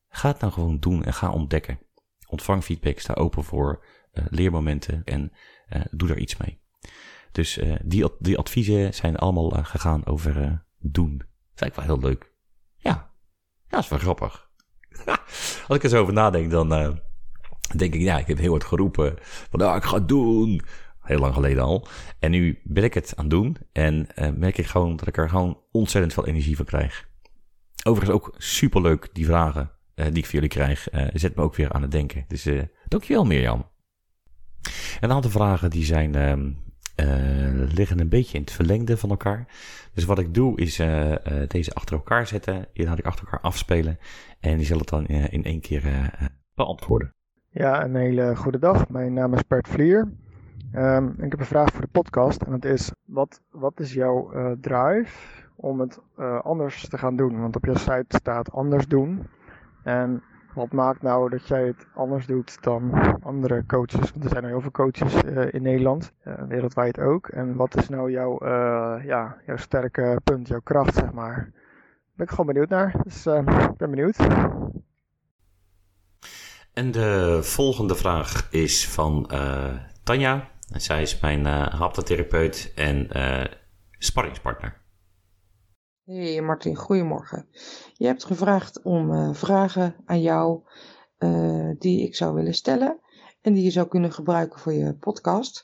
Ga 0.08 0.28
het 0.28 0.40
nou 0.40 0.52
gewoon 0.52 0.78
doen 0.78 1.04
en 1.04 1.14
ga 1.14 1.30
ontdekken. 1.30 1.78
Ontvang 2.28 2.64
feedback, 2.64 2.98
sta 2.98 3.14
open 3.14 3.44
voor 3.44 3.84
leermomenten 4.12 5.02
en 5.04 5.32
doe 5.90 6.08
er 6.08 6.18
iets 6.18 6.36
mee. 6.36 6.60
Dus 7.32 7.58
die, 7.82 8.08
die 8.18 8.38
adviezen 8.38 8.94
zijn 8.94 9.16
allemaal 9.16 9.50
gegaan 9.50 10.06
over 10.06 10.64
doen. 10.82 11.18
Dat 11.18 11.26
is 11.54 11.60
eigenlijk 11.60 11.76
wel 11.76 11.98
heel 11.98 12.08
leuk. 12.08 12.32
Ja, 12.76 12.90
ja 12.90 13.10
dat 13.68 13.82
is 13.82 13.88
wel 13.88 13.98
grappig. 13.98 14.50
Als 15.68 15.76
ik 15.76 15.82
er 15.82 15.88
zo 15.88 16.00
over 16.00 16.12
nadenk, 16.12 16.50
dan 16.50 16.72
uh, 16.72 16.90
denk 17.76 17.94
ik, 17.94 18.00
ja, 18.00 18.18
ik 18.18 18.26
heb 18.26 18.38
heel 18.38 18.50
hard 18.50 18.64
geroepen 18.64 19.14
van, 19.20 19.60
nou, 19.60 19.76
ik 19.76 19.82
ga 19.82 19.94
het 19.94 20.08
doen. 20.08 20.62
Heel 21.00 21.18
lang 21.18 21.34
geleden 21.34 21.62
al. 21.62 21.88
En 22.18 22.30
nu 22.30 22.60
ben 22.64 22.84
ik 22.84 22.94
het 22.94 23.12
aan 23.16 23.24
het 23.24 23.30
doen. 23.30 23.56
En 23.72 24.06
uh, 24.14 24.30
merk 24.30 24.58
ik 24.58 24.66
gewoon 24.66 24.96
dat 24.96 25.08
ik 25.08 25.16
er 25.16 25.28
gewoon 25.28 25.60
ontzettend 25.70 26.12
veel 26.12 26.26
energie 26.26 26.56
van 26.56 26.64
krijg. 26.64 27.08
Overigens 27.84 28.16
ook 28.16 28.34
superleuk, 28.36 29.08
die 29.12 29.26
vragen 29.26 29.70
uh, 29.94 30.06
die 30.06 30.16
ik 30.16 30.24
voor 30.24 30.34
jullie 30.34 30.48
krijg. 30.48 30.88
zet 31.12 31.36
me 31.36 31.42
ook 31.42 31.54
weer 31.54 31.72
aan 31.72 31.82
het 31.82 31.90
denken. 31.90 32.24
Dus 32.28 32.48
dankjewel 32.88 33.24
Mirjam. 33.24 33.70
Een 35.00 35.12
aantal 35.12 35.30
vragen 35.30 35.70
die 35.70 35.84
zijn 35.84 36.14
ehm, 36.14 36.50
liggen 37.74 38.00
een 38.00 38.08
beetje 38.08 38.36
in 38.36 38.44
het 38.44 38.52
verlengde 38.52 38.96
van 38.96 39.10
elkaar. 39.10 39.46
Dus 39.94 40.04
wat 40.04 40.18
ik 40.18 40.34
doe 40.34 40.60
is 40.60 40.80
uh, 40.80 41.10
uh, 41.10 41.16
deze 41.48 41.74
achter 41.74 41.96
elkaar 41.96 42.26
zetten. 42.26 42.66
Die 42.72 42.86
laat 42.86 42.98
ik 42.98 43.06
achter 43.06 43.24
elkaar 43.24 43.40
afspelen. 43.40 43.98
En 44.40 44.56
die 44.56 44.66
zal 44.66 44.78
het 44.78 44.88
dan 44.88 45.06
in 45.06 45.44
één 45.44 45.60
keer 45.60 46.10
beantwoorden. 46.54 47.14
Ja, 47.50 47.84
een 47.84 47.94
hele 47.94 48.36
goede 48.36 48.58
dag. 48.58 48.88
Mijn 48.88 49.12
naam 49.12 49.34
is 49.34 49.46
Bert 49.46 49.68
Vlier. 49.68 50.12
Um, 50.74 51.14
ik 51.18 51.30
heb 51.30 51.40
een 51.40 51.46
vraag 51.46 51.72
voor 51.72 51.80
de 51.80 51.88
podcast. 51.92 52.42
En 52.42 52.50
dat 52.50 52.64
is, 52.64 52.92
wat, 53.04 53.42
wat 53.50 53.80
is 53.80 53.92
jouw 53.92 54.30
drive 54.60 55.42
om 55.56 55.80
het 55.80 56.00
anders 56.42 56.88
te 56.88 56.98
gaan 56.98 57.16
doen? 57.16 57.40
Want 57.40 57.56
op 57.56 57.64
je 57.64 57.78
site 57.78 58.04
staat 58.08 58.52
anders 58.52 58.86
doen. 58.86 59.26
En 59.82 60.22
wat 60.54 60.72
maakt 60.72 61.02
nou 61.02 61.30
dat 61.30 61.48
jij 61.48 61.66
het 61.66 61.86
anders 61.94 62.26
doet 62.26 62.62
dan 62.62 62.92
andere 63.22 63.64
coaches? 63.66 64.10
Want 64.10 64.24
er 64.24 64.30
zijn 64.30 64.44
heel 64.44 64.60
veel 64.60 64.70
coaches 64.70 65.14
uh, 65.24 65.52
in 65.52 65.62
Nederland, 65.62 66.12
uh, 66.24 66.34
wereldwijd 66.48 67.00
ook. 67.00 67.28
En 67.28 67.56
wat 67.56 67.76
is 67.76 67.88
nou 67.88 68.10
jouw, 68.10 68.42
uh, 68.42 69.04
ja, 69.04 69.36
jouw 69.46 69.56
sterke 69.56 70.20
punt, 70.24 70.48
jouw 70.48 70.60
kracht, 70.60 70.94
zeg 70.94 71.12
maar? 71.12 71.34
Daar 71.34 72.12
ben 72.16 72.26
ik 72.26 72.30
gewoon 72.30 72.46
benieuwd 72.46 72.68
naar. 72.68 72.94
Dus 73.02 73.26
ik 73.26 73.76
ben 73.76 73.90
benieuwd. 73.90 74.16
En 76.72 76.90
de 76.90 77.38
volgende 77.42 77.94
vraag 77.94 78.48
is 78.50 78.88
van 78.88 79.30
Tanja. 80.02 80.48
Zij 80.60 81.02
is 81.02 81.20
mijn 81.20 81.44
haptotherapeut 81.46 82.72
en 82.74 83.08
sparringspartner. 83.98 84.81
Hey 86.14 86.42
Martin, 86.42 86.76
goedemorgen. 86.76 87.46
Je 87.96 88.06
hebt 88.06 88.24
gevraagd 88.24 88.82
om 88.82 89.10
uh, 89.10 89.34
vragen 89.34 89.94
aan 90.04 90.20
jou 90.20 90.60
uh, 91.18 91.70
die 91.78 92.02
ik 92.02 92.14
zou 92.16 92.34
willen 92.34 92.54
stellen 92.54 92.98
en 93.40 93.52
die 93.52 93.64
je 93.64 93.70
zou 93.70 93.88
kunnen 93.88 94.12
gebruiken 94.12 94.60
voor 94.60 94.72
je 94.72 94.94
podcast. 94.94 95.62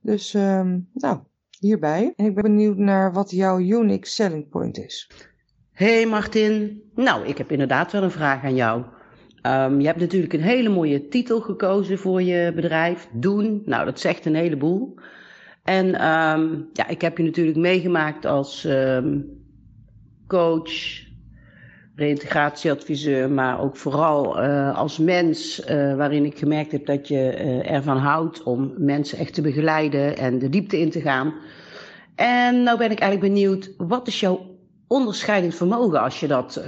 Dus 0.00 0.34
um, 0.34 0.88
nou, 0.94 1.18
hierbij. 1.58 2.12
En 2.16 2.24
ik 2.24 2.34
ben 2.34 2.42
benieuwd 2.42 2.76
naar 2.76 3.12
wat 3.12 3.30
jouw 3.30 3.58
unique 3.58 4.06
selling 4.06 4.48
point 4.48 4.78
is. 4.78 5.10
Hey 5.72 6.06
Martin, 6.06 6.82
nou 6.94 7.26
ik 7.26 7.38
heb 7.38 7.50
inderdaad 7.50 7.92
wel 7.92 8.02
een 8.02 8.10
vraag 8.10 8.44
aan 8.44 8.54
jou. 8.54 8.84
Um, 9.42 9.80
je 9.80 9.86
hebt 9.86 10.00
natuurlijk 10.00 10.32
een 10.32 10.42
hele 10.42 10.68
mooie 10.68 11.08
titel 11.08 11.40
gekozen 11.40 11.98
voor 11.98 12.22
je 12.22 12.52
bedrijf, 12.54 13.08
Doen. 13.12 13.62
Nou, 13.64 13.84
dat 13.84 14.00
zegt 14.00 14.26
een 14.26 14.34
heleboel. 14.34 14.94
En 15.62 15.86
um, 15.86 16.68
ja, 16.72 16.88
ik 16.88 17.00
heb 17.00 17.18
je 17.18 17.24
natuurlijk 17.24 17.56
meegemaakt 17.56 18.24
als 18.24 18.66
coach, 20.32 21.02
reïntegratieadviseur, 21.94 23.30
maar 23.30 23.60
ook 23.60 23.76
vooral 23.76 24.42
uh, 24.42 24.78
als 24.78 24.98
mens, 24.98 25.60
uh, 25.60 25.66
waarin 25.96 26.24
ik 26.24 26.38
gemerkt 26.38 26.72
heb 26.72 26.86
dat 26.86 27.08
je 27.08 27.14
uh, 27.14 27.70
ervan 27.70 27.96
houdt 27.96 28.42
om 28.42 28.74
mensen 28.78 29.18
echt 29.18 29.34
te 29.34 29.42
begeleiden 29.42 30.16
en 30.16 30.38
de 30.38 30.48
diepte 30.48 30.80
in 30.80 30.90
te 30.90 31.00
gaan. 31.00 31.34
En 32.14 32.62
nou 32.62 32.78
ben 32.78 32.90
ik 32.90 32.98
eigenlijk 32.98 33.32
benieuwd, 33.32 33.74
wat 33.76 34.06
is 34.06 34.20
jouw 34.20 34.58
onderscheidend 34.88 35.54
vermogen 35.54 36.00
als 36.00 36.20
je 36.20 36.26
dat 36.26 36.64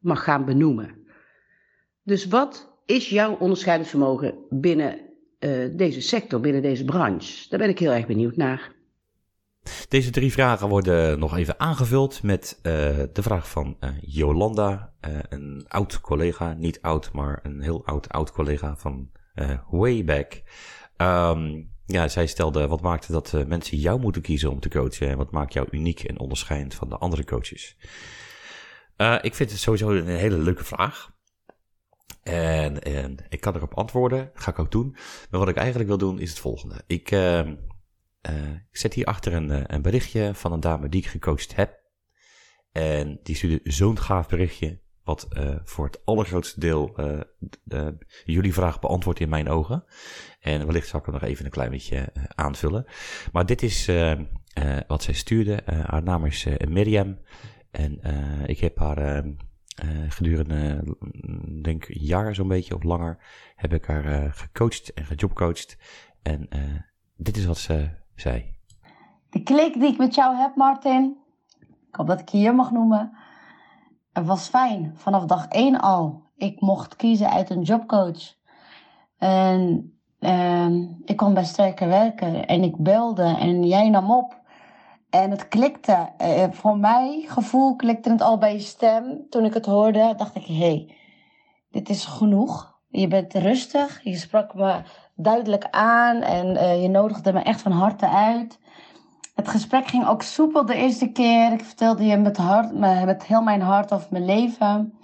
mag 0.00 0.24
gaan 0.24 0.44
benoemen? 0.44 0.90
Dus 2.02 2.26
wat 2.26 2.80
is 2.86 3.08
jouw 3.08 3.36
onderscheidend 3.38 3.88
vermogen 3.88 4.34
binnen 4.50 5.00
deze 5.76 6.00
sector, 6.00 6.40
binnen 6.40 6.62
deze 6.62 6.84
branche? 6.84 7.48
Daar 7.48 7.58
ben 7.58 7.68
ik 7.68 7.78
heel 7.78 7.92
erg 7.92 8.06
benieuwd 8.06 8.36
naar. 8.36 8.72
Deze 9.88 10.10
drie 10.10 10.32
vragen 10.32 10.68
worden 10.68 11.18
nog 11.18 11.36
even 11.36 11.60
aangevuld 11.60 12.22
met 12.22 12.58
uh, 12.62 12.62
de 13.12 13.22
vraag 13.22 13.48
van 13.48 13.76
uh, 13.80 13.90
Jolanda, 14.00 14.92
uh, 15.08 15.18
een 15.28 15.64
oud 15.68 16.00
collega, 16.00 16.52
niet 16.52 16.82
oud, 16.82 17.12
maar 17.12 17.40
een 17.42 17.60
heel 17.60 17.86
oud 17.86 18.08
oud 18.08 18.32
collega 18.32 18.76
van 18.76 19.10
way 19.70 20.04
back. 20.04 20.42
Um, 20.96 21.70
ja, 21.86 22.08
zij 22.08 22.26
stelde, 22.26 22.66
wat 22.66 22.80
maakte 22.80 23.12
dat 23.12 23.32
mensen 23.46 23.78
jou 23.78 24.00
moeten 24.00 24.22
kiezen 24.22 24.50
om 24.50 24.60
te 24.60 24.68
coachen 24.68 25.08
en 25.08 25.16
wat 25.16 25.30
maakt 25.30 25.52
jou 25.52 25.68
uniek 25.70 26.00
en 26.00 26.18
onderscheidend 26.18 26.74
van 26.74 26.88
de 26.88 26.96
andere 26.96 27.24
coaches? 27.24 27.76
ik 29.20 29.34
vind 29.34 29.50
het 29.50 29.60
sowieso 29.60 29.90
een 29.90 30.06
hele 30.06 30.38
leuke 30.38 30.64
vraag. 30.64 31.10
En, 32.22 32.82
en 32.82 33.16
ik 33.28 33.40
kan 33.40 33.54
erop 33.54 33.74
antwoorden, 33.74 34.30
ga 34.34 34.50
ik 34.50 34.58
ook 34.58 34.70
doen. 34.70 34.96
Maar 35.30 35.40
wat 35.40 35.48
ik 35.48 35.56
eigenlijk 35.56 35.88
wil 35.88 35.98
doen 35.98 36.18
is 36.18 36.30
het 36.30 36.38
volgende. 36.38 36.82
Ik, 36.86 37.10
ehm, 37.10 37.54
uh, 38.30 38.50
ik 38.70 38.76
zet 38.76 38.94
hier 38.94 39.04
achter 39.04 39.32
een, 39.32 39.50
uh, 39.50 39.60
een 39.66 39.82
berichtje 39.82 40.34
van 40.34 40.52
een 40.52 40.60
dame 40.60 40.88
die 40.88 41.00
ik 41.00 41.06
gecoacht 41.06 41.56
heb. 41.56 41.80
En 42.72 43.20
die 43.22 43.36
stuurde 43.36 43.60
zo'n 43.72 43.98
gaaf 43.98 44.28
berichtje, 44.28 44.80
wat 45.04 45.28
uh, 45.32 45.56
voor 45.64 45.84
het 45.84 46.04
allergrootste 46.04 46.60
deel 46.60 46.94
de, 47.62 47.98
jullie 48.24 48.52
vraag 48.52 48.80
beantwoordt 48.80 49.20
in 49.20 49.28
mijn 49.28 49.48
ogen. 49.48 49.84
En 50.40 50.66
wellicht 50.66 50.88
zal 50.88 50.98
ik 50.98 51.04
hem 51.04 51.14
nog 51.14 51.22
even 51.22 51.44
een 51.44 51.50
klein 51.50 51.70
beetje 51.70 52.12
aanvullen. 52.34 52.84
Maar 53.32 53.46
dit 53.46 53.62
is 53.62 53.90
wat 54.86 55.02
zij 55.02 55.14
stuurde. 55.14 55.62
haar 55.64 56.02
naam 56.02 56.24
is 56.24 56.46
Miriam. 56.68 57.18
En 57.70 58.00
ik 58.46 58.58
heb 58.58 58.78
haar 58.78 59.24
gedurende, 60.08 60.84
denk 61.62 61.88
een 61.88 62.04
jaar 62.04 62.34
zo'n 62.34 62.48
beetje 62.48 62.74
of 62.74 62.82
langer, 62.82 63.18
heb 63.56 63.72
ik 63.72 63.84
haar 63.84 64.32
gecoacht 64.32 64.92
en 64.92 65.04
gejobcoacht. 65.04 65.76
En 66.22 66.48
dit 67.16 67.36
is 67.36 67.44
wat 67.44 67.58
ze 67.58 68.01
zei. 68.14 68.54
De 69.30 69.42
klik 69.42 69.74
die 69.74 69.92
ik 69.92 69.98
met 69.98 70.14
jou 70.14 70.36
heb, 70.36 70.56
Martin, 70.56 71.16
ik 71.88 71.94
hoop 71.94 72.06
dat 72.06 72.20
ik 72.20 72.28
je 72.28 72.38
hier 72.38 72.54
mag 72.54 72.70
noemen, 72.70 73.16
het 74.12 74.26
was 74.26 74.48
fijn, 74.48 74.92
vanaf 74.96 75.24
dag 75.24 75.48
één 75.48 75.80
al. 75.80 76.22
Ik 76.36 76.60
mocht 76.60 76.96
kiezen 76.96 77.30
uit 77.30 77.50
een 77.50 77.62
jobcoach. 77.62 78.34
En 79.18 79.92
ehm, 80.18 80.86
ik 81.04 81.16
kon 81.16 81.34
bij 81.34 81.44
Sterker 81.44 81.88
werken 81.88 82.46
en 82.46 82.62
ik 82.62 82.76
belde 82.76 83.36
en 83.38 83.64
jij 83.64 83.88
nam 83.88 84.10
op. 84.10 84.40
En 85.10 85.30
het 85.30 85.48
klikte. 85.48 86.08
Eh, 86.16 86.50
voor 86.50 86.76
mij 86.76 87.24
gevoel 87.26 87.76
klikte 87.76 88.10
het 88.10 88.20
al 88.20 88.38
bij 88.38 88.52
je 88.52 88.58
stem. 88.58 89.26
Toen 89.28 89.44
ik 89.44 89.54
het 89.54 89.66
hoorde, 89.66 90.14
dacht 90.16 90.34
ik: 90.34 90.44
hé, 90.46 90.54
hey, 90.54 90.96
dit 91.70 91.88
is 91.88 92.04
genoeg. 92.04 92.80
Je 92.88 93.08
bent 93.08 93.34
rustig. 93.34 94.02
Je 94.02 94.16
sprak 94.16 94.54
me 94.54 94.82
duidelijk 95.14 95.66
aan 95.70 96.16
en 96.20 96.46
uh, 96.46 96.82
je 96.82 96.88
nodigde 96.88 97.32
me 97.32 97.40
echt 97.40 97.62
van 97.62 97.72
harte 97.72 98.08
uit. 98.08 98.58
Het 99.34 99.48
gesprek 99.48 99.86
ging 99.86 100.06
ook 100.06 100.22
soepel 100.22 100.66
de 100.66 100.74
eerste 100.74 101.12
keer. 101.12 101.52
Ik 101.52 101.64
vertelde 101.64 102.04
je 102.04 102.16
met, 102.16 102.36
hart, 102.36 102.78
met 102.78 103.24
heel 103.24 103.42
mijn 103.42 103.60
hart 103.60 103.92
over 103.92 104.06
mijn 104.10 104.24
leven. 104.24 104.98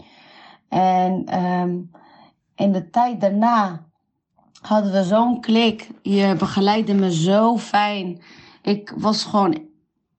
En 0.68 1.42
um, 1.44 1.90
in 2.54 2.72
de 2.72 2.90
tijd 2.90 3.20
daarna 3.20 3.86
hadden 4.60 4.92
we 4.92 5.04
zo'n 5.04 5.40
klik. 5.40 5.90
Je 6.02 6.34
begeleidde 6.38 6.94
me 6.94 7.12
zo 7.12 7.58
fijn. 7.58 8.22
Ik 8.62 8.94
was 8.96 9.24
gewoon 9.24 9.66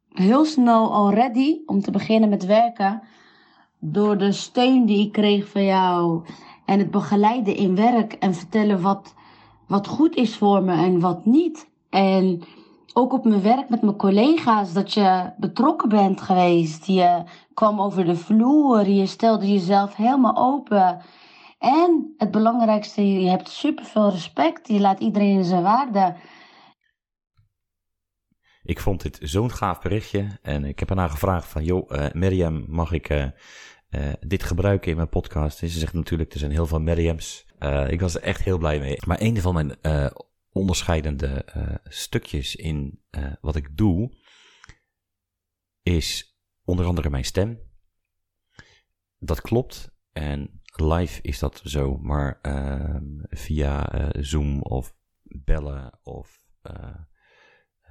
heel 0.10 0.46
snel 0.46 0.94
al 0.94 1.14
ready 1.14 1.58
om 1.66 1.82
te 1.82 1.92
beginnen 1.92 2.30
met 2.30 2.46
werken. 2.46 3.02
Door 3.80 4.18
de 4.18 4.32
steun 4.32 4.86
die 4.86 5.06
ik 5.06 5.12
kreeg 5.12 5.50
van 5.50 5.64
jou. 5.64 6.26
En 6.66 6.80
het 6.80 6.92
begeleiden 6.92 7.56
in 7.56 7.76
werk 7.76 8.14
en 8.14 8.34
vertellen 8.34 8.82
wat, 8.82 9.14
wat 9.70 9.88
goed 9.88 10.16
is 10.16 10.38
voor 10.38 10.64
me 10.64 10.74
en 10.74 11.00
wat 11.00 11.26
niet. 11.26 11.70
En 11.90 12.44
ook 12.94 13.14
op 13.14 13.26
mijn 13.26 13.42
werk 13.42 13.70
met 13.70 13.82
mijn 13.82 13.96
collega's, 13.96 14.74
dat 14.74 14.94
je 14.94 15.32
betrokken 15.38 15.90
bent 15.90 16.22
geweest. 16.22 16.86
Je 16.86 17.24
kwam 17.54 17.82
over 17.82 18.06
de 18.06 18.16
vloer, 18.16 18.88
je 18.88 19.06
stelde 19.06 19.52
jezelf 19.52 19.96
helemaal 19.96 20.36
open. 20.38 21.02
En 21.60 22.14
het 22.18 22.32
belangrijkste, 22.32 23.22
je 23.22 23.30
hebt 23.30 23.50
superveel 23.50 24.10
respect. 24.10 24.68
Je 24.68 24.80
laat 24.80 25.00
iedereen 25.00 25.44
zijn 25.44 25.64
waarde. 25.64 26.16
Ik 28.64 28.80
vond 28.80 29.02
dit 29.02 29.20
zo'n 29.22 29.52
gaaf 29.52 29.82
berichtje. 29.82 30.28
En 30.42 30.66
ik 30.66 30.80
heb 30.80 30.90
haar 30.96 31.10
gevraagd 31.10 31.48
van, 31.48 31.64
joh, 31.64 31.92
uh, 31.92 32.06
Mirjam, 32.12 32.66
mag 32.68 32.92
ik 32.92 33.10
uh, 33.10 33.24
uh, 33.24 34.14
dit 34.20 34.44
gebruiken 34.44 34.90
in 34.92 34.96
mijn 34.96 35.10
podcast? 35.10 35.62
En 35.62 35.70
ze 35.70 35.80
zegt 35.80 35.94
natuurlijk, 35.94 36.34
er 36.34 36.40
zijn 36.40 36.52
heel 36.52 36.66
veel 36.66 36.80
Mirjams. 36.80 37.49
Ik 37.90 38.00
was 38.00 38.16
er 38.16 38.22
echt 38.22 38.44
heel 38.44 38.58
blij 38.58 38.80
mee. 38.80 38.98
Maar 39.06 39.22
een 39.22 39.42
van 39.42 39.54
mijn 39.54 39.78
onderscheidende 40.52 41.46
stukjes 41.84 42.56
in 42.56 43.02
wat 43.42 43.56
ik 43.56 43.78
doe, 43.78 44.12
is 45.82 46.38
onder 46.64 46.86
andere 46.86 47.10
mijn 47.10 47.26
stem. 47.26 47.60
Dat 49.18 49.42
klopt. 49.42 49.92
En 50.12 50.62
live 50.76 51.22
is 51.22 51.40
dat 51.40 51.62
zo, 51.64 51.98
maar 51.98 52.40
ehm, 52.42 53.04
via 53.30 53.90
Zoom 54.20 54.62
of 54.62 54.96
bellen 55.24 56.00
of 56.04 56.48
eh, 56.62 56.96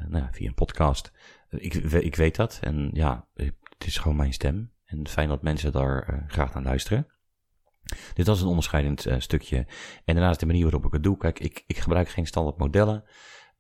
nou, 0.07 0.27
via 0.31 0.49
een 0.49 0.55
podcast. 0.55 1.13
Ik, 1.49 1.75
ik 1.75 2.17
weet 2.17 2.37
dat 2.37 2.59
en 2.63 2.91
ja, 2.93 3.29
het 3.35 3.87
is 3.87 3.99
gewoon 3.99 4.17
mijn 4.17 4.33
stem. 4.33 4.73
En 4.85 5.09
fijn 5.09 5.29
dat 5.29 5.43
mensen 5.43 5.73
daar 5.73 6.25
graag 6.27 6.55
naar 6.55 6.63
luisteren. 6.63 7.07
Dit 8.15 8.27
was 8.27 8.41
een 8.41 8.49
onderscheidend 8.49 9.07
uh, 9.07 9.15
stukje. 9.19 9.67
En 10.05 10.15
daarnaast 10.15 10.41
de 10.41 10.47
manier 10.47 10.63
waarop 10.63 10.85
ik 10.85 10.93
het 10.93 11.03
doe. 11.03 11.17
Kijk, 11.17 11.39
ik, 11.39 11.65
ik 11.67 11.79
gebruik 11.79 12.09
geen 12.09 12.27
standaard 12.27 12.59
modellen. 12.59 13.05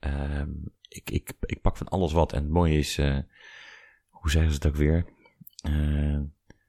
Uh, 0.06 0.42
ik, 0.88 1.10
ik, 1.10 1.32
ik 1.40 1.60
pak 1.60 1.76
van 1.76 1.88
alles 1.88 2.12
wat. 2.12 2.32
En 2.32 2.42
het 2.42 2.52
mooie 2.52 2.78
is, 2.78 2.98
uh, 2.98 3.18
hoe 4.08 4.30
zeggen 4.30 4.50
ze 4.50 4.56
het 4.56 4.66
ook 4.66 4.76
weer? 4.76 5.16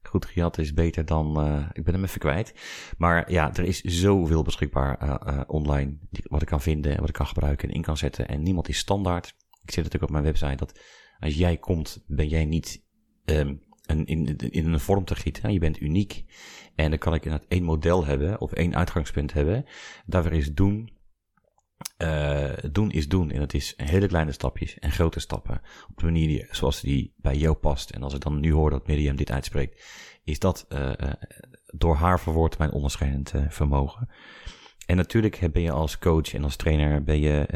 goed 0.02 0.26
gejat 0.26 0.58
is 0.58 0.74
beter 0.74 1.06
dan, 1.06 1.28
ik 1.74 1.84
ben 1.84 1.94
hem 1.94 2.04
even 2.04 2.20
kwijt. 2.20 2.54
Maar 2.98 3.32
ja, 3.32 3.54
er 3.54 3.64
is 3.64 3.82
zoveel 3.82 4.44
beschikbaar 4.44 5.46
online. 5.48 5.98
Wat 6.24 6.42
ik 6.42 6.48
kan 6.48 6.62
vinden 6.62 6.92
en 6.92 7.00
wat 7.00 7.10
ik 7.10 7.16
kan 7.16 7.28
gebruiken 7.28 7.70
en 7.70 7.76
in 7.76 7.82
kan 7.82 7.98
zetten. 7.98 8.28
En 8.28 8.44
niemand 8.44 8.70
is 8.70 8.78
standaard 8.78 9.36
ik 9.70 9.76
zit 9.76 9.84
natuurlijk 9.84 10.04
op 10.04 10.22
mijn 10.22 10.24
website, 10.24 10.66
dat 10.66 10.80
als 11.20 11.36
jij 11.36 11.58
komt, 11.58 12.04
ben 12.08 12.28
jij 12.28 12.46
niet 12.46 12.84
um, 13.26 13.62
in, 14.06 14.38
in 14.38 14.74
een 14.74 14.80
vorm 14.80 15.06
te 15.06 15.16
gieten. 15.16 15.54
Je 15.54 15.60
bent 15.60 15.82
uniek. 15.82 16.26
En 16.76 16.90
dan 16.90 17.00
kan 17.00 17.14
ik 17.14 17.24
inderdaad 17.24 17.50
één 17.50 17.64
model 17.64 18.06
hebben, 18.06 18.42
of 18.42 18.52
één 18.52 18.76
uitgangspunt 18.76 19.34
hebben. 19.34 19.66
Daarvoor 20.06 20.32
is 20.32 20.54
doen. 20.54 20.98
Uh, 21.98 22.52
doen 22.72 22.92
is 22.92 23.08
doen. 23.08 23.32
En 23.32 23.40
dat 23.40 23.54
is 23.54 23.74
hele 23.78 24.08
kleine 24.08 24.32
stapjes 24.32 24.80
en 24.80 24.92
grote 24.92 25.20
stappen. 25.20 25.62
Op 25.90 25.98
de 25.98 26.06
manier 26.06 26.28
die, 26.28 26.48
zoals 26.52 26.82
die 26.82 27.14
bij 27.18 27.36
jou 27.36 27.56
past. 27.56 27.90
En 27.90 28.04
als 28.04 28.14
ik 28.14 28.22
dan 28.22 28.40
nu 28.40 28.52
hoor 28.52 28.70
dat 28.70 28.88
Miriam 28.88 29.16
dit 29.16 29.32
uitspreekt, 29.32 29.84
is 30.24 30.40
dat 30.40 30.66
uh, 30.70 30.80
uh, 30.80 31.12
door 31.66 31.96
haar 31.96 32.20
verwoord 32.20 32.58
mijn 32.58 32.72
onderscheidend 32.72 33.34
vermogen. 33.48 34.10
En 34.86 34.96
natuurlijk 34.96 35.52
ben 35.52 35.62
je 35.62 35.72
als 35.72 36.00
coach 36.00 36.34
en 36.34 36.44
als 36.44 36.56
trainer, 36.56 37.04
ben 37.04 37.20
je, 37.20 37.48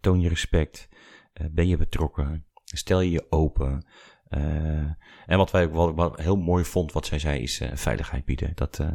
toon 0.00 0.20
je 0.20 0.28
respect. 0.28 0.88
Eh, 1.36 1.46
ben 1.50 1.68
je 1.68 1.76
betrokken? 1.76 2.44
Stel 2.64 3.00
je 3.00 3.10
je 3.10 3.26
open? 3.30 3.86
Uh, 4.30 4.40
en 5.26 5.36
wat, 5.36 5.50
wij, 5.50 5.68
wat, 5.68 5.94
wat 5.94 6.20
heel 6.20 6.36
mooi 6.36 6.64
vond, 6.64 6.92
wat 6.92 7.06
zij 7.06 7.18
zei, 7.18 7.42
is 7.42 7.60
uh, 7.60 7.68
veiligheid 7.74 8.24
bieden. 8.24 8.52
Dat 8.54 8.78
uh, 8.80 8.88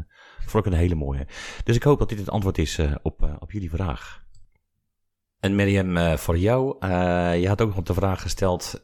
vond 0.46 0.66
ik 0.66 0.72
een 0.72 0.78
hele 0.78 0.96
mooie. 0.96 1.28
Dus 1.64 1.76
ik 1.76 1.84
hoop 1.84 2.00
dat 2.00 2.10
dit 2.10 2.20
het 2.20 2.30
antwoord 2.30 2.58
is 2.58 2.80
op, 3.02 3.38
op 3.40 3.52
jullie 3.52 3.70
vraag. 3.70 4.24
En 5.40 5.56
Miriam, 5.56 6.18
voor 6.18 6.38
jou, 6.38 6.88
je 7.38 7.48
had 7.48 7.62
ook 7.62 7.76
nog 7.76 7.84
de 7.84 7.94
vraag 7.94 8.22
gesteld 8.22 8.82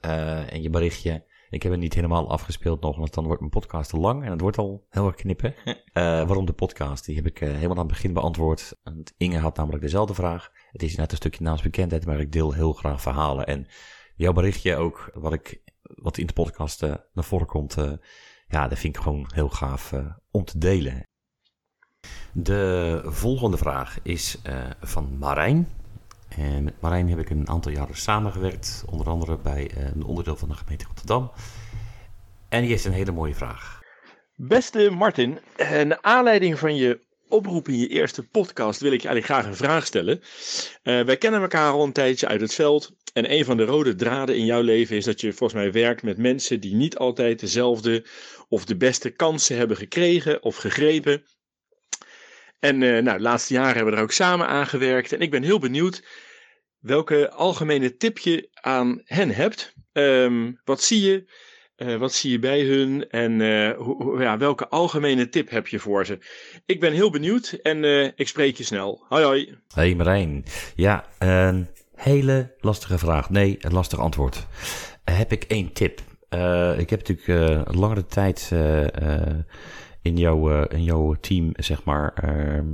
in 0.50 0.62
je 0.62 0.70
berichtje. 0.70 1.26
Ik 1.50 1.64
heb 1.64 1.72
het 1.72 1.82
niet 1.82 1.94
helemaal 1.94 2.30
afgespeeld 2.30 2.82
nog, 2.82 2.98
want 2.98 3.14
dan 3.14 3.26
wordt 3.26 3.40
mijn 3.40 3.52
podcast 3.52 3.90
te 3.90 3.98
lang 3.98 4.24
en 4.24 4.32
het 4.32 4.42
wordt 4.42 4.58
al 4.58 4.86
heel 4.90 5.06
erg 5.06 5.16
knippen. 5.16 5.56
waarom 6.28 6.46
de 6.46 6.54
podcast? 6.54 7.06
Die 7.06 7.16
heb 7.16 7.26
ik 7.26 7.40
helemaal 7.40 7.70
aan 7.70 7.78
het 7.78 7.88
begin 7.88 8.14
beantwoord. 8.14 8.80
En 8.84 9.04
Inge 9.18 9.38
had 9.38 9.58
namelijk 9.58 9.84
dezelfde 9.84 10.14
vraag. 10.14 10.52
Het 10.72 10.84
is 10.84 10.96
net 10.96 11.12
een 11.12 11.18
stukje 11.18 11.44
naamsbekendheid, 11.44 12.06
maar 12.06 12.20
ik 12.20 12.32
deel 12.32 12.54
heel 12.54 12.74
graag 12.74 13.02
verhalen. 13.02 13.48
En 13.48 13.68
jouw 14.16 14.34
berichtje 14.34 14.76
ook, 14.76 15.12
wat, 15.14 15.34
ik, 15.34 15.62
wat 15.96 16.18
in 16.18 16.26
de 16.26 16.34
podcast 16.34 16.84
uh, 16.84 16.96
naar 17.14 17.24
voren 17.24 17.48
komt, 17.48 17.78
uh, 17.78 17.92
ja, 18.48 18.68
dat 18.68 18.80
vind 18.80 18.96
ik 18.96 19.02
gewoon 19.02 19.30
heel 19.34 19.50
gaaf 19.50 19.92
uh, 19.92 20.06
om 20.32 20.46
te 20.46 20.58
delen. 20.58 21.04
De 22.34 23.02
volgende 23.06 23.58
vraag 23.58 24.00
is 24.04 24.42
van 24.80 25.18
Marijn. 25.18 25.68
En 26.28 26.64
met 26.64 26.82
Marijn 26.82 27.10
heb 27.10 27.20
ik 27.20 27.30
een 27.30 27.50
aantal 27.50 27.72
jaren 27.72 27.96
samengewerkt, 27.96 28.84
onder 28.90 29.08
andere 29.08 29.38
bij 29.38 29.72
een 29.76 30.04
onderdeel 30.04 30.36
van 30.36 30.50
de 30.50 30.56
gemeente 30.56 30.86
Rotterdam. 30.86 31.32
En 32.50 32.62
die 32.62 32.70
heeft 32.70 32.86
een 32.86 32.92
hele 32.92 33.12
mooie 33.12 33.36
vraag. 33.36 33.82
Beste 34.36 34.90
Martin, 34.90 35.40
naar 35.58 36.02
aanleiding 36.02 36.60
van 36.60 36.76
je 36.76 37.07
oproep 37.30 37.68
in 37.68 37.80
je 37.80 37.88
eerste 37.88 38.28
podcast 38.28 38.80
wil 38.80 38.92
ik 38.92 39.02
je 39.02 39.08
eigenlijk 39.08 39.40
graag 39.40 39.52
een 39.52 39.66
vraag 39.66 39.86
stellen. 39.86 40.22
Uh, 40.84 41.02
wij 41.02 41.18
kennen 41.18 41.42
elkaar 41.42 41.72
al 41.72 41.84
een 41.84 41.92
tijdje 41.92 42.28
uit 42.28 42.42
het 42.42 42.54
veld. 42.54 42.92
En 43.14 43.32
een 43.32 43.46
van 43.46 43.58
de 43.58 43.64
rode 43.64 43.96
draden 43.96 44.38
in 44.38 44.46
jouw 44.46 44.62
leven 44.62 44.96
is 44.96 45.06
dat 45.06 45.22
je 45.22 45.34
volgens 45.34 45.62
mij 45.62 45.72
werkt 45.72 46.04
met 46.04 46.18
mensen 46.18 46.60
die 46.60 46.76
niet 46.76 46.98
altijd 46.98 47.40
dezelfde 47.40 48.06
of 48.50 48.66
de 48.66 48.78
beste 48.78 49.10
kansen 49.10 49.58
hebben 49.58 49.78
gekregen 49.78 50.44
of 50.44 50.56
gegrepen. 50.56 51.24
En 52.60 52.82
uh, 52.82 53.02
nou, 53.02 53.18
de 53.18 53.24
laatste 53.24 53.54
jaren 53.54 53.76
hebben 53.76 53.94
we 53.94 54.00
er 54.00 54.06
ook 54.06 54.12
samen 54.12 54.48
aan 54.48 54.68
gewerkt. 54.68 55.14
En 55.14 55.20
ik 55.20 55.32
ben 55.32 55.44
heel 55.44 55.60
benieuwd 55.60 56.04
welke 56.80 57.32
algemene 57.32 57.98
tip 57.98 58.18
je 58.18 58.50
aan 58.54 59.02
hen 59.04 59.30
hebt. 59.30 59.74
Um, 59.94 60.62
wat 60.64 60.82
zie 60.82 61.02
je? 61.02 61.26
Uh, 61.78 61.96
wat 61.96 62.14
zie 62.14 62.32
je 62.32 62.40
bij 62.40 62.62
hun 62.62 63.10
en 63.10 63.40
uh, 63.40 63.72
hoe, 63.72 64.22
ja, 64.22 64.38
welke 64.38 64.68
algemene 64.68 65.30
tip 65.30 65.50
heb 65.50 65.68
je 65.68 65.80
voor 65.80 66.06
ze? 66.06 66.18
Ik 66.66 66.80
ben 66.80 66.94
heel 66.94 67.10
benieuwd 67.10 67.60
en 67.64 67.84
uh, 67.84 68.10
ik 68.16 68.28
spreek 68.28 68.58
je 68.58 68.64
snel. 68.64 69.06
Hoi 69.10 69.24
hoi. 69.24 69.58
Hey 69.74 69.96
Marijn. 69.96 70.46
Ja, 70.76 71.06
een 71.20 71.68
hele 71.96 72.54
lastige 72.60 72.98
vraag. 72.98 73.30
Nee, 73.30 73.58
een 73.60 73.74
lastig 73.74 74.00
antwoord. 74.00 74.48
heb 75.04 75.32
ik 75.32 75.44
één 75.44 75.74
tip? 75.74 76.00
ik 76.78 76.90
heb 76.90 77.08
natuurlijk 77.08 77.76
langere 77.76 78.06
tijd 78.06 78.52
in, 80.02 80.18
jouw, 80.18 80.64
in 80.64 80.84
jouw 80.84 81.14
team, 81.14 81.52
zeg 81.56 81.84
maar, 81.84 82.14
ehm, 82.14 82.68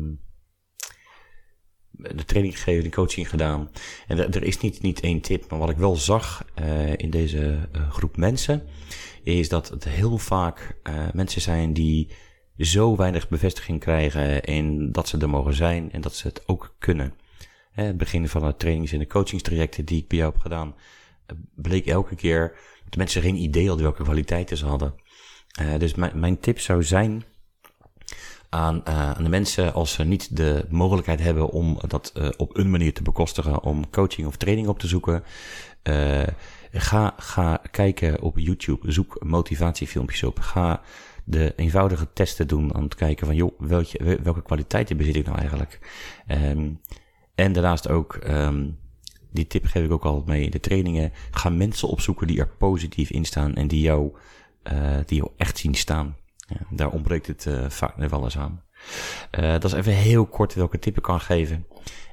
de 1.97 2.25
training 2.25 2.57
gegeven, 2.57 2.83
de 2.83 2.89
coaching 2.89 3.29
gedaan. 3.29 3.69
En 4.07 4.33
er, 4.33 4.43
is 4.43 4.59
niet, 4.59 4.81
niet 4.81 4.99
één 4.99 5.21
tip, 5.21 5.49
maar 5.49 5.59
wat 5.59 5.69
ik 5.69 5.77
wel 5.77 5.95
zag 5.95 6.45
uh, 6.61 6.97
in 6.97 7.09
deze 7.09 7.69
uh, 7.75 7.91
groep 7.91 8.17
mensen, 8.17 8.63
is 9.23 9.49
dat 9.49 9.69
het 9.69 9.83
heel 9.83 10.17
vaak 10.17 10.75
uh, 10.83 10.93
mensen 11.13 11.41
zijn 11.41 11.73
die 11.73 12.09
zo 12.57 12.95
weinig 12.95 13.29
bevestiging 13.29 13.79
krijgen 13.79 14.43
in 14.43 14.91
dat 14.91 15.07
ze 15.07 15.17
er 15.17 15.29
mogen 15.29 15.53
zijn 15.53 15.91
en 15.91 16.01
dat 16.01 16.15
ze 16.15 16.27
het 16.27 16.47
ook 16.47 16.75
kunnen. 16.79 17.13
Hè, 17.71 17.83
het 17.83 17.97
begin 17.97 18.27
van 18.27 18.41
de 18.41 18.55
trainings- 18.55 18.91
en 18.91 18.99
de 18.99 19.07
coachingstrajecten 19.07 19.85
die 19.85 20.01
ik 20.01 20.07
bij 20.07 20.17
jou 20.17 20.31
heb 20.31 20.41
gedaan, 20.41 20.75
bleek 21.55 21.85
elke 21.85 22.15
keer 22.15 22.55
dat 22.83 22.95
mensen 22.95 23.21
geen 23.21 23.35
idee 23.35 23.67
hadden 23.67 23.85
welke 23.85 24.03
kwaliteiten 24.03 24.57
ze 24.57 24.65
hadden. 24.65 24.95
dus 25.77 25.95
mijn, 25.95 26.19
mijn 26.19 26.39
tip 26.39 26.59
zou 26.59 26.83
zijn, 26.83 27.23
aan, 28.53 28.81
uh, 28.87 29.11
aan 29.11 29.23
de 29.23 29.29
mensen 29.29 29.73
als 29.73 29.93
ze 29.93 30.03
niet 30.03 30.37
de 30.37 30.65
mogelijkheid 30.69 31.19
hebben 31.19 31.49
om 31.49 31.79
dat 31.87 32.13
uh, 32.17 32.29
op 32.37 32.57
een 32.57 32.69
manier 32.69 32.93
te 32.93 33.01
bekostigen, 33.01 33.63
om 33.63 33.89
coaching 33.89 34.27
of 34.27 34.37
training 34.37 34.67
op 34.67 34.79
te 34.79 34.87
zoeken. 34.87 35.23
Uh, 35.83 36.21
ga, 36.71 37.13
ga 37.17 37.61
kijken 37.71 38.21
op 38.21 38.39
YouTube, 38.39 38.91
zoek 38.91 39.23
motivatiefilmpjes 39.23 40.23
op. 40.23 40.39
Ga 40.39 40.81
de 41.23 41.53
eenvoudige 41.55 42.07
testen 42.13 42.47
doen. 42.47 42.75
Om 42.75 42.89
te 42.89 42.95
kijken 42.95 43.25
van, 43.27 43.35
joh, 43.35 43.59
welke, 43.59 44.19
welke 44.23 44.41
kwaliteiten 44.41 44.97
bezit 44.97 45.15
ik 45.15 45.25
nou 45.25 45.37
eigenlijk? 45.37 45.79
Ehm, 46.27 46.69
en 47.35 47.53
daarnaast 47.53 47.89
ook, 47.89 48.15
ehm, 48.15 48.69
die 49.31 49.47
tip 49.47 49.65
geef 49.65 49.85
ik 49.85 49.91
ook 49.91 50.05
altijd 50.05 50.25
mee 50.25 50.49
de 50.49 50.59
trainingen. 50.59 51.11
Ga 51.31 51.49
mensen 51.49 51.87
opzoeken 51.87 52.27
die 52.27 52.39
er 52.39 52.47
positief 52.47 53.09
in 53.09 53.25
staan 53.25 53.55
en 53.55 53.67
die 53.67 53.81
jou, 53.81 54.13
die 55.05 55.17
jou 55.17 55.31
echt 55.37 55.57
zien 55.57 55.75
staan. 55.75 56.15
Daar 56.69 56.91
ontbreekt 56.91 57.27
het 57.27 57.45
uh, 57.45 57.69
vaak 57.69 57.95
wel 57.95 58.23
eens 58.23 58.37
aan. 58.37 58.63
Uh, 59.39 59.51
dat 59.51 59.63
is 59.63 59.73
even 59.73 59.93
heel 59.93 60.25
kort 60.25 60.53
welke 60.53 60.79
tip 60.79 60.97
ik 60.97 61.03
kan 61.03 61.19
geven. 61.19 61.67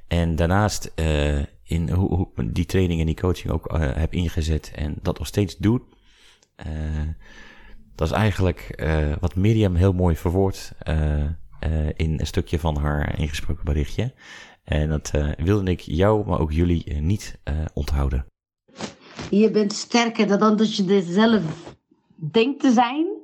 En 0.09 0.37
daarnaast 0.37 0.93
in 1.62 1.91
hoe, 1.91 2.28
ik 2.35 2.55
die 2.55 2.64
training 2.64 3.01
en 3.01 3.07
die 3.07 3.14
coaching 3.14 3.53
ook 3.53 3.78
heb 3.78 4.12
ingezet 4.12 4.72
en 4.74 4.95
dat 5.03 5.18
nog 5.18 5.26
steeds 5.26 5.57
doe. 5.57 5.81
dat 7.95 8.07
is 8.07 8.14
eigenlijk 8.14 8.83
wat 9.20 9.35
Miriam 9.35 9.74
heel 9.74 9.93
mooi 9.93 10.16
verwoordt 10.16 10.72
in 11.95 12.20
een 12.20 12.26
stukje 12.26 12.59
van 12.59 12.76
haar 12.76 13.18
ingesproken 13.18 13.64
berichtje. 13.64 14.14
En 14.64 14.89
dat 14.89 15.11
wilde 15.37 15.70
ik 15.70 15.81
jou, 15.81 16.26
maar 16.26 16.41
ook 16.41 16.53
jullie 16.53 16.95
niet 17.01 17.41
onthouden. 17.72 18.26
Je 19.31 19.51
bent 19.51 19.72
sterker 19.72 20.39
dan 20.39 20.57
dat 20.57 20.76
je 20.76 20.85
dit 20.85 21.05
zelf 21.05 21.43
denkt 22.33 22.61
te 22.61 22.72
zijn. 22.72 23.19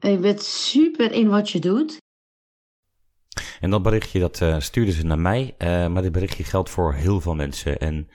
Je 0.00 0.18
bent 0.18 0.42
super 0.42 1.12
in 1.12 1.28
wat 1.28 1.50
je 1.50 1.58
doet. 1.58 1.96
En 3.60 3.70
dat 3.70 3.82
berichtje 3.82 4.20
dat 4.20 4.40
uh, 4.40 4.60
stuurden 4.60 4.94
ze 4.94 5.06
naar 5.06 5.18
mij, 5.18 5.54
uh, 5.58 5.86
maar 5.86 6.02
dit 6.02 6.12
berichtje 6.12 6.44
geldt 6.44 6.70
voor 6.70 6.94
heel 6.94 7.20
veel 7.20 7.34
mensen. 7.34 7.78
En 7.78 8.08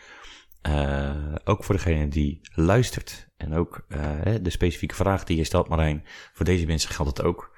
uh, 0.67 1.35
ook 1.43 1.63
voor 1.63 1.75
degene 1.75 2.07
die 2.07 2.39
luistert. 2.53 3.27
En 3.37 3.53
ook 3.53 3.85
de 4.41 4.49
specifieke 4.49 4.95
vraag 4.95 5.23
die 5.23 5.37
je 5.37 5.43
stelt, 5.43 5.67
Marijn, 5.67 6.03
voor 6.33 6.45
deze 6.45 6.65
mensen 6.65 6.89
geldt 6.89 7.17
het 7.17 7.25
ook 7.25 7.57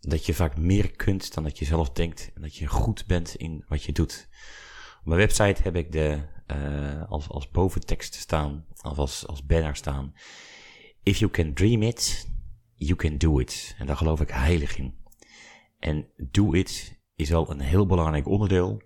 dat 0.00 0.26
je 0.26 0.34
vaak 0.34 0.56
meer 0.56 0.90
kunt 0.90 1.34
dan 1.34 1.44
dat 1.44 1.58
je 1.58 1.64
zelf 1.64 1.90
denkt. 1.90 2.30
En 2.34 2.42
dat 2.42 2.56
je 2.56 2.66
goed 2.66 3.06
bent 3.06 3.34
in 3.34 3.64
wat 3.68 3.82
je 3.82 3.92
doet. 3.92 4.28
Op 5.00 5.06
mijn 5.06 5.20
website 5.20 5.62
heb 5.62 5.76
ik 5.76 5.92
de, 5.92 6.20
als, 7.08 7.28
als 7.28 7.50
boventekst 7.50 8.14
staan, 8.14 8.66
of 8.82 8.98
als, 8.98 9.26
als 9.26 9.46
banner 9.46 9.76
staan. 9.76 10.14
If 11.02 11.18
you 11.18 11.30
can 11.30 11.54
dream 11.54 11.82
it, 11.82 12.28
you 12.76 12.96
can 12.96 13.18
do 13.18 13.38
it. 13.38 13.74
En 13.78 13.86
daar 13.86 13.96
geloof 13.96 14.20
ik 14.20 14.30
heilig 14.30 14.78
in. 14.78 14.94
En 15.78 16.06
do 16.16 16.52
it 16.52 17.00
is 17.16 17.34
al 17.34 17.50
een 17.50 17.60
heel 17.60 17.86
belangrijk 17.86 18.28
onderdeel. 18.28 18.82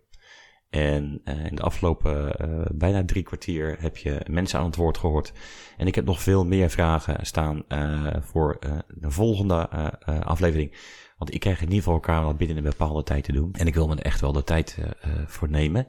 En 0.71 1.21
uh, 1.25 1.47
in 1.47 1.55
de 1.55 1.63
afgelopen 1.63 2.49
uh, 2.49 2.67
bijna 2.75 3.05
drie 3.05 3.23
kwartier 3.23 3.77
heb 3.81 3.97
je 3.97 4.21
mensen 4.31 4.59
aan 4.59 4.65
het 4.65 4.77
woord 4.77 4.99
gehoord. 4.99 5.33
En 5.77 5.87
ik 5.87 5.95
heb 5.95 6.05
nog 6.05 6.23
veel 6.23 6.45
meer 6.45 6.71
vragen 6.71 7.27
staan 7.27 7.65
uh, 7.69 8.15
voor 8.21 8.59
de 8.89 9.11
volgende 9.11 9.69
aflevering. 10.05 10.97
Want 11.19 11.35
ik 11.35 11.41
krijg 11.41 11.61
het 11.61 11.69
niet 11.69 11.83
voor 11.83 11.95
elkaar 11.95 12.23
dat 12.23 12.37
binnen 12.37 12.57
een 12.57 12.63
bepaalde 12.63 13.03
tijd 13.03 13.25
te 13.25 13.33
doen. 13.33 13.53
En 13.53 13.67
ik 13.67 13.75
wil 13.75 13.89
me 13.89 13.95
echt 13.95 14.21
wel 14.21 14.33
de 14.33 14.45
tijd 14.45 14.79
voor 15.27 15.51
nemen. 15.51 15.87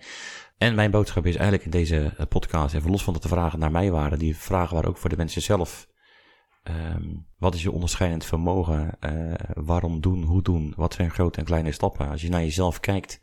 En 0.60 0.76
mijn 0.76 0.92
boodschap 0.92 1.26
is 1.26 1.36
eigenlijk 1.36 1.66
in 1.66 1.72
deze 1.72 2.14
eh, 2.18 2.26
podcast, 2.28 2.76
even 2.76 2.92
los 2.92 3.04
van 3.04 3.14
dat 3.14 3.22
de 3.22 3.30
vragen 3.30 3.60
naar 3.60 3.72
mij 3.72 3.92
waren, 3.92 4.20
die 4.20 4.38
vragen 4.38 4.74
waren 4.74 4.90
ook 4.90 4.98
voor 4.98 5.10
de 5.10 5.18
mensen 5.18 5.42
zelf. 5.42 5.88
Um, 6.64 7.28
wat 7.38 7.56
is 7.56 7.62
je 7.64 7.72
onderscheidend 7.72 8.26
vermogen? 8.26 8.98
Uh, 9.00 9.34
waarom 9.54 10.02
doen? 10.02 10.24
Hoe 10.24 10.42
doen? 10.42 10.74
Wat 10.76 10.94
zijn 10.94 11.12
grote 11.12 11.40
en 11.40 11.46
kleine 11.46 11.72
stappen? 11.72 12.10
Als 12.10 12.22
je 12.22 12.30
naar 12.30 12.42
jezelf 12.42 12.80
kijkt 12.80 13.20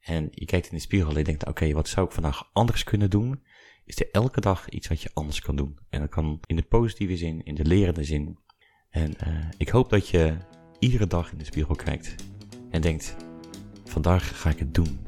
en 0.00 0.28
je 0.30 0.44
kijkt 0.44 0.66
in 0.66 0.76
de 0.76 0.82
spiegel 0.82 1.10
en 1.10 1.18
je 1.18 1.24
denkt, 1.24 1.46
oké, 1.46 1.72
wat 1.72 1.88
zou 1.88 2.06
ik 2.06 2.12
vandaag 2.12 2.50
anders 2.52 2.84
kunnen 2.84 3.10
doen? 3.10 3.42
Is 3.84 4.00
er 4.00 4.10
elke 4.10 4.40
dag 4.40 4.68
iets 4.68 4.88
wat 4.88 5.02
je 5.02 5.10
anders 5.12 5.40
kan 5.40 5.56
doen? 5.56 5.78
En 5.88 6.00
dat 6.00 6.08
kan 6.08 6.40
in 6.46 6.56
de 6.56 6.62
positieve 6.62 7.16
zin, 7.16 7.44
in 7.44 7.54
de 7.54 7.64
lerende 7.64 8.04
zin. 8.04 8.38
En 8.90 9.14
uh, 9.26 9.48
ik 9.56 9.68
hoop 9.68 9.90
dat 9.90 10.08
je 10.08 10.36
iedere 10.78 11.06
dag 11.06 11.32
in 11.32 11.38
de 11.38 11.44
spiegel 11.44 11.74
kijkt 11.74 12.14
en 12.70 12.80
denkt: 12.80 13.16
vandaag 13.84 14.40
ga 14.40 14.50
ik 14.50 14.58
het 14.58 14.74
doen. 14.74 15.03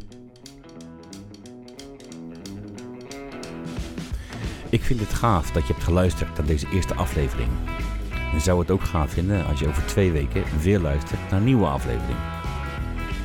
Ik 4.76 4.82
vind 4.82 5.00
het 5.00 5.14
gaaf 5.14 5.50
dat 5.50 5.66
je 5.66 5.72
hebt 5.72 5.84
geluisterd 5.84 6.36
naar 6.36 6.46
deze 6.46 6.66
eerste 6.72 6.94
aflevering. 6.94 7.48
En 8.32 8.40
zou 8.40 8.58
het 8.60 8.70
ook 8.70 8.82
gaaf 8.82 9.10
vinden 9.10 9.46
als 9.46 9.60
je 9.60 9.68
over 9.68 9.86
twee 9.86 10.12
weken 10.12 10.44
weer 10.60 10.78
luistert 10.78 11.20
naar 11.30 11.38
een 11.38 11.44
nieuwe 11.44 11.66
aflevering. 11.66 12.18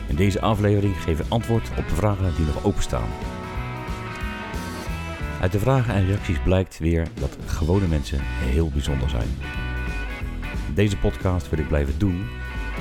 In 0.08 0.16
deze 0.16 0.42
aflevering 0.42 1.02
geven 1.02 1.26
we 1.26 1.32
antwoord 1.32 1.70
op 1.78 1.88
de 1.90 1.96
vragen 1.96 2.36
die 2.36 2.46
nog 2.46 2.64
openstaan. 2.64 3.10
Uit 5.42 5.52
de 5.52 5.60
vragen 5.60 5.94
en 5.94 6.06
reacties 6.06 6.42
blijkt 6.44 6.80
weer 6.80 7.08
dat 7.14 7.38
gewone 7.46 7.88
mensen 7.88 8.20
heel 8.22 8.70
bijzonder 8.70 9.10
zijn. 9.10 9.30
Deze 10.74 10.98
podcast 10.98 11.50
wil 11.50 11.60
ik 11.60 11.68
blijven 11.68 12.00
doen 12.00 12.28